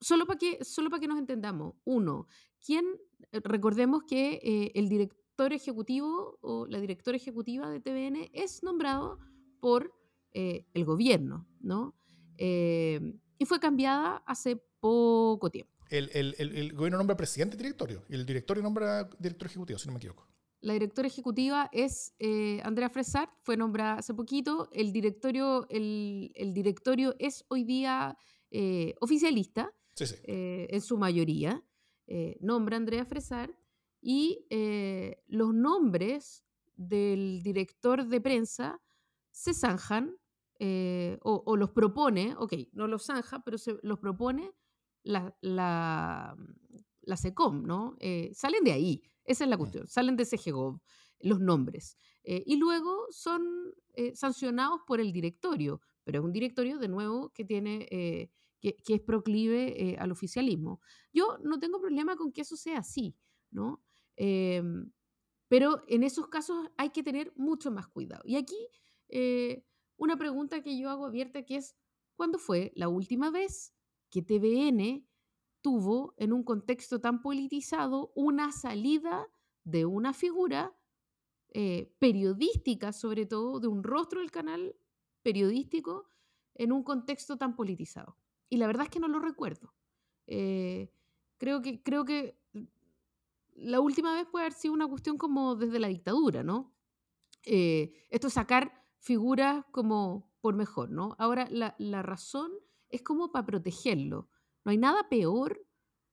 Solo 0.00 0.26
para 0.26 0.38
que, 0.38 0.64
solo 0.64 0.90
que 0.90 1.08
nos 1.08 1.18
entendamos. 1.18 1.74
Uno, 1.84 2.26
¿quién, 2.64 2.84
recordemos 3.32 4.02
que 4.04 4.40
eh, 4.42 4.72
el 4.74 4.88
director 4.88 5.52
ejecutivo 5.52 6.38
o 6.42 6.66
la 6.66 6.80
directora 6.80 7.16
ejecutiva 7.16 7.70
de 7.70 7.80
TVN 7.80 8.30
es 8.32 8.62
nombrado 8.62 9.18
por 9.60 9.94
eh, 10.32 10.66
el 10.74 10.84
gobierno, 10.84 11.46
¿no? 11.60 11.94
Y 13.38 13.44
fue 13.44 13.60
cambiada 13.60 14.22
hace 14.26 14.56
poco 14.80 15.50
tiempo. 15.50 15.72
El, 15.90 16.10
el, 16.14 16.34
el, 16.38 16.56
el 16.56 16.72
gobierno 16.72 16.98
nombra 16.98 17.16
presidente 17.16 17.56
y 17.56 17.58
directorio, 17.58 18.02
y 18.08 18.14
el 18.14 18.24
directorio 18.26 18.62
nombra 18.62 19.08
director 19.18 19.46
ejecutivo, 19.48 19.78
si 19.78 19.86
no 19.86 19.92
me 19.92 19.98
equivoco. 19.98 20.26
La 20.60 20.72
directora 20.72 21.06
ejecutiva 21.08 21.68
es 21.72 22.14
eh, 22.18 22.60
Andrea 22.64 22.88
Fresart, 22.88 23.30
fue 23.42 23.56
nombrada 23.56 23.94
hace 23.98 24.14
poquito. 24.14 24.70
El 24.72 24.92
directorio, 24.92 25.66
el, 25.68 26.32
el 26.34 26.54
directorio 26.54 27.14
es 27.18 27.44
hoy 27.48 27.64
día 27.64 28.16
eh, 28.50 28.94
oficialista, 29.00 29.70
Sí, 29.94 30.06
sí. 30.06 30.14
eh, 30.24 30.66
en 30.70 30.80
su 30.80 30.96
mayoría. 30.96 31.62
Nombra 32.40 32.76
Andrea 32.76 33.04
Fresart 33.06 33.52
y 34.02 34.46
los 35.26 35.54
nombres 35.54 36.44
del 36.76 37.42
director 37.42 38.06
de 38.06 38.20
prensa 38.20 38.80
se 39.30 39.54
zanjan 39.54 40.16
eh, 40.58 41.18
o, 41.22 41.42
o 41.46 41.56
los 41.56 41.70
propone, 41.70 42.34
ok, 42.38 42.54
no 42.72 42.86
los 42.86 43.04
zanja, 43.06 43.42
pero 43.44 43.58
se 43.58 43.76
los 43.82 43.98
propone 43.98 44.52
la, 45.02 45.36
la, 45.40 46.36
la 47.02 47.16
SECOM, 47.16 47.64
¿no? 47.64 47.96
Eh, 48.00 48.30
salen 48.34 48.64
de 48.64 48.72
ahí, 48.72 49.02
esa 49.24 49.44
es 49.44 49.50
la 49.50 49.56
cuestión, 49.58 49.86
salen 49.88 50.16
de 50.16 50.24
CGGOV 50.24 50.80
los 51.20 51.40
nombres. 51.40 51.96
Eh, 52.22 52.42
y 52.46 52.56
luego 52.56 53.06
son 53.10 53.74
eh, 53.94 54.14
sancionados 54.14 54.80
por 54.86 55.00
el 55.00 55.12
directorio, 55.12 55.80
pero 56.04 56.18
es 56.18 56.24
un 56.24 56.32
directorio, 56.32 56.78
de 56.78 56.88
nuevo, 56.88 57.30
que 57.32 57.44
tiene... 57.44 57.86
que, 58.60 58.76
que 58.82 58.94
es 58.94 59.00
proclive 59.02 59.90
eh, 59.90 59.96
al 59.98 60.10
oficialismo. 60.10 60.80
Yo 61.12 61.36
no 61.42 61.58
tengo 61.58 61.78
problema 61.80 62.16
con 62.16 62.32
que 62.32 62.40
eso 62.42 62.56
sea 62.56 62.78
así, 62.78 63.14
¿no? 63.50 63.82
Em, 64.16 64.90
pero 65.48 65.82
en 65.86 66.02
esos 66.02 66.28
casos 66.28 66.70
hay 66.78 66.88
que 66.90 67.02
tener 67.02 67.32
mucho 67.36 67.70
más 67.70 67.88
cuidado. 67.88 68.22
Y 68.24 68.36
aquí 68.36 68.56
eh, 69.08 69.66
una 69.96 70.16
pregunta 70.16 70.62
que 70.62 70.78
yo 70.78 70.90
hago 70.90 71.06
abierta 71.06 71.44
que 71.44 71.56
es, 71.56 71.76
¿cuándo 72.16 72.38
fue 72.38 72.72
la 72.74 72.88
última 72.88 73.30
vez 73.30 73.74
que 74.10 74.22
TVN 74.22 75.06
tuvo 75.60 76.14
en 76.16 76.32
un 76.32 76.44
contexto 76.44 77.00
tan 77.00 77.22
politizado 77.22 78.12
una 78.14 78.52
salida 78.52 79.28
de 79.64 79.86
una 79.86 80.12
figura 80.12 80.76
eh, 81.48 81.94
periodística, 81.98 82.92
sobre 82.92 83.26
todo 83.26 83.60
de 83.60 83.68
un 83.68 83.82
rostro 83.82 84.20
del 84.20 84.30
canal 84.30 84.76
periodístico 85.22 86.08
en 86.54 86.72
un 86.72 86.82
contexto 86.82 87.38
tan 87.38 87.56
politizado? 87.56 88.18
Y 88.48 88.58
la 88.58 88.66
verdad 88.66 88.84
es 88.84 88.90
que 88.90 89.00
no 89.00 89.08
lo 89.08 89.20
recuerdo. 89.20 89.74
Eh, 90.26 90.92
creo, 91.38 91.62
que, 91.62 91.82
creo 91.82 92.04
que 92.04 92.38
la 93.54 93.80
última 93.80 94.14
vez 94.14 94.26
puede 94.26 94.46
haber 94.46 94.52
sido 94.52 94.74
una 94.74 94.88
cuestión 94.88 95.16
como 95.16 95.56
desde 95.56 95.78
la 95.78 95.88
dictadura, 95.88 96.42
¿no? 96.42 96.74
Eh, 97.44 98.04
esto 98.10 98.28
es 98.28 98.34
sacar 98.34 98.83
figuras 99.04 99.64
como 99.70 100.32
por 100.40 100.54
mejor, 100.56 100.90
¿no? 100.90 101.14
Ahora, 101.18 101.46
la, 101.50 102.02
razón 102.02 102.50
es 102.88 103.02
como 103.02 103.30
para 103.32 103.44
protegerlo. 103.44 104.30
No 104.64 104.70
hay 104.72 104.78
nada 104.78 105.08
peor 105.10 105.60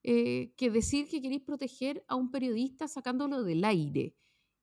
eh, 0.03 0.53
que 0.57 0.69
decir 0.69 1.07
que 1.07 1.21
queréis 1.21 1.41
proteger 1.41 2.03
a 2.09 2.15
un 2.15 2.31
periodista 2.31 2.89
sacándolo 2.89 3.43
del 3.43 3.63
aire. 3.63 4.13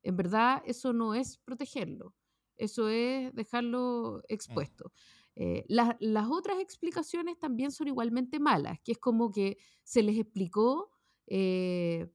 En 0.03 0.17
verdad, 0.17 0.63
eso 0.67 0.93
no 0.93 1.15
es 1.15 1.39
protegerlo. 1.39 2.15
Eso 2.59 2.89
es 2.91 3.35
dejarlo 3.35 4.23
expuesto. 4.29 4.93
Eh, 5.35 5.65
la- 5.69 5.97
las 6.01 6.29
otras 6.29 6.61
explicaciones 6.61 7.39
también 7.39 7.71
son 7.73 7.89
igualmente 7.89 8.39
malas, 8.41 8.79
que 8.85 8.93
es 8.93 8.99
como 8.99 9.31
que 9.33 9.57
se 9.85 10.03
les 10.03 10.19
explicó 10.19 10.91
eh, 11.29 12.11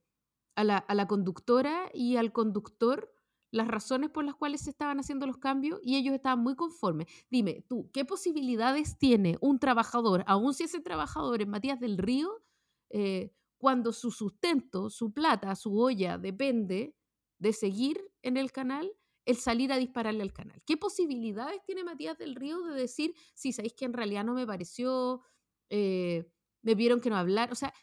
a, 0.55 0.63
la, 0.63 0.77
a 0.77 0.93
la 0.93 1.07
conductora 1.07 1.89
y 1.93 2.17
al 2.17 2.31
conductor 2.33 3.12
las 3.53 3.67
razones 3.67 4.09
por 4.09 4.25
las 4.25 4.33
cuales 4.33 4.61
se 4.61 4.71
estaban 4.71 4.99
haciendo 4.99 5.27
los 5.27 5.37
cambios 5.37 5.79
y 5.83 5.95
ellos 5.95 6.15
estaban 6.15 6.39
muy 6.39 6.55
conformes. 6.55 7.05
Dime, 7.29 7.63
tú, 7.69 7.87
¿qué 7.93 8.03
posibilidades 8.03 8.97
tiene 8.97 9.37
un 9.41 9.59
trabajador, 9.59 10.23
aun 10.25 10.55
si 10.55 10.63
ese 10.63 10.79
trabajador 10.79 11.39
es 11.39 11.47
Matías 11.47 11.79
del 11.79 11.99
Río, 11.99 12.43
eh, 12.89 13.31
cuando 13.59 13.93
su 13.93 14.09
sustento, 14.09 14.89
su 14.89 15.13
plata, 15.13 15.55
su 15.55 15.79
olla 15.79 16.17
depende 16.17 16.95
de 17.37 17.53
seguir 17.53 18.01
en 18.23 18.37
el 18.37 18.51
canal? 18.51 18.91
el 19.25 19.37
salir 19.37 19.71
a 19.71 19.77
dispararle 19.77 20.21
al 20.21 20.33
canal. 20.33 20.61
¿Qué 20.65 20.75
posibilidades 20.75 21.63
tiene 21.63 21.85
Matías 21.85 22.17
del 22.17 22.35
Río 22.35 22.61
de 22.63 22.75
decir, 22.75 23.15
sí, 23.33 23.53
sabéis 23.53 23.71
que 23.71 23.85
en 23.85 23.93
realidad 23.93 24.25
no 24.25 24.33
me 24.33 24.45
pareció, 24.45 25.21
eh, 25.69 26.29
me 26.61 26.75
vieron 26.75 26.99
que 26.99 27.09
no 27.09 27.15
hablar? 27.15 27.49
O 27.49 27.55
sea, 27.55 27.73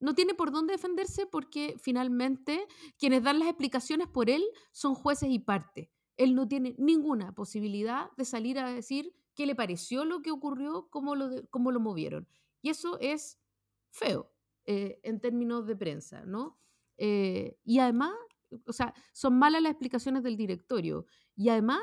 no 0.00 0.14
tiene 0.14 0.34
por 0.34 0.50
dónde 0.52 0.72
defenderse 0.72 1.26
porque 1.26 1.76
finalmente 1.80 2.66
quienes 2.98 3.22
dan 3.22 3.38
las 3.38 3.48
explicaciones 3.48 4.08
por 4.08 4.30
él 4.30 4.44
son 4.72 4.94
jueces 4.94 5.30
y 5.30 5.38
parte. 5.38 5.90
Él 6.16 6.34
no 6.34 6.46
tiene 6.46 6.74
ninguna 6.78 7.34
posibilidad 7.34 8.10
de 8.16 8.24
salir 8.24 8.58
a 8.58 8.70
decir 8.70 9.14
qué 9.34 9.46
le 9.46 9.54
pareció 9.54 10.04
lo 10.04 10.22
que 10.22 10.30
ocurrió, 10.30 10.88
cómo 10.90 11.16
lo, 11.16 11.30
cómo 11.50 11.72
lo 11.72 11.80
movieron. 11.80 12.28
Y 12.62 12.70
eso 12.70 12.98
es 13.00 13.40
feo 13.90 14.32
eh, 14.66 15.00
en 15.02 15.20
términos 15.20 15.66
de 15.66 15.76
prensa, 15.76 16.24
¿no? 16.24 16.58
Eh, 16.96 17.58
y 17.64 17.80
además, 17.80 18.14
o 18.66 18.72
sea, 18.72 18.94
son 19.12 19.38
malas 19.38 19.62
las 19.62 19.72
explicaciones 19.72 20.22
del 20.22 20.36
directorio 20.36 21.06
y 21.36 21.48
además 21.48 21.80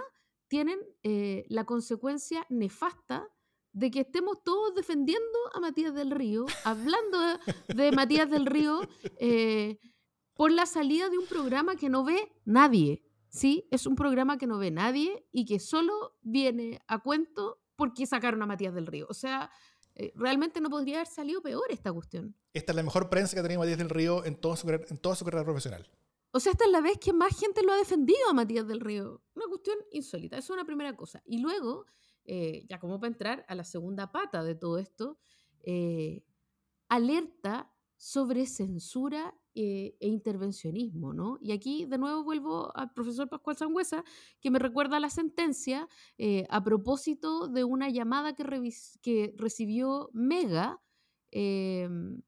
tienen 0.48 0.80
eh, 1.04 1.46
la 1.50 1.66
consecuencia 1.66 2.46
nefasta 2.50 3.28
de 3.74 3.92
que 3.92 4.02
estemos 4.02 4.44
todos 4.44 4.76
defendiendo 4.76 5.38
a 5.54 5.60
Matías 5.60 5.94
del 5.94 6.12
Río, 6.12 6.46
hablando 6.64 7.20
de, 7.20 7.74
de 7.76 7.92
Matías 7.92 8.30
del 8.30 8.46
Río 8.46 8.82
eh, 9.20 9.80
por 10.34 10.52
la 10.52 10.66
salida 10.66 11.10
de 11.10 11.18
un 11.18 11.28
programa 11.28 11.76
que 11.76 11.90
no 11.90 12.04
ve 12.04 12.32
nadie. 12.46 13.04
Sí, 13.30 13.68
es 13.72 13.86
un 13.86 13.96
programa 13.96 14.38
que 14.38 14.48
no 14.48 14.58
ve 14.58 14.72
nadie 14.72 15.26
y 15.32 15.46
que 15.46 15.60
solo 15.60 16.18
viene 16.22 16.82
a 16.88 17.00
cuento 17.00 17.62
porque 17.78 18.06
sacaron 18.06 18.42
a 18.42 18.46
Matías 18.46 18.74
del 18.74 18.88
Río. 18.88 19.08
O 19.10 19.14
sea, 19.14 19.50
eh, 19.96 20.12
realmente 20.16 20.62
no 20.62 20.70
podría 20.70 20.98
haber 20.98 21.08
salido 21.08 21.42
peor 21.42 21.64
esta 21.70 21.94
cuestión. 21.94 22.36
Esta 22.54 22.72
es 22.72 22.76
la 22.76 22.84
mejor 22.84 23.10
prensa 23.10 23.36
que 23.36 23.40
ha 23.40 23.44
tenido 23.44 23.62
Matías 23.62 23.78
del 23.78 23.90
Río 23.90 24.26
en 24.26 24.36
toda 24.36 24.58
su, 24.58 24.70
en 24.70 24.98
toda 24.98 25.16
su 25.16 25.26
carrera 25.26 25.46
profesional. 25.46 25.90
O 26.32 26.40
sea, 26.40 26.54
esta 26.54 26.66
es 26.66 26.72
la 26.72 26.82
vez 26.82 26.98
que 26.98 27.12
más 27.12 27.38
gente 27.38 27.62
lo 27.64 27.74
ha 27.74 27.78
defendido 27.78 28.30
a 28.30 28.34
Matías 28.34 28.68
del 28.68 28.80
Río. 28.80 29.22
Una 29.36 29.46
cuestión 29.48 29.78
insólita. 29.92 30.38
Eso 30.38 30.54
es 30.54 30.58
una 30.58 30.66
primera 30.66 30.96
cosa. 30.96 31.22
Y 31.26 31.40
luego, 31.40 31.86
eh, 32.26 32.66
ya 32.70 32.80
como 32.80 33.00
para 33.00 33.12
entrar 33.12 33.46
a 33.48 33.56
la 33.56 33.64
segunda 33.64 34.12
pata 34.12 34.44
de 34.44 34.56
todo 34.56 34.78
esto, 34.78 35.20
eh, 35.64 36.24
alerta 36.90 37.72
sobre 37.98 38.46
censura 38.48 39.34
eh, 39.54 39.96
e 40.00 40.08
intervencionismo, 40.08 41.14
¿no? 41.14 41.38
Y 41.42 41.52
aquí 41.52 41.86
de 41.86 41.98
nuevo 41.98 42.24
vuelvo 42.24 42.76
al 42.76 42.94
profesor 42.94 43.28
Pascual 43.28 43.58
Sangüesa, 43.58 44.04
que 44.40 44.50
me 44.50 44.60
recuerda 44.60 45.00
la 45.00 45.10
sentencia 45.10 45.90
eh, 46.18 46.48
a 46.50 46.64
propósito 46.64 47.50
de 47.50 47.66
una 47.66 47.90
llamada 47.90 48.34
que, 48.34 48.44
que 49.02 49.36
recibió 49.38 50.10
Mega 50.14 50.82
em, 51.32 52.22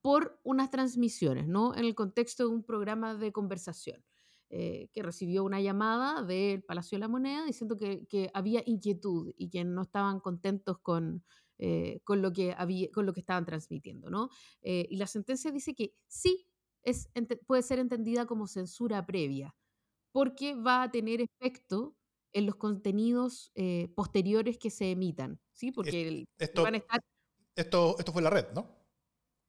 por 0.00 0.40
unas 0.44 0.70
transmisiones, 0.70 1.48
¿no? 1.48 1.74
En 1.74 1.84
el 1.84 1.94
contexto 1.94 2.44
de 2.44 2.54
un 2.54 2.62
programa 2.62 3.16
de 3.16 3.32
conversación. 3.32 4.04
Eh, 4.48 4.90
que 4.92 5.02
recibió 5.02 5.42
una 5.42 5.60
llamada 5.60 6.22
del 6.22 6.62
Palacio 6.62 6.94
de 6.94 7.00
la 7.00 7.08
Moneda 7.08 7.44
diciendo 7.44 7.76
que, 7.76 8.06
que 8.06 8.30
había 8.32 8.62
inquietud 8.64 9.34
y 9.36 9.50
que 9.50 9.64
no 9.64 9.82
estaban 9.82 10.20
contentos 10.20 10.78
con, 10.78 11.24
eh, 11.58 12.00
con, 12.04 12.22
lo, 12.22 12.32
que 12.32 12.54
había, 12.56 12.88
con 12.92 13.06
lo 13.06 13.12
que 13.12 13.18
estaban 13.18 13.44
transmitiendo. 13.44 14.08
¿no? 14.08 14.28
Eh, 14.62 14.86
y 14.88 14.98
la 14.98 15.08
sentencia 15.08 15.50
dice 15.50 15.74
que 15.74 15.96
sí 16.06 16.48
es, 16.84 17.08
puede 17.44 17.62
ser 17.62 17.80
entendida 17.80 18.26
como 18.26 18.46
censura 18.46 19.04
previa, 19.04 19.52
porque 20.12 20.54
va 20.54 20.84
a 20.84 20.90
tener 20.92 21.20
efecto 21.20 21.96
en 22.32 22.46
los 22.46 22.54
contenidos 22.54 23.50
posteriores 23.96 24.58
que 24.58 24.70
se 24.70 24.92
emitan. 24.92 25.40
¿sí? 25.54 25.72
Porque 25.72 26.24
esto, 26.38 26.62
van 26.62 26.74
a 26.74 26.76
estar... 26.76 27.00
esto, 27.56 27.96
esto 27.98 28.12
fue 28.12 28.22
la 28.22 28.30
red, 28.30 28.46
¿no? 28.54 28.76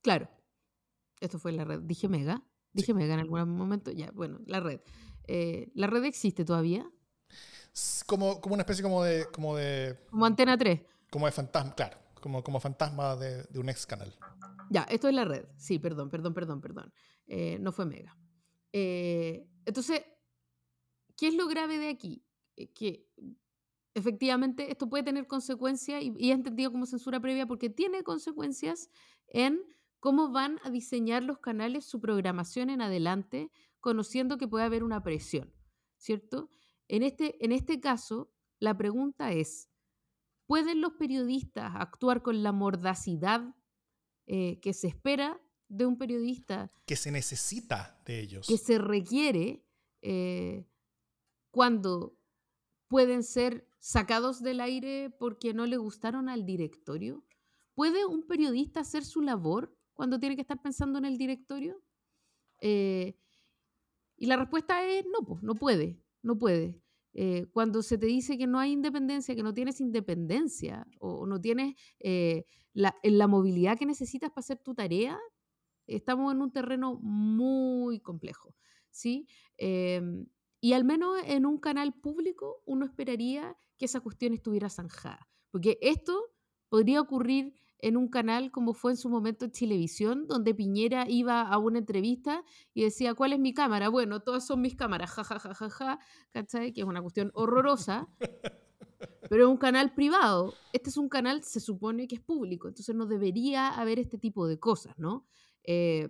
Claro, 0.02 0.28
esto 1.20 1.38
fue 1.38 1.52
la 1.52 1.66
red. 1.66 1.82
Dije 1.82 2.08
mega. 2.08 2.47
Dije 2.78 2.94
Mega 2.94 3.16
en 3.16 3.20
algún 3.20 3.50
momento. 3.50 3.92
Ya, 3.92 4.12
bueno, 4.12 4.40
la 4.46 4.60
red. 4.60 4.80
Eh, 5.28 5.72
¿La 5.74 5.88
red 5.88 6.06
existe 6.06 6.46
todavía? 6.46 6.88
Como, 8.06 8.40
como 8.40 8.54
una 8.54 8.62
especie 8.62 8.84
como 8.84 9.04
de, 9.04 9.26
como 9.32 9.56
de... 9.56 9.98
Como 10.12 10.26
Antena 10.26 10.58
3. 10.58 10.82
Como 11.10 11.26
de 11.26 11.32
fantasma, 11.32 11.74
claro. 11.74 11.98
Como, 12.22 12.44
como 12.44 12.60
fantasma 12.60 13.16
de, 13.16 13.44
de 13.44 13.60
un 13.60 13.70
ex 13.70 13.86
canal. 13.86 14.16
Ya, 14.70 14.84
esto 14.84 15.08
es 15.08 15.16
la 15.16 15.26
red. 15.26 15.46
Sí, 15.58 15.80
perdón, 15.80 16.10
perdón, 16.10 16.34
perdón, 16.34 16.62
perdón. 16.62 16.94
Eh, 17.26 17.58
no 17.60 17.72
fue 17.72 17.86
Mega. 17.86 18.16
Eh, 18.72 19.48
entonces, 19.66 20.04
¿qué 21.16 21.30
es 21.30 21.34
lo 21.34 21.48
grave 21.48 21.78
de 21.80 21.90
aquí? 21.90 22.24
que 22.74 23.08
efectivamente 23.94 24.72
esto 24.72 24.90
puede 24.90 25.04
tener 25.04 25.28
consecuencias 25.28 26.02
y, 26.02 26.12
y 26.18 26.32
es 26.32 26.36
entendido 26.36 26.72
como 26.72 26.88
censura 26.88 27.20
previa 27.20 27.46
porque 27.46 27.70
tiene 27.70 28.02
consecuencias 28.02 28.90
en 29.28 29.62
cómo 30.00 30.32
van 30.32 30.60
a 30.64 30.70
diseñar 30.70 31.24
los 31.24 31.40
canales 31.40 31.86
su 31.86 32.00
programación 32.00 32.70
en 32.70 32.82
adelante, 32.82 33.52
conociendo 33.80 34.38
que 34.38 34.48
puede 34.48 34.66
haber 34.66 34.84
una 34.84 35.04
presión, 35.04 35.54
¿cierto? 35.98 36.50
En 36.88 37.04
este, 37.04 37.44
en 37.44 37.52
este 37.52 37.80
caso, 37.80 38.32
la 38.60 38.78
pregunta 38.78 39.32
es, 39.32 39.70
¿pueden 40.46 40.82
los 40.82 40.94
periodistas 40.94 41.74
actuar 41.76 42.22
con 42.22 42.44
la 42.44 42.52
mordacidad 42.52 43.56
eh, 44.26 44.60
que 44.62 44.74
se 44.74 44.88
espera 44.88 45.42
de 45.68 45.86
un 45.86 45.98
periodista? 45.98 46.72
Que 46.86 46.96
se 46.96 47.12
necesita 47.12 48.02
de 48.06 48.20
ellos. 48.20 48.48
Que 48.48 48.58
se 48.58 48.78
requiere 48.78 49.66
eh, 50.02 50.68
cuando 51.52 52.18
pueden 52.88 53.24
ser 53.24 53.70
sacados 53.80 54.42
del 54.42 54.62
aire 54.62 55.10
porque 55.10 55.54
no 55.54 55.66
le 55.66 55.78
gustaron 55.78 56.30
al 56.30 56.46
directorio. 56.46 57.26
¿Puede 57.74 58.06
un 58.06 58.26
periodista 58.26 58.80
hacer 58.80 59.06
su 59.06 59.22
labor 59.22 59.77
cuando 59.98 60.20
tiene 60.20 60.36
que 60.36 60.42
estar 60.42 60.62
pensando 60.62 61.00
en 61.00 61.06
el 61.06 61.18
directorio? 61.18 61.82
Eh, 62.62 63.18
y 64.16 64.28
la 64.28 64.38
respuesta 64.38 64.88
es 64.88 65.06
no, 65.06 65.26
pues, 65.26 65.44
no 65.44 65.56
puede, 65.56 66.00
no 66.22 66.38
puede. 66.38 66.82
Eh, 67.14 67.48
cuando 67.52 67.82
se 67.82 67.98
te 67.98 68.06
dice 68.06 68.38
que 68.38 68.46
no 68.46 68.60
hay 68.60 68.72
independencia, 68.72 69.36
que 69.36 69.44
no 69.44 69.54
tienes 69.54 69.82
independencia 69.82 70.88
o 71.00 71.26
no 71.26 71.42
tienes 71.42 71.76
eh, 72.00 72.46
la, 72.74 72.96
la, 73.02 73.28
movilidad 73.28 73.78
que 73.78 73.88
necesitas 73.88 74.30
para 74.30 74.42
hacer 74.42 74.60
tu 74.60 74.76
tarea, 74.76 75.20
estamos 75.88 76.32
en 76.32 76.42
un 76.42 76.52
terreno 76.52 77.00
muy 77.02 78.00
complejo, 78.02 78.56
¿sí? 78.92 79.28
Em, 79.58 80.28
y 80.62 80.74
al 80.74 80.84
menos 80.84 81.20
en 81.26 81.48
un 81.48 81.58
canal 81.58 81.94
público 81.94 82.62
uno 82.66 82.86
esperaría 82.86 83.58
que 83.78 83.86
esa 83.86 84.00
cuestión 84.02 84.34
estuviera 84.34 84.70
zanjada, 84.70 85.28
porque 85.50 85.80
esto 85.82 86.22
podría 86.70 87.02
ocurrir 87.02 87.56
en 87.80 87.98
un 87.98 88.10
canal 88.10 88.52
como 88.52 88.74
fue 88.74 88.92
en 88.92 88.98
su 88.98 89.10
momento 89.10 89.46
en 89.46 90.28
donde 90.28 90.56
Piñera 90.56 91.06
iba 91.08 91.42
a 91.42 91.58
una 91.58 91.80
entrevista 91.80 92.44
y 92.74 92.84
decía, 92.84 93.14
¿cuál 93.14 93.34
es 93.34 93.40
mi 93.40 93.54
cámara? 93.54 93.90
Bueno, 93.90 94.22
todas 94.22 94.46
son 94.46 94.62
mis 94.62 94.76
cámaras, 94.76 95.12
jajajaja, 95.12 95.54
ja, 95.54 95.70
ja, 95.70 95.70
ja, 95.70 96.00
¿cachai? 96.32 96.74
Que 96.74 96.82
es 96.82 96.88
una 96.88 97.02
cuestión 97.02 97.32
horrorosa, 97.34 98.08
pero 99.30 99.46
es 99.46 99.50
un 99.50 99.58
canal 99.58 99.94
privado. 99.94 100.54
Este 100.74 100.90
es 100.90 100.98
un 100.98 101.10
canal, 101.10 101.44
se 101.44 101.60
supone 101.60 102.08
que 102.08 102.16
es 102.16 102.22
público, 102.22 102.68
entonces 102.68 102.96
no 102.96 103.06
debería 103.06 103.70
haber 103.70 104.00
este 104.00 104.18
tipo 104.18 104.48
de 104.48 104.60
cosas, 104.60 104.98
¿no? 104.98 105.28
Eh, 105.64 106.10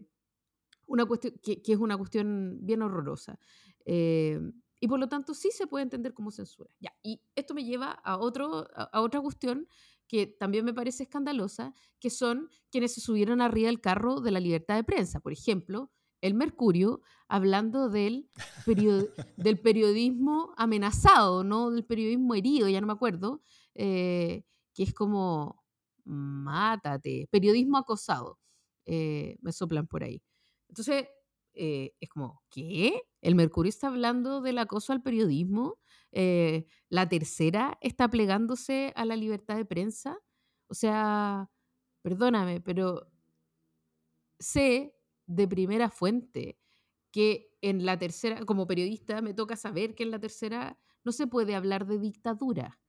una 0.85 1.05
cuestión 1.05 1.33
que, 1.43 1.61
es 1.65 1.77
una 1.77 1.97
cuestión 1.97 2.59
bien 2.61 2.81
horrorosa. 2.81 3.39
Eh, 3.85 4.39
y 4.79 4.87
por 4.87 4.99
lo 4.99 5.09
tanto 5.09 5.33
sí 5.33 5.49
se 5.51 5.67
puede 5.67 5.83
entender 5.83 6.13
como 6.13 6.31
censura. 6.31 6.69
Ya, 6.79 6.93
y 7.01 7.21
esto 7.35 7.53
me 7.53 7.65
lleva 7.65 7.91
a, 7.91 8.17
otro, 8.17 8.67
a 8.75 9.01
otra 9.01 9.19
cuestión 9.21 9.67
que 10.07 10.27
también 10.27 10.65
me 10.65 10.73
parece 10.73 11.03
escandalosa, 11.03 11.73
que 11.99 12.09
son 12.09 12.49
quienes 12.71 12.93
se 12.93 13.01
subieron 13.01 13.41
arriba 13.41 13.67
del 13.67 13.81
carro 13.81 14.21
de 14.21 14.31
la 14.31 14.39
libertad 14.39 14.75
de 14.75 14.83
prensa. 14.83 15.19
Por 15.19 15.33
ejemplo, 15.33 15.91
el 16.21 16.33
Mercurio 16.33 17.01
hablando 17.27 17.89
del, 17.89 18.29
del 19.37 19.59
periodismo 19.59 20.53
amenazado, 20.57 21.43
¿no? 21.43 21.71
Del 21.71 21.85
periodismo 21.85 22.35
herido, 22.35 22.69
ya 22.69 22.81
no 22.81 22.87
me 22.87 22.93
acuerdo, 22.93 23.41
eh, 23.75 24.43
que 24.73 24.83
es 24.83 24.93
como, 24.93 25.63
mátate, 26.05 27.27
periodismo 27.31 27.77
acosado, 27.77 28.39
eh, 28.85 29.37
me 29.41 29.51
soplan 29.51 29.87
por 29.87 30.03
ahí. 30.03 30.21
Entonces, 30.69 31.07
eh, 31.57 31.93
es 31.99 32.09
como, 32.09 32.41
¿qué? 32.49 33.01
El 33.21 33.35
Mercurio 33.35 33.69
está 33.69 33.87
hablando 33.87 34.41
del 34.41 34.57
acoso 34.59 34.93
al 34.93 35.01
periodismo 35.01 35.79
eh, 36.11 36.65
la 36.89 37.07
tercera 37.09 37.77
está 37.81 38.09
plegándose 38.09 38.93
a 38.95 39.05
la 39.05 39.15
libertad 39.15 39.55
de 39.57 39.65
prensa. 39.65 40.17
O 40.67 40.73
sea, 40.73 41.49
perdóname, 42.01 42.61
pero 42.61 43.07
sé 44.39 44.95
de 45.25 45.47
primera 45.47 45.89
fuente 45.89 46.59
que 47.11 47.51
en 47.61 47.85
la 47.85 47.97
tercera, 47.97 48.45
como 48.45 48.67
periodista, 48.67 49.21
me 49.21 49.33
toca 49.33 49.55
saber 49.55 49.95
que 49.95 50.03
en 50.03 50.11
la 50.11 50.19
tercera 50.19 50.79
no 51.03 51.11
se 51.11 51.27
puede 51.27 51.55
hablar 51.55 51.87
de 51.87 51.99
dictadura 51.99 52.79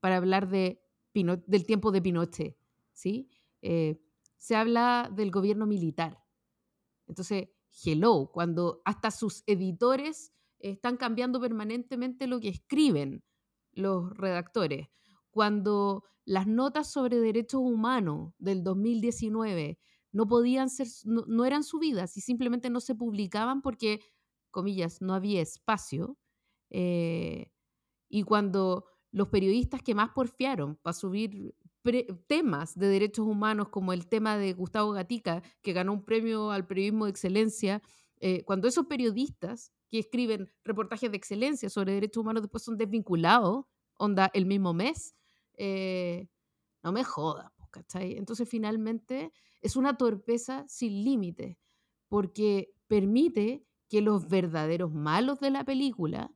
para 0.00 0.16
hablar 0.16 0.48
de 0.48 0.80
del 1.14 1.66
tiempo 1.66 1.92
de 1.92 2.00
Pinochet, 2.00 2.56
¿sí? 2.94 3.28
Eh, 3.60 4.00
se 4.38 4.56
habla 4.56 5.10
del 5.14 5.30
gobierno 5.30 5.66
militar. 5.66 6.24
Entonces, 7.06 7.50
hello, 7.84 8.30
cuando 8.32 8.82
hasta 8.84 9.10
sus 9.10 9.42
editores 9.46 10.32
están 10.58 10.96
cambiando 10.96 11.40
permanentemente 11.40 12.26
lo 12.26 12.40
que 12.40 12.48
escriben 12.48 13.24
los 13.72 14.10
redactores. 14.16 14.88
Cuando 15.30 16.04
las 16.24 16.46
notas 16.46 16.92
sobre 16.92 17.18
derechos 17.18 17.60
humanos 17.62 18.32
del 18.38 18.62
2019 18.62 19.78
no 20.12 20.26
podían 20.26 20.68
ser, 20.68 20.88
no, 21.04 21.44
eran 21.44 21.64
subidas 21.64 22.16
y 22.16 22.20
simplemente 22.20 22.70
no 22.70 22.80
se 22.80 22.94
publicaban 22.94 23.62
porque, 23.62 24.00
comillas, 24.50 25.00
no 25.00 25.14
había 25.14 25.40
espacio. 25.40 26.18
Eh, 26.70 27.50
y 28.08 28.22
cuando 28.24 28.84
los 29.10 29.28
periodistas 29.28 29.82
que 29.82 29.94
más 29.94 30.10
porfiaron 30.10 30.76
para 30.76 30.94
subir 30.94 31.54
temas 32.26 32.78
de 32.78 32.86
derechos 32.88 33.26
humanos, 33.26 33.68
como 33.68 33.92
el 33.92 34.06
tema 34.06 34.36
de 34.36 34.52
Gustavo 34.52 34.92
Gatica, 34.92 35.42
que 35.62 35.72
ganó 35.72 35.92
un 35.92 36.04
premio 36.04 36.50
al 36.50 36.66
periodismo 36.66 37.06
de 37.06 37.10
excelencia, 37.10 37.82
eh, 38.20 38.44
cuando 38.44 38.68
esos 38.68 38.86
periodistas 38.86 39.72
que 39.88 39.98
escriben 39.98 40.48
reportajes 40.64 41.10
de 41.10 41.16
excelencia 41.16 41.68
sobre 41.68 41.92
derechos 41.92 42.20
humanos 42.20 42.42
después 42.42 42.62
son 42.62 42.76
desvinculados, 42.76 43.66
onda, 43.96 44.30
el 44.32 44.46
mismo 44.46 44.72
mes, 44.72 45.14
eh, 45.54 46.28
no 46.82 46.92
me 46.92 47.04
joda, 47.04 47.52
¿cachai? 47.70 48.16
Entonces 48.16 48.48
finalmente 48.48 49.32
es 49.60 49.76
una 49.76 49.96
torpeza 49.96 50.64
sin 50.68 51.04
límite, 51.04 51.58
porque 52.08 52.72
permite 52.86 53.64
que 53.88 54.00
los 54.00 54.28
verdaderos 54.28 54.92
malos 54.92 55.40
de 55.40 55.50
la 55.50 55.64
película 55.64 56.32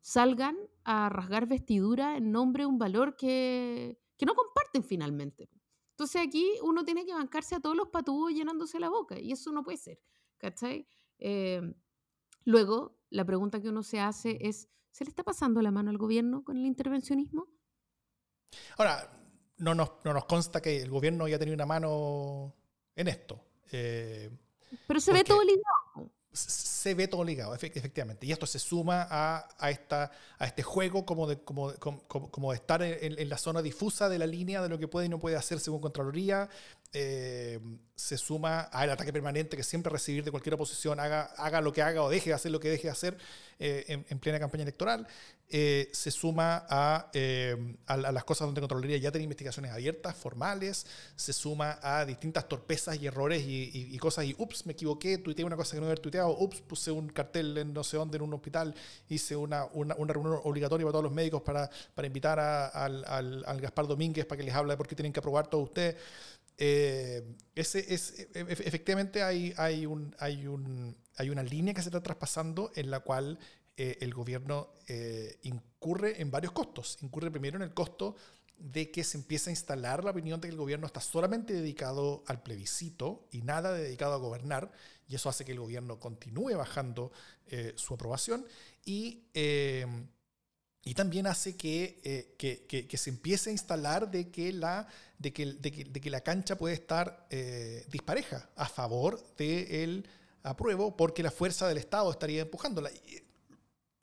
salgan 0.00 0.56
a 0.84 1.08
rasgar 1.08 1.46
vestidura 1.46 2.16
en 2.16 2.32
nombre 2.32 2.64
de 2.64 2.66
un 2.66 2.78
valor 2.78 3.16
que, 3.16 3.98
que 4.18 4.26
no 4.26 4.34
comparten 4.34 4.84
finalmente. 4.84 5.48
Entonces 5.90 6.20
aquí 6.20 6.58
uno 6.62 6.84
tiene 6.84 7.06
que 7.06 7.14
bancarse 7.14 7.54
a 7.54 7.60
todos 7.60 7.76
los 7.76 7.88
patúos 7.88 8.32
llenándose 8.32 8.78
la 8.78 8.90
boca 8.90 9.18
y 9.18 9.32
eso 9.32 9.50
no 9.52 9.62
puede 9.62 9.78
ser, 9.78 10.00
¿cachai? 10.36 10.86
Eh, 11.18 11.62
Luego, 12.48 12.96
la 13.10 13.26
pregunta 13.26 13.60
que 13.60 13.68
uno 13.68 13.82
se 13.82 14.00
hace 14.00 14.38
es, 14.40 14.70
¿se 14.90 15.04
le 15.04 15.10
está 15.10 15.22
pasando 15.22 15.60
la 15.60 15.70
mano 15.70 15.90
al 15.90 15.98
gobierno 15.98 16.42
con 16.44 16.56
el 16.56 16.64
intervencionismo? 16.64 17.46
Ahora, 18.78 19.06
no 19.58 19.74
nos, 19.74 19.90
no 20.02 20.14
nos 20.14 20.24
consta 20.24 20.62
que 20.62 20.80
el 20.80 20.88
gobierno 20.88 21.26
haya 21.26 21.38
tenido 21.38 21.54
una 21.54 21.66
mano 21.66 22.56
en 22.96 23.08
esto. 23.08 23.44
Eh, 23.70 24.30
Pero 24.86 24.98
se 24.98 25.12
ve 25.12 25.24
todo 25.24 25.42
ligado. 25.42 25.62
Se 26.32 26.94
ve 26.94 27.08
todo 27.08 27.24
ligado, 27.24 27.54
efectivamente. 27.54 28.26
Y 28.26 28.32
esto 28.32 28.46
se 28.46 28.58
suma 28.58 29.06
a, 29.10 29.48
a, 29.58 29.70
esta, 29.70 30.10
a 30.38 30.46
este 30.46 30.62
juego 30.62 31.04
como 31.04 31.26
de, 31.26 31.38
como, 31.38 31.72
como, 31.74 32.30
como 32.30 32.52
estar 32.52 32.82
en, 32.82 33.18
en, 33.18 33.28
la 33.28 33.38
zona 33.38 33.62
difusa 33.62 34.08
de 34.08 34.18
la 34.18 34.26
línea 34.26 34.62
de 34.62 34.68
lo 34.68 34.78
que 34.78 34.88
puede 34.88 35.06
y 35.06 35.08
no 35.08 35.18
puede 35.18 35.36
hacer 35.36 35.58
según 35.58 35.80
Contraloría, 35.80 36.48
eh, 36.92 37.60
se 37.94 38.16
suma 38.16 38.60
al 38.60 38.90
ataque 38.90 39.12
permanente 39.12 39.56
que 39.56 39.64
siempre 39.64 39.90
recibir 39.90 40.24
de 40.24 40.30
cualquier 40.30 40.54
oposición, 40.54 41.00
haga, 41.00 41.22
haga 41.36 41.60
lo 41.60 41.72
que 41.72 41.82
haga 41.82 42.02
o 42.02 42.08
deje 42.08 42.30
de 42.30 42.34
hacer 42.34 42.52
lo 42.52 42.60
que 42.60 42.70
deje 42.70 42.84
de 42.84 42.90
hacer 42.90 43.18
eh, 43.58 43.84
en, 43.88 44.06
en, 44.08 44.18
plena 44.20 44.38
campaña 44.38 44.62
electoral. 44.62 45.06
Eh, 45.50 45.88
se 45.92 46.10
suma 46.10 46.64
a, 46.68 47.10
a, 47.86 47.96
las 47.96 48.24
cosas 48.24 48.46
donde 48.46 48.60
Contraloría 48.60 48.96
ya 48.98 49.10
tiene 49.10 49.24
investigaciones 49.24 49.72
abiertas, 49.72 50.14
formales, 50.14 50.86
se 51.16 51.32
suma 51.32 51.78
a 51.82 52.04
distintas 52.04 52.48
torpezas 52.48 53.00
y 53.00 53.06
errores 53.06 53.42
y, 53.44 53.98
cosas 53.98 54.26
y, 54.26 54.36
ups, 54.38 54.64
me 54.66 54.72
equivoqué, 54.72 55.18
tuiteé 55.18 55.44
una 55.44 55.56
cosa 55.56 55.74
que 55.74 55.80
no 55.80 55.86
había 55.86 56.00
tuiteado, 56.00 56.36
ups, 56.38 56.60
puse 56.60 56.90
un 56.90 57.08
cartel 57.08 57.58
en 57.58 57.72
no 57.72 57.82
sé 57.82 57.96
dónde 57.96 58.16
en 58.16 58.22
un 58.22 58.34
hospital, 58.34 58.74
hice 59.08 59.34
una, 59.36 59.64
una, 59.72 59.94
una 59.96 60.12
reunión 60.12 60.38
obligatoria 60.44 60.84
para 60.84 60.92
todos 60.92 61.04
los 61.04 61.14
médicos 61.14 61.42
para, 61.42 61.68
para 61.94 62.06
invitar 62.06 62.38
a, 62.38 62.68
al, 62.68 63.04
al, 63.06 63.44
al 63.46 63.60
Gaspar 63.60 63.86
Domínguez 63.86 64.24
para 64.26 64.38
que 64.38 64.44
les 64.44 64.54
hable 64.54 64.74
de 64.74 64.76
por 64.76 64.86
qué 64.86 64.94
tienen 64.94 65.12
que 65.12 65.20
aprobar 65.20 65.48
todos 65.48 65.64
ustedes. 65.64 65.96
Eh, 66.60 67.36
ese 67.54 67.94
es, 67.94 68.18
e, 68.18 68.28
e, 68.34 68.46
efectivamente 68.50 69.22
hay, 69.22 69.54
hay, 69.56 69.86
un, 69.86 70.14
hay, 70.18 70.46
un, 70.46 70.96
hay 71.16 71.30
una 71.30 71.44
línea 71.44 71.72
que 71.72 71.82
se 71.82 71.88
está 71.88 72.02
traspasando 72.02 72.72
en 72.74 72.90
la 72.90 73.00
cual 73.00 73.38
eh, 73.76 73.96
el 74.00 74.12
gobierno 74.12 74.74
eh, 74.88 75.38
incurre 75.42 76.20
en 76.20 76.32
varios 76.32 76.52
costos. 76.52 76.98
Incurre 77.00 77.30
primero 77.30 77.56
en 77.56 77.62
el 77.62 77.72
costo 77.72 78.16
de 78.58 78.90
que 78.90 79.04
se 79.04 79.16
empieza 79.16 79.50
a 79.50 79.52
instalar 79.52 80.02
la 80.02 80.10
opinión 80.10 80.40
de 80.40 80.48
que 80.48 80.52
el 80.52 80.58
gobierno 80.58 80.86
está 80.88 81.00
solamente 81.00 81.52
dedicado 81.52 82.24
al 82.26 82.42
plebiscito 82.42 83.28
y 83.30 83.42
nada 83.42 83.72
dedicado 83.72 84.14
a 84.14 84.16
gobernar, 84.16 84.72
y 85.06 85.14
eso 85.14 85.28
hace 85.28 85.44
que 85.44 85.52
el 85.52 85.60
gobierno 85.60 86.00
continúe 86.00 86.56
bajando 86.56 87.12
su 87.76 87.94
aprobación 87.94 88.44
y 88.84 89.22
y 90.88 90.94
también 90.94 91.26
hace 91.26 91.54
que, 91.54 92.00
eh, 92.02 92.34
que, 92.38 92.64
que, 92.64 92.88
que, 92.88 92.96
se 92.96 93.10
empiece 93.10 93.50
a 93.50 93.52
instalar 93.52 94.10
de 94.10 94.30
que 94.30 94.54
la, 94.54 94.86
de 95.18 95.34
que, 95.34 95.44
de 95.44 95.70
de 95.70 96.10
la 96.10 96.22
cancha 96.22 96.56
puede 96.56 96.72
estar 96.72 97.26
eh, 97.28 97.84
dispareja 97.90 98.48
a 98.56 98.66
favor 98.66 99.22
del 99.36 100.08
apruebo 100.42 100.96
porque 100.96 101.22
la 101.22 101.30
fuerza 101.30 101.68
del 101.68 101.76
Estado 101.76 102.10
estaría 102.10 102.40
empujándola. 102.40 102.90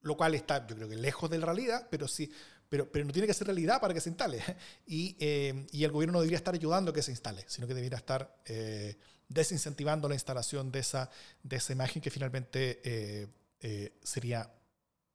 Lo 0.02 0.16
cual 0.16 0.36
está, 0.36 0.68
yo 0.68 0.76
creo 0.76 0.88
que 0.88 0.96
lejos 0.96 1.28
de 1.28 1.40
la 1.40 1.48
realidad, 1.48 1.88
pero 1.90 2.08
sí, 2.08 2.32
pero, 2.70 2.92
pero 2.92 3.04
no 3.04 3.12
tiene 3.12 3.28
que 3.28 3.34
ser 3.34 3.48
realidad 3.48 3.82
para 3.82 3.96
que 3.96 4.02
se 4.02 4.10
instale. 4.10 4.44
Y, 4.86 5.18
eh, 5.20 5.66
y 5.72 5.86
el 5.86 5.92
gobierno 5.92 6.14
no 6.14 6.20
debería 6.20 6.38
estar 6.38 6.54
ayudando 6.54 6.92
a 6.92 6.94
que 6.94 7.02
se 7.02 7.10
instale, 7.10 7.46
sino 7.48 7.66
que 7.66 7.74
debería 7.74 7.98
estar 7.98 8.38
eh, 8.46 8.96
desincentivando 9.28 10.08
la 10.08 10.14
instalación 10.14 10.72
de 10.72 10.82
esa, 10.82 11.10
de 11.42 11.56
esa 11.56 11.74
imagen 11.74 12.00
que 12.00 12.12
finalmente 12.12 12.80
eh, 12.84 13.98
sería 14.04 14.52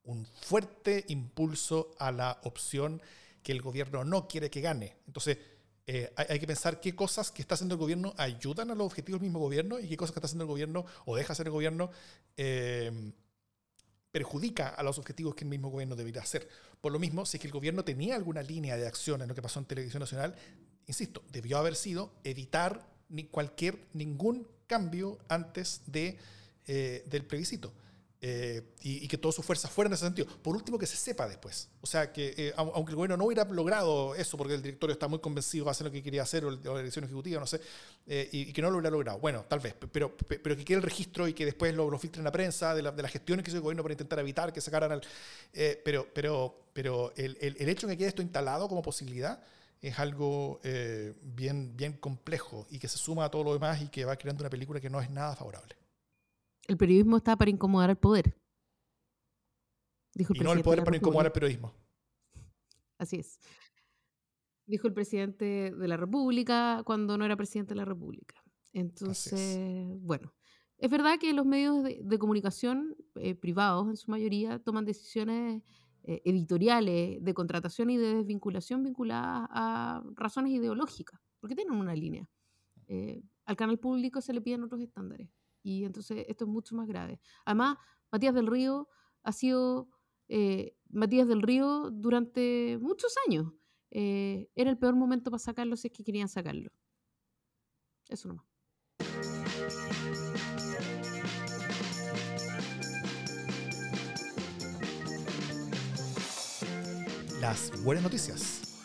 un 0.05 0.27
fuerte 0.27 1.05
impulso 1.09 1.95
a 1.99 2.13
la 2.13 2.41
opción 2.45 3.01
que 3.43 3.53
el 3.53 3.63
gobierno 3.63 4.05
no 4.05 4.29
quiere 4.29 4.51
que 4.51 4.61
gane. 4.61 4.97
Entonces, 5.07 5.39
eh, 5.87 6.13
hay, 6.15 6.39
que 6.39 6.47
pensar 6.47 6.81
qué 6.81 6.95
cosas 6.95 7.33
que 7.33 7.43
está 7.43 7.55
haciendo 7.55 7.75
el 7.75 7.81
gobierno 7.81 8.15
ayudan 8.17 8.71
a 8.71 8.75
los 8.75 8.87
objetivos 8.87 9.21
del 9.21 9.29
mismo 9.29 9.41
gobierno 9.41 9.81
y 9.81 9.89
qué 9.89 9.97
cosas 9.97 10.13
que 10.13 10.19
está 10.19 10.27
haciendo 10.27 10.45
el 10.45 10.49
gobierno 10.49 10.85
o 11.05 11.17
deja 11.17 11.33
hacer 11.33 11.47
el 11.47 11.53
gobierno 11.53 11.91
eh, 12.37 13.13
perjudica 14.13 14.69
a 14.69 14.83
los 14.83 14.99
objetivos 14.99 15.35
que 15.35 15.45
el 15.45 15.51
mismo 15.51 15.71
gobierno 15.71 15.97
debería 15.97 16.23
hacer. 16.23 16.49
Por 16.81 16.93
lo 16.93 16.99
mismo, 16.99 17.27
si 17.27 17.37
es 17.37 17.41
que 17.41 17.49
el 17.49 17.53
gobierno 17.53 17.85
tenía 17.85 18.15
alguna 18.15 18.43
línea 18.43 18.77
de 18.77 18.87
acción 18.87 19.23
en 19.23 19.29
lo 19.29 19.35
que 19.35 19.43
pasó 19.43 19.59
en 19.59 19.67
Televisión 19.67 20.01
Nacional, 20.01 20.37
insisto, 20.87 21.23
debió 21.31 21.59
haber 21.59 21.75
sido 21.75 22.13
evitar 22.25 22.87
ni 23.09 23.25
cualquier, 23.25 23.79
ningún 23.93 24.47
cambio 24.67 25.19
antes 25.29 25.83
de, 25.87 26.19
eh, 26.67 27.05
del 27.07 27.25
plebiscito. 27.25 27.73
Eh, 28.23 28.75
y, 28.83 29.05
y, 29.05 29.09
que 29.09 29.17
todas 29.17 29.35
sus 29.35 29.45
fuerzas 29.45 29.71
fueran 29.71 29.93
en 29.93 29.95
ese 29.95 30.05
sentido. 30.05 30.29
Por 30.43 30.55
último, 30.55 30.79
que 30.79 30.87
se 30.87 30.97
sepa 30.97 31.27
después. 31.27 31.71
O 31.81 31.87
sea, 31.87 32.13
que 32.13 32.35
eh, 32.37 32.53
aunque 32.55 32.91
el 32.91 32.97
gobierno 32.97 33.17
no 33.17 33.25
hubiera 33.25 33.45
logrado 33.45 34.15
eso, 34.15 34.37
porque 34.37 34.55
el 34.55 34.63
directorio 34.63 34.93
está 34.93 35.09
muy 35.09 35.21
convencido 35.21 35.65
de 35.65 35.71
hacer 35.71 35.87
lo 35.87 35.91
que 35.91 36.03
quería 36.03 36.23
hacer, 36.23 36.45
o 36.45 36.51
la 36.51 36.79
dirección 36.79 37.07
ejecutiva, 37.07 37.41
no 37.41 37.47
sé, 37.47 37.61
eh, 38.07 38.29
y, 38.31 38.51
y, 38.51 38.53
que 38.53 38.61
no 38.61 38.69
lo 38.69 38.77
hubiera 38.77 38.91
logrado. 38.91 39.19
Bueno, 39.21 39.47
tal 39.49 39.61
vez, 39.61 39.75
pero, 39.91 40.15
pero 40.15 40.55
que 40.55 40.65
quede 40.65 40.77
el 40.77 40.83
registro 40.83 41.29
y 41.29 41.33
que 41.33 41.47
después 41.47 41.75
lo, 41.75 41.91
lo 41.91 41.99
filtren 41.99 42.23
la 42.23 42.33
prensa 42.33 42.75
de, 42.75 42.83
la, 42.83 42.93
de 42.93 43.03
las 43.03 43.11
gestiones 43.11 43.43
que 43.43 43.51
hizo 43.51 43.57
el 43.57 43.63
gobierno 43.63 43.83
para 43.83 43.95
intentar 43.95 44.19
evitar 44.19 44.53
que 44.53 44.61
sacaran 44.61 44.93
al. 44.93 45.03
Eh, 45.55 45.81
pero 45.83 46.07
pero, 46.13 46.67
pero 46.75 47.13
el, 47.17 47.39
el, 47.41 47.57
el, 47.59 47.69
hecho 47.71 47.87
de 47.87 47.95
que 47.95 47.99
quede 48.01 48.09
esto 48.09 48.23
instalado 48.23 48.69
como 48.69 48.83
posibilidad 48.83 49.43
es 49.81 49.99
algo 49.99 50.61
eh, 50.63 51.15
bien, 51.23 51.75
bien 51.77 51.95
complejo 51.95 52.67
y 52.71 52.79
que 52.79 52.89
se 52.89 52.99
suma 52.99 53.25
a 53.25 53.31
todo 53.31 53.45
lo 53.45 53.55
demás 53.55 53.81
y 53.81 53.89
que 53.89 54.05
va 54.05 54.17
creando 54.17 54.43
una 54.43 54.51
película 54.51 54.81
que 54.81 54.91
no 54.91 55.01
es 55.01 55.11
nada 55.11 55.35
favorable. 55.35 55.80
El 56.71 56.77
periodismo 56.77 57.17
está 57.17 57.35
para 57.35 57.51
incomodar 57.51 57.91
al 57.91 57.99
poder. 57.99 58.39
Dijo 60.15 60.33
el 60.35 60.41
y 60.41 60.45
no 60.45 60.53
el 60.53 60.63
poder 60.63 60.85
para 60.85 60.97
incomodar 60.97 61.27
al 61.27 61.33
periodismo. 61.33 61.75
Así 62.97 63.17
es. 63.17 63.41
Dijo 64.67 64.87
el 64.87 64.95
presidente 64.95 65.73
de 65.73 65.89
la 65.89 65.97
República 65.97 66.85
cuando 66.87 67.19
no 67.19 67.25
era 67.25 67.35
presidente 67.35 67.71
de 67.71 67.75
la 67.75 67.85
República. 67.85 68.41
Entonces, 68.73 69.33
es. 69.33 70.01
bueno, 70.01 70.33
es 70.79 70.89
verdad 70.89 71.19
que 71.19 71.33
los 71.33 71.45
medios 71.45 71.83
de, 71.83 72.03
de 72.05 72.19
comunicación 72.21 72.97
eh, 73.17 73.35
privados, 73.35 73.89
en 73.89 73.97
su 73.97 74.09
mayoría, 74.09 74.61
toman 74.61 74.85
decisiones 74.85 75.65
eh, 76.05 76.23
editoriales 76.25 77.19
de 77.21 77.35
contratación 77.35 77.91
y 77.91 77.97
de 77.97 78.15
desvinculación 78.15 78.85
vinculadas 78.85 79.49
a 79.51 80.05
razones 80.15 80.53
ideológicas, 80.53 81.19
porque 81.41 81.57
tienen 81.57 81.75
una 81.75 81.97
línea. 81.97 82.31
Eh, 82.87 83.25
al 83.45 83.57
canal 83.57 83.81
público 83.81 84.21
se 84.21 84.33
le 84.33 84.41
piden 84.41 84.63
otros 84.63 84.81
estándares. 84.81 85.29
Y 85.63 85.85
entonces 85.85 86.25
esto 86.29 86.45
es 86.45 86.51
mucho 86.51 86.75
más 86.75 86.87
grave. 86.87 87.21
Además, 87.45 87.77
Matías 88.11 88.35
del 88.35 88.47
Río 88.47 88.89
ha 89.23 89.33
sido 89.33 89.89
eh, 90.29 90.77
Matías 90.89 91.29
del 91.29 91.43
Río 91.43 91.91
durante 91.91 92.79
muchos 92.81 93.15
años. 93.27 93.53
Eh, 93.91 94.49
era 94.55 94.71
el 94.71 94.79
peor 94.79 94.95
momento 94.95 95.31
para 95.31 95.41
sacarlo 95.41 95.77
si 95.77 95.89
es 95.89 95.93
que 95.93 96.05
querían 96.05 96.29
sacarlo. 96.29 96.71
Eso 98.09 98.29
nomás. 98.29 98.47
Las 107.41 107.83
buenas 107.83 108.05
noticias. 108.05 108.77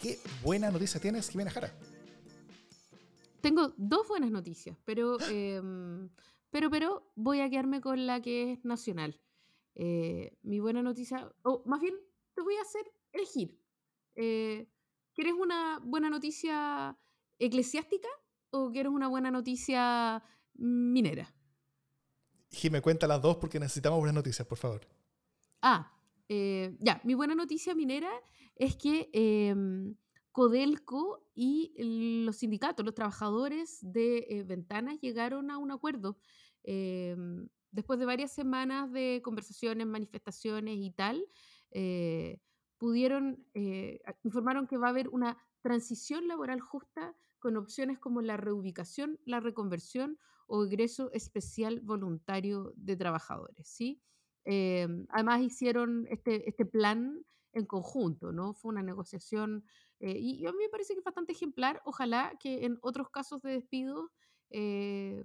¿Qué 0.00 0.18
buena 0.42 0.70
noticia 0.70 1.00
tienes, 1.00 1.28
Jimena 1.28 1.50
Jara? 1.50 1.74
Tengo 3.40 3.74
dos 3.76 4.06
buenas 4.08 4.30
noticias, 4.30 4.76
pero, 4.84 5.16
eh, 5.30 5.60
pero, 6.50 6.70
pero 6.70 7.12
voy 7.14 7.40
a 7.40 7.50
quedarme 7.50 7.80
con 7.80 8.06
la 8.06 8.20
que 8.20 8.52
es 8.52 8.64
nacional. 8.64 9.20
Eh, 9.74 10.36
mi 10.42 10.60
buena 10.60 10.82
noticia, 10.82 11.32
o 11.42 11.62
más 11.66 11.80
bien 11.80 11.94
te 12.34 12.42
voy 12.42 12.56
a 12.56 12.62
hacer 12.62 12.82
elegir. 13.12 13.58
Eh, 14.14 14.68
¿Quieres 15.14 15.34
una 15.34 15.80
buena 15.82 16.10
noticia 16.10 16.96
eclesiástica 17.38 18.08
o 18.50 18.70
quieres 18.70 18.92
una 18.92 19.08
buena 19.08 19.30
noticia 19.30 20.22
minera? 20.54 21.32
Jimé, 22.50 22.80
cuenta 22.82 23.06
las 23.06 23.22
dos 23.22 23.36
porque 23.36 23.60
necesitamos 23.60 23.98
buenas 23.98 24.14
noticias, 24.14 24.46
por 24.46 24.58
favor. 24.58 24.86
Ah, 25.62 25.92
eh, 26.28 26.76
ya, 26.80 27.00
mi 27.04 27.14
buena 27.14 27.34
noticia 27.34 27.74
minera 27.74 28.10
es 28.56 28.76
que 28.76 29.08
em, 29.12 29.94
Codelco 30.32 31.26
y 31.34 31.72
los 32.24 32.36
sindicatos, 32.36 32.84
los 32.84 32.94
trabajadores 32.94 33.78
de 33.82 34.26
eh, 34.28 34.44
Ventanas 34.44 35.00
llegaron 35.00 35.50
a 35.50 35.58
un 35.58 35.72
acuerdo 35.72 36.18
eh, 36.62 37.16
después 37.72 37.98
de 37.98 38.06
varias 38.06 38.32
semanas 38.32 38.92
de 38.92 39.20
conversaciones, 39.24 39.86
manifestaciones 39.86 40.76
y 40.78 40.92
tal. 40.92 41.24
Eh, 41.72 42.38
pudieron, 42.78 43.44
informaron 44.24 44.66
que 44.66 44.78
va 44.78 44.86
a 44.86 44.90
haber 44.90 45.08
una 45.08 45.36
transición 45.60 46.26
laboral 46.28 46.60
justa 46.60 47.14
con 47.38 47.56
opciones 47.56 47.98
como 47.98 48.22
la 48.22 48.38
reubicación, 48.38 49.18
la 49.26 49.40
reconversión 49.40 50.18
o 50.46 50.64
ingreso 50.64 51.12
especial 51.12 51.80
voluntario 51.80 52.72
de 52.76 52.96
trabajadores. 52.96 53.68
¿sí? 53.68 54.00
además 55.10 55.42
hicieron 55.42 56.06
este, 56.08 56.48
este 56.48 56.64
plan 56.64 57.22
en 57.52 57.66
conjunto, 57.66 58.32
¿no? 58.32 58.54
Fue 58.54 58.70
una 58.70 58.82
negociación 58.82 59.64
eh, 60.00 60.16
y, 60.18 60.42
y, 60.42 60.46
a 60.46 60.52
mí 60.52 60.58
me 60.58 60.68
parece 60.68 60.94
que 60.94 61.00
es 61.00 61.04
bastante 61.04 61.32
ejemplar. 61.32 61.82
Ojalá 61.84 62.36
que 62.40 62.64
en 62.64 62.78
otros 62.82 63.10
casos 63.10 63.42
de 63.42 63.52
despido 63.52 64.10
eh, 64.50 65.24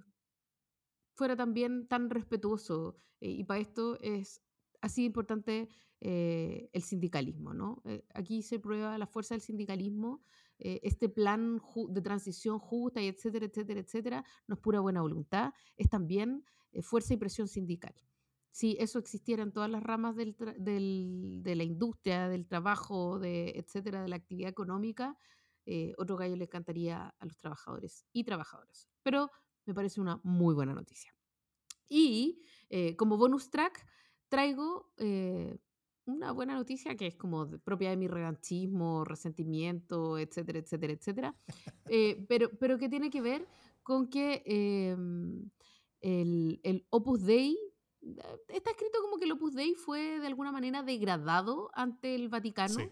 fuera 1.14 1.36
también 1.36 1.88
tan 1.88 2.10
respetuoso. 2.10 2.98
Eh, 3.20 3.30
y 3.30 3.44
para 3.44 3.60
esto 3.60 3.98
es 4.00 4.42
así 4.80 5.04
importante 5.04 5.68
eh, 6.00 6.68
el 6.72 6.82
sindicalismo, 6.82 7.54
¿no? 7.54 7.82
aquí 8.14 8.42
se 8.42 8.60
prueba 8.60 8.98
la 8.98 9.06
fuerza 9.06 9.34
del 9.34 9.40
sindicalismo. 9.40 10.22
este 10.58 11.08
plan 11.08 11.60
de 11.88 12.00
transición 12.02 12.58
justa 12.58 13.00
y 13.00 13.08
etcétera, 13.08 13.46
etcétera, 13.46 13.80
etcétera, 13.80 14.24
no 14.46 14.54
es 14.54 14.60
pura 14.60 14.80
buena 14.80 15.02
voluntad, 15.02 15.52
es 15.76 15.88
también 15.88 16.44
fuerza 16.82 17.14
y 17.14 17.16
presión 17.16 17.48
sindical 17.48 17.94
si 18.56 18.74
eso 18.80 18.98
existiera 18.98 19.42
en 19.42 19.52
todas 19.52 19.68
las 19.68 19.82
ramas 19.82 20.16
del 20.16 20.34
del, 20.56 21.40
de 21.42 21.56
la 21.56 21.62
industria, 21.62 22.26
del 22.26 22.46
trabajo, 22.46 23.18
de, 23.18 23.50
etcétera, 23.50 24.00
de 24.00 24.08
la 24.08 24.16
actividad 24.16 24.48
económica, 24.48 25.18
eh, 25.66 25.92
otro 25.98 26.16
gallo 26.16 26.36
le 26.36 26.48
cantaría 26.48 27.14
a 27.18 27.26
los 27.26 27.36
trabajadores 27.36 28.06
y 28.14 28.24
trabajadoras. 28.24 28.88
Pero 29.02 29.30
me 29.66 29.74
parece 29.74 30.00
una 30.00 30.22
muy 30.22 30.54
buena 30.54 30.72
noticia. 30.72 31.14
Y 31.86 32.40
eh, 32.70 32.96
como 32.96 33.18
bonus 33.18 33.50
track, 33.50 33.86
traigo 34.30 34.90
eh, 34.96 35.58
una 36.06 36.32
buena 36.32 36.54
noticia 36.54 36.96
que 36.96 37.08
es 37.08 37.14
como 37.14 37.60
propia 37.60 37.90
de 37.90 37.98
mi 37.98 38.08
revanchismo, 38.08 39.04
resentimiento, 39.04 40.16
etcétera, 40.16 40.60
etcétera, 40.60 40.94
etcétera, 40.94 41.36
pero, 42.26 42.48
pero 42.58 42.78
que 42.78 42.88
tiene 42.88 43.10
que 43.10 43.20
ver 43.20 43.46
con 43.82 44.08
que 44.08 44.42
em, 44.46 45.50
el, 46.00 46.58
el 46.62 46.86
Opus 46.88 47.22
Dei, 47.22 47.58
está 48.48 48.70
escrito 48.70 48.98
como 49.02 49.18
que 49.18 49.24
el 49.24 49.32
Opus 49.32 49.54
Dei 49.54 49.74
fue 49.74 50.20
de 50.20 50.26
alguna 50.26 50.52
manera 50.52 50.82
degradado 50.82 51.70
ante 51.74 52.14
el 52.14 52.28
Vaticano. 52.28 52.74
Sí. 52.74 52.90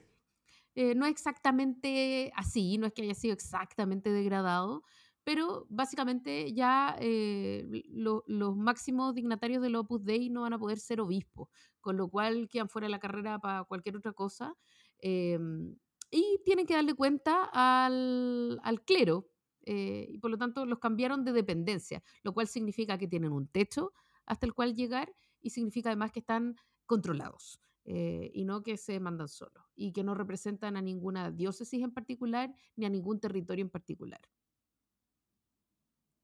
Eh, 0.77 0.95
no 0.95 1.07
exactamente 1.07 2.33
así, 2.35 2.79
no 2.79 2.87
es 2.87 2.93
que 2.93 3.03
haya 3.03 3.15
sido 3.15 3.33
exactamente 3.33 4.11
degradado, 4.11 4.83
pero 5.23 5.67
básicamente 5.71 6.53
ya 6.53 6.97
eh, 7.01 7.65
lo- 7.91 8.25
los 8.27 8.57
máximos 8.57 9.15
dignatarios 9.15 9.63
del 9.63 9.77
Opus 9.77 10.05
Dei 10.05 10.31
no 10.31 10.43
van 10.43 10.53
a 10.55 10.59
poder 10.59 10.79
ser 10.81 11.01
obispos, 11.01 11.49
con 11.81 11.97
lo 11.97 12.09
cual 12.09 12.49
quedan 12.49 12.69
fuera 12.69 12.87
de 12.87 12.91
la 12.91 12.99
carrera 12.99 13.39
para 13.39 13.65
cualquier 13.65 13.97
otra 13.97 14.13
cosa. 14.13 14.57
em, 14.99 15.77
y 16.11 16.41
tienen 16.45 16.67
que 16.67 16.75
darle 16.75 16.95
cuenta 16.95 17.51
al, 17.53 18.59
al 18.63 18.83
clero, 18.85 19.31
eh, 19.67 20.07
y 20.09 20.19
por 20.19 20.31
lo 20.31 20.39
tanto 20.39 20.65
los 20.67 20.79
cambiaron 20.79 21.25
de 21.25 21.33
dependencia, 21.33 22.03
lo 22.23 22.33
cual 22.33 22.47
significa 22.49 22.97
que 22.99 23.09
tienen 23.09 23.33
un 23.33 23.49
techo 23.49 23.93
hasta 24.27 24.47
el 24.47 24.55
cual 24.55 24.75
llegar 24.75 25.15
y 25.41 25.51
significa 25.51 25.91
además 25.91 26.13
que 26.13 26.21
están 26.21 26.57
controlados 26.87 27.61
eh, 27.85 28.31
y 28.35 28.45
no 28.45 28.63
que 28.63 28.77
se 28.77 28.99
mandan 28.99 29.29
solos 29.29 29.63
y 29.77 29.93
que 29.93 30.05
no 30.05 30.15
representan 30.15 30.77
a 30.77 30.83
ninguna 30.83 31.31
diócesis 31.31 31.83
en 31.83 31.93
particular 31.93 32.55
ni 32.77 32.87
a 32.87 32.91
ningún 32.91 33.21
territorio 33.21 33.63
en 33.63 33.71
particular. 33.71 34.21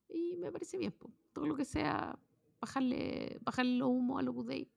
Y 0.08 0.36
me 0.36 0.50
parece 0.50 0.78
bien, 0.78 0.92
po. 0.92 1.12
todo 1.32 1.46
lo 1.46 1.54
que 1.54 1.64
sea 1.64 2.18
bajarle, 2.60 3.38
bajarle 3.42 3.76
los 3.76 3.88
humos 3.88 4.20
a 4.20 4.22
los 4.22 4.46
Dei, 4.46 4.70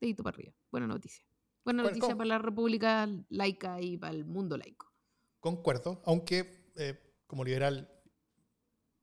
dedito 0.00 0.22
para 0.22 0.34
arriba. 0.34 0.54
Buena 0.70 0.86
noticia. 0.86 1.24
Buena 1.64 1.82
noticia 1.84 2.00
¿cómo? 2.00 2.18
para 2.18 2.28
la 2.28 2.38
República 2.38 3.08
laica 3.28 3.80
y 3.80 3.96
para 3.96 4.14
el 4.14 4.24
mundo 4.24 4.56
laico. 4.56 4.92
Concuerdo, 5.38 6.02
aunque 6.04 6.72
eh, 6.76 6.98
como 7.26 7.44
liberal 7.44 7.91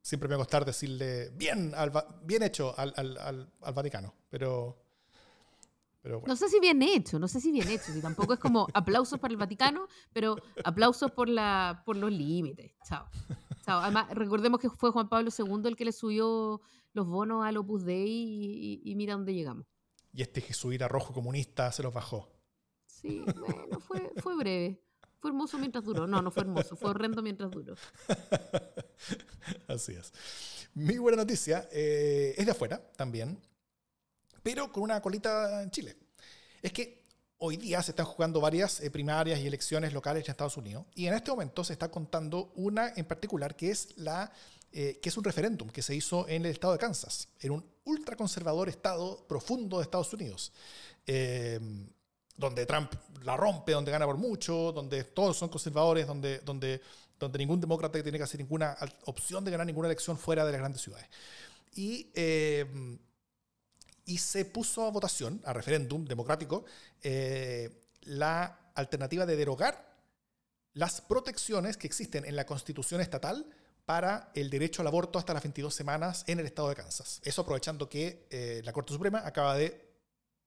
siempre 0.01 0.27
me 0.29 0.35
va 0.35 0.43
a 0.43 0.45
costar 0.45 0.65
decirle 0.65 1.29
bien, 1.35 1.73
al 1.75 1.91
bien 2.23 2.43
hecho 2.43 2.73
al, 2.77 2.93
al- 2.95 3.17
al- 3.17 3.51
al 3.61 3.73
Vaticano, 3.73 4.13
pero, 4.29 4.77
pero 6.01 6.19
bueno. 6.19 6.33
No 6.33 6.35
sé 6.37 6.49
si 6.49 6.59
bien 6.59 6.81
hecho, 6.81 7.19
no 7.19 7.27
sé 7.27 7.39
si 7.41 7.51
bien 7.51 7.67
hecho, 7.69 7.91
si 7.93 8.01
tampoco 8.01 8.33
es 8.33 8.39
como 8.39 8.67
aplausos 8.73 9.19
para 9.19 9.31
el 9.31 9.37
Vaticano, 9.37 9.87
pero 10.13 10.37
aplausos 10.63 11.11
por, 11.11 11.27
la, 11.29 11.83
por 11.85 11.95
los 11.97 12.11
límites. 12.11 12.71
Chao. 12.87 13.05
Chao. 13.65 13.81
Además, 13.81 14.09
recordemos 14.11 14.59
que 14.59 14.69
fue 14.69 14.91
Juan 14.91 15.09
Pablo 15.09 15.29
II 15.37 15.61
el 15.65 15.75
que 15.75 15.85
le 15.85 15.91
subió 15.91 16.61
los 16.93 17.05
bonos 17.07 17.45
al 17.45 17.57
Opus 17.57 17.83
Dei 17.85 18.09
y, 18.09 18.81
y- 18.85 18.91
y 18.91 18.95
mira 18.95 19.13
dónde 19.13 19.33
llegamos. 19.33 19.65
Y 20.11 20.23
este 20.23 20.41
jesuita 20.41 20.87
rojo 20.87 21.13
comunista 21.13 21.71
se 21.71 21.83
los 21.83 21.93
bajó. 21.93 22.31
Sí, 22.87 23.21
bueno, 23.39 23.79
fue, 23.79 24.11
fue 24.17 24.35
breve. 24.35 24.81
Fue 25.19 25.29
hermoso 25.29 25.57
mientras 25.59 25.83
duró. 25.83 26.07
No, 26.07 26.21
no 26.21 26.31
fue 26.31 26.41
hermoso, 26.43 26.75
fue 26.75 26.89
horrendo 26.89 27.21
mientras 27.21 27.51
duró. 27.51 27.75
Así 29.67 29.93
es. 29.93 30.13
Mi 30.73 30.97
buena 30.97 31.17
noticia 31.17 31.67
eh, 31.71 32.35
es 32.37 32.45
de 32.45 32.51
afuera 32.51 32.81
también, 32.95 33.39
pero 34.43 34.71
con 34.71 34.83
una 34.83 35.01
colita 35.01 35.63
en 35.63 35.71
Chile. 35.71 35.97
Es 36.61 36.71
que 36.71 36.99
hoy 37.39 37.57
día 37.57 37.81
se 37.81 37.91
están 37.91 38.05
jugando 38.05 38.41
varias 38.41 38.81
eh, 38.81 38.91
primarias 38.91 39.39
y 39.39 39.47
elecciones 39.47 39.93
locales 39.93 40.25
en 40.25 40.31
Estados 40.31 40.57
Unidos 40.57 40.85
y 40.93 41.07
en 41.07 41.13
este 41.13 41.31
momento 41.31 41.63
se 41.63 41.73
está 41.73 41.89
contando 41.89 42.51
una 42.55 42.93
en 42.95 43.05
particular 43.05 43.55
que 43.55 43.71
es 43.71 43.97
la 43.97 44.31
eh, 44.71 44.99
que 45.01 45.09
es 45.09 45.17
un 45.17 45.23
referéndum 45.23 45.67
que 45.69 45.81
se 45.81 45.95
hizo 45.95 46.27
en 46.27 46.45
el 46.45 46.51
estado 46.51 46.73
de 46.73 46.79
Kansas, 46.79 47.27
en 47.39 47.51
un 47.51 47.65
ultraconservador 47.85 48.69
estado 48.69 49.25
profundo 49.27 49.77
de 49.77 49.83
Estados 49.83 50.13
Unidos. 50.13 50.51
Eh, 51.07 51.59
donde 52.37 52.65
Trump 52.65 52.93
la 53.23 53.35
rompe, 53.35 53.73
donde 53.73 53.91
gana 53.91 54.05
por 54.05 54.17
mucho, 54.17 54.71
donde 54.71 55.03
todos 55.03 55.35
son 55.35 55.49
conservadores, 55.49 56.07
donde, 56.07 56.39
donde, 56.39 56.81
donde 57.19 57.37
ningún 57.37 57.59
demócrata 57.59 58.01
tiene 58.01 58.17
que 58.17 58.23
hacer 58.23 58.39
ninguna 58.39 58.77
opción 59.05 59.43
de 59.43 59.51
ganar 59.51 59.67
ninguna 59.67 59.87
elección 59.87 60.17
fuera 60.17 60.45
de 60.45 60.51
las 60.51 60.59
grandes 60.59 60.81
ciudades. 60.81 61.07
Y, 61.75 62.09
eh, 62.15 62.65
y 64.05 64.17
se 64.17 64.45
puso 64.45 64.85
a 64.85 64.91
votación, 64.91 65.41
a 65.45 65.53
referéndum 65.53 66.05
democrático, 66.05 66.65
eh, 67.03 67.83
la 68.01 68.71
alternativa 68.73 69.25
de 69.25 69.35
derogar 69.35 69.89
las 70.73 71.01
protecciones 71.01 71.77
que 71.77 71.87
existen 71.87 72.25
en 72.25 72.35
la 72.35 72.45
constitución 72.45 73.01
estatal 73.01 73.45
para 73.85 74.31
el 74.35 74.49
derecho 74.49 74.81
al 74.81 74.87
aborto 74.87 75.19
hasta 75.19 75.33
las 75.33 75.43
22 75.43 75.73
semanas 75.73 76.23
en 76.27 76.39
el 76.39 76.45
estado 76.45 76.69
de 76.69 76.75
Kansas. 76.75 77.21
Eso 77.23 77.41
aprovechando 77.41 77.89
que 77.89 78.27
eh, 78.29 78.61
la 78.63 78.71
Corte 78.71 78.93
Suprema 78.93 79.25
acaba 79.25 79.55
de 79.55 79.88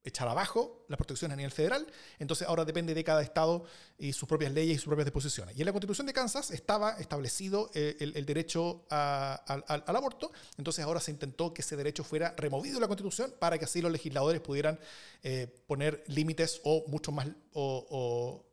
echar 0.05 0.27
abajo 0.29 0.85
las 0.89 0.97
protecciones 0.97 1.35
a 1.35 1.37
nivel 1.37 1.53
federal, 1.53 1.87
entonces 2.19 2.49
ahora 2.49 2.65
depende 2.65 2.95
de 2.95 3.05
cada 3.05 3.23
estado 3.23 3.65
y 3.99 4.13
sus 4.13 4.29
propias 4.29 4.53
leyes 4.53 4.77
y 4.77 4.79
sus 4.79 4.87
propias 4.87 5.07
disposiciones. 5.07 5.57
Y 5.57 5.61
en 5.61 5.67
la 5.67 5.73
constitución 5.73 6.07
de 6.07 6.13
Kansas 6.13 6.51
estaba 6.51 6.93
establecido 6.99 7.71
eh, 7.75 7.97
el, 8.01 8.27
derecho 8.27 8.85
al- 8.91 9.85
aborto, 9.87 10.33
entonces 10.59 10.85
ahora 10.85 11.01
se 11.01 11.13
intentó 11.13 11.55
que 11.55 11.63
ese 11.63 11.77
derecho 11.77 12.03
fuera 12.03 12.35
removido 12.37 12.77
de 12.77 12.81
la 12.81 12.89
constitución 12.89 13.33
para 13.39 13.59
que 13.59 13.65
así 13.65 13.81
los 13.81 13.93
legisladores 13.93 14.41
pudieran 14.41 14.79
eh, 15.23 15.47
poner 15.67 16.03
límites 16.09 16.61
o 16.65 16.85
mucho 16.89 17.13
más 17.13 17.29
o, 17.53 18.45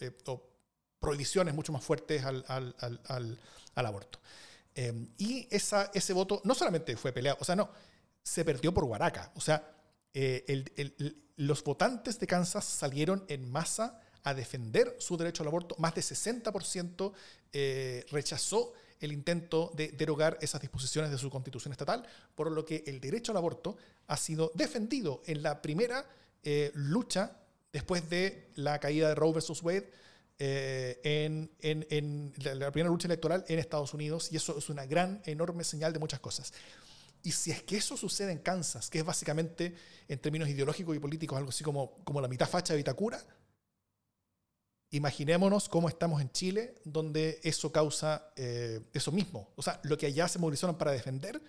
eh, 0.00 0.12
prohibiciones 1.00 1.54
mucho 1.54 1.72
más 1.72 1.82
fuertes 1.82 2.24
al, 2.24 3.38
aborto. 3.74 4.20
Y 5.18 5.48
ese 5.50 6.12
voto 6.12 6.40
no 6.44 6.54
solamente 6.54 6.96
fue 6.96 7.12
peleado, 7.12 7.38
o 7.40 7.44
sea, 7.44 7.56
no, 7.56 7.70
se 8.24 8.44
perdió 8.44 8.72
por 8.72 8.84
Guaraca. 8.84 9.30
O 9.36 9.40
sea, 9.40 9.73
eh, 10.14 10.44
el- 10.48 10.72
el- 10.76 11.16
los 11.36 11.62
votantes 11.64 12.18
de 12.20 12.26
Kansas 12.26 12.64
salieron 12.64 13.24
en 13.28 13.50
masa 13.50 14.00
a 14.22 14.32
defender 14.34 14.96
su 14.98 15.16
derecho 15.16 15.42
al 15.42 15.48
aborto. 15.48 15.74
Más 15.78 15.94
de 15.94 16.00
60% 16.02 17.12
eh, 17.52 18.04
rechazó 18.10 18.72
el 19.00 19.12
intento 19.12 19.70
de 19.76 19.88
derogar 19.88 20.38
esas 20.40 20.60
disposiciones 20.60 21.10
de 21.10 21.18
su 21.18 21.28
constitución 21.28 21.72
estatal, 21.72 22.06
por 22.34 22.50
lo 22.50 22.64
que 22.64 22.84
el 22.86 23.00
derecho 23.00 23.32
al 23.32 23.36
aborto 23.38 23.76
ha 24.06 24.16
sido 24.16 24.50
defendido 24.54 25.22
en 25.26 25.42
la 25.42 25.60
primera 25.60 26.06
eh, 26.42 26.70
lucha 26.74 27.36
después 27.72 28.08
de 28.08 28.50
la 28.54 28.78
caída 28.78 29.08
de 29.08 29.14
Roe 29.14 29.32
versus 29.32 29.62
Wade 29.62 29.90
eh, 30.38 31.00
en, 31.04 31.50
en- 31.60 31.86
en 31.90 32.32
la 32.58 32.70
primera 32.70 32.90
lucha 32.90 33.08
electoral 33.08 33.44
en 33.48 33.58
Estados 33.58 33.92
Unidos 33.94 34.28
y 34.32 34.36
eso 34.36 34.56
es 34.58 34.68
una 34.68 34.84
gran, 34.86 35.20
enorme 35.26 35.64
señal 35.64 35.92
de 35.92 35.98
muchas 35.98 36.20
cosas. 36.20 36.52
Y 37.24 37.32
si 37.32 37.50
es 37.50 37.62
que 37.62 37.78
eso 37.78 37.96
sucede 37.96 38.32
en 38.32 38.38
Kansas, 38.38 38.90
que 38.90 38.98
es 38.98 39.04
básicamente, 39.04 39.74
en 40.06 40.18
términos 40.18 40.46
ideológicos 40.46 40.94
y 40.94 40.98
políticos, 40.98 41.38
algo 41.38 41.48
así 41.48 41.64
como, 41.64 41.96
como 42.04 42.20
la 42.20 42.28
mitad 42.28 42.46
facha 42.46 42.74
de 42.74 42.76
Vitacura, 42.76 43.18
imaginémonos 44.90 45.70
cómo 45.70 45.88
estamos 45.88 46.20
en 46.20 46.30
Chile, 46.32 46.74
donde 46.84 47.40
eso 47.42 47.72
causa 47.72 48.30
eh, 48.36 48.80
eso 48.92 49.10
mismo. 49.10 49.48
O 49.56 49.62
sea, 49.62 49.80
lo 49.84 49.96
que 49.96 50.04
allá 50.04 50.28
se 50.28 50.38
movilizaron 50.38 50.76
para 50.76 50.92
defender, 50.92 51.40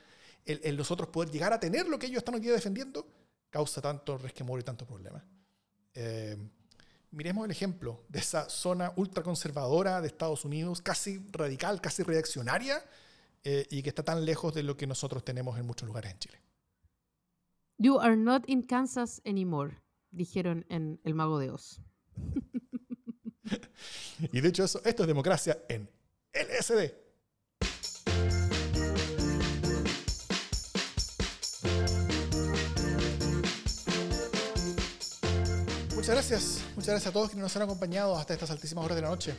el, 0.45 0.61
el 0.63 0.77
nosotros 0.77 1.09
poder 1.09 1.29
llegar 1.29 1.51
a 1.51 1.59
tener 1.59 1.87
lo 1.89 1.99
que 1.99 2.07
ellos 2.07 2.19
están 2.19 2.35
hoy 2.35 2.41
día 2.41 2.53
defendiendo, 2.53 3.05
causa 3.49 3.81
tanto 3.81 4.17
resquemor 4.17 4.61
y 4.61 4.63
tanto 4.63 4.85
problema. 4.85 5.25
Eh, 5.93 6.37
miremos 7.11 7.43
el 7.43 7.51
ejemplo 7.51 8.05
de 8.07 8.19
esa 8.19 8.49
zona 8.49 8.93
ultraconservadora 8.95 9.99
de 9.99 10.07
Estados 10.07 10.45
Unidos, 10.45 10.81
casi 10.81 11.21
radical, 11.33 11.81
casi 11.81 12.01
reaccionaria, 12.01 12.81
eh, 13.47 13.67
y 13.69 13.83
que 13.83 13.89
está 13.89 14.03
tan 14.03 14.25
lejos 14.25 14.55
de 14.55 14.63
lo 14.63 14.75
que 14.75 14.87
nosotros 14.87 15.23
tenemos 15.23 15.57
en 15.59 15.67
muchos 15.67 15.87
lugares 15.87 16.11
en 16.11 16.19
Chile. 16.19 16.41
You 17.77 17.99
are 17.99 18.17
not 18.17 18.43
in 18.47 18.63
Kansas 18.63 19.21
anymore, 19.23 19.81
dijeron 20.09 20.65
en 20.67 20.99
El 21.03 21.13
Mago 21.13 21.39
de 21.39 21.51
Oz. 21.51 21.79
Y 24.31 24.41
de 24.41 24.47
hecho, 24.47 24.63
eso, 24.63 24.81
esto 24.83 25.03
es 25.03 25.07
democracia 25.07 25.61
en 25.69 25.87
LSD. 26.33 26.91
Muchas 35.95 36.15
gracias, 36.15 36.63
muchas 36.75 36.87
gracias 36.87 37.07
a 37.07 37.11
todos 37.11 37.29
quienes 37.29 37.43
nos 37.43 37.55
han 37.55 37.63
acompañado 37.63 38.17
hasta 38.17 38.33
estas 38.33 38.49
altísimas 38.49 38.85
horas 38.85 38.95
de 38.95 39.01
la 39.01 39.09
noche. 39.09 39.35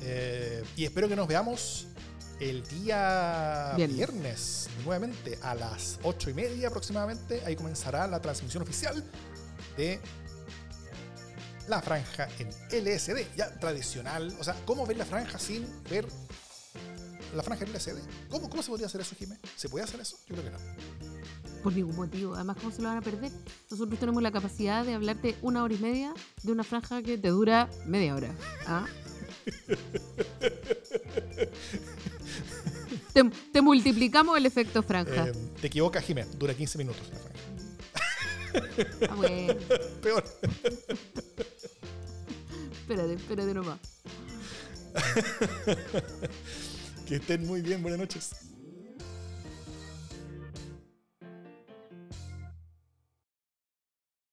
Eh, 0.00 0.64
y 0.76 0.84
espero 0.84 1.08
que 1.08 1.16
nos 1.16 1.28
veamos 1.28 1.86
el 2.40 2.62
día 2.68 3.72
Viernes. 3.76 3.96
viernes, 3.96 4.68
nuevamente 4.84 5.38
a 5.42 5.54
las 5.54 5.98
ocho 6.02 6.30
y 6.30 6.34
media 6.34 6.68
aproximadamente. 6.68 7.42
Ahí 7.44 7.56
comenzará 7.56 8.06
la 8.06 8.20
transmisión 8.20 8.62
oficial 8.62 9.02
de 9.76 10.00
la 11.68 11.82
franja 11.82 12.28
en 12.38 12.48
LSD, 12.48 13.36
ya 13.36 13.50
tradicional. 13.58 14.34
O 14.40 14.44
sea, 14.44 14.54
¿cómo 14.64 14.86
ver 14.86 14.96
la 14.96 15.04
franja 15.04 15.38
sin 15.38 15.66
ver 15.90 16.06
la 17.34 17.42
franja 17.42 17.64
en 17.64 17.72
LSD? 17.72 17.98
¿Cómo, 18.30 18.48
cómo 18.48 18.62
se 18.62 18.70
podría 18.70 18.86
hacer 18.86 19.00
eso, 19.00 19.14
Jimé? 19.16 19.36
¿Se 19.56 19.68
puede 19.68 19.84
hacer 19.84 20.00
eso? 20.00 20.16
Yo 20.28 20.36
creo 20.36 20.44
que 20.44 20.50
no. 20.50 20.58
Por 21.62 21.72
ningún 21.72 21.96
motivo. 21.96 22.34
Además, 22.34 22.56
¿cómo 22.58 22.70
se 22.70 22.82
lo 22.82 22.88
van 22.88 22.98
a 22.98 23.02
perder? 23.02 23.32
Nosotros 23.70 23.98
tenemos 23.98 24.22
la 24.22 24.30
capacidad 24.30 24.84
de 24.84 24.94
hablarte 24.94 25.36
una 25.42 25.64
hora 25.64 25.74
y 25.74 25.78
media 25.78 26.14
de 26.42 26.52
una 26.52 26.64
franja 26.64 27.02
que 27.02 27.18
te 27.18 27.28
dura 27.28 27.68
media 27.84 28.14
hora. 28.14 28.30
¿ah? 28.66 28.86
Te, 33.52 33.62
multiplicamos 33.62 34.36
el 34.36 34.46
efecto 34.46 34.82
franja. 34.82 35.28
Eh, 35.28 35.32
te 35.60 35.66
equivocas, 35.66 36.04
Jiménez. 36.04 36.38
Dura 36.38 36.54
15 36.54 36.78
minutos 36.78 37.02
la 37.10 37.18
franja. 37.18 37.38
Ah, 39.08 39.16
Peor. 40.02 40.24
espérate, 42.80 43.14
espérate 43.14 43.54
nomás. 43.54 43.78
que 47.08 47.16
estén 47.16 47.46
muy 47.46 47.60
bien. 47.60 47.82
Buenas 47.82 48.00
noches. 48.00 48.30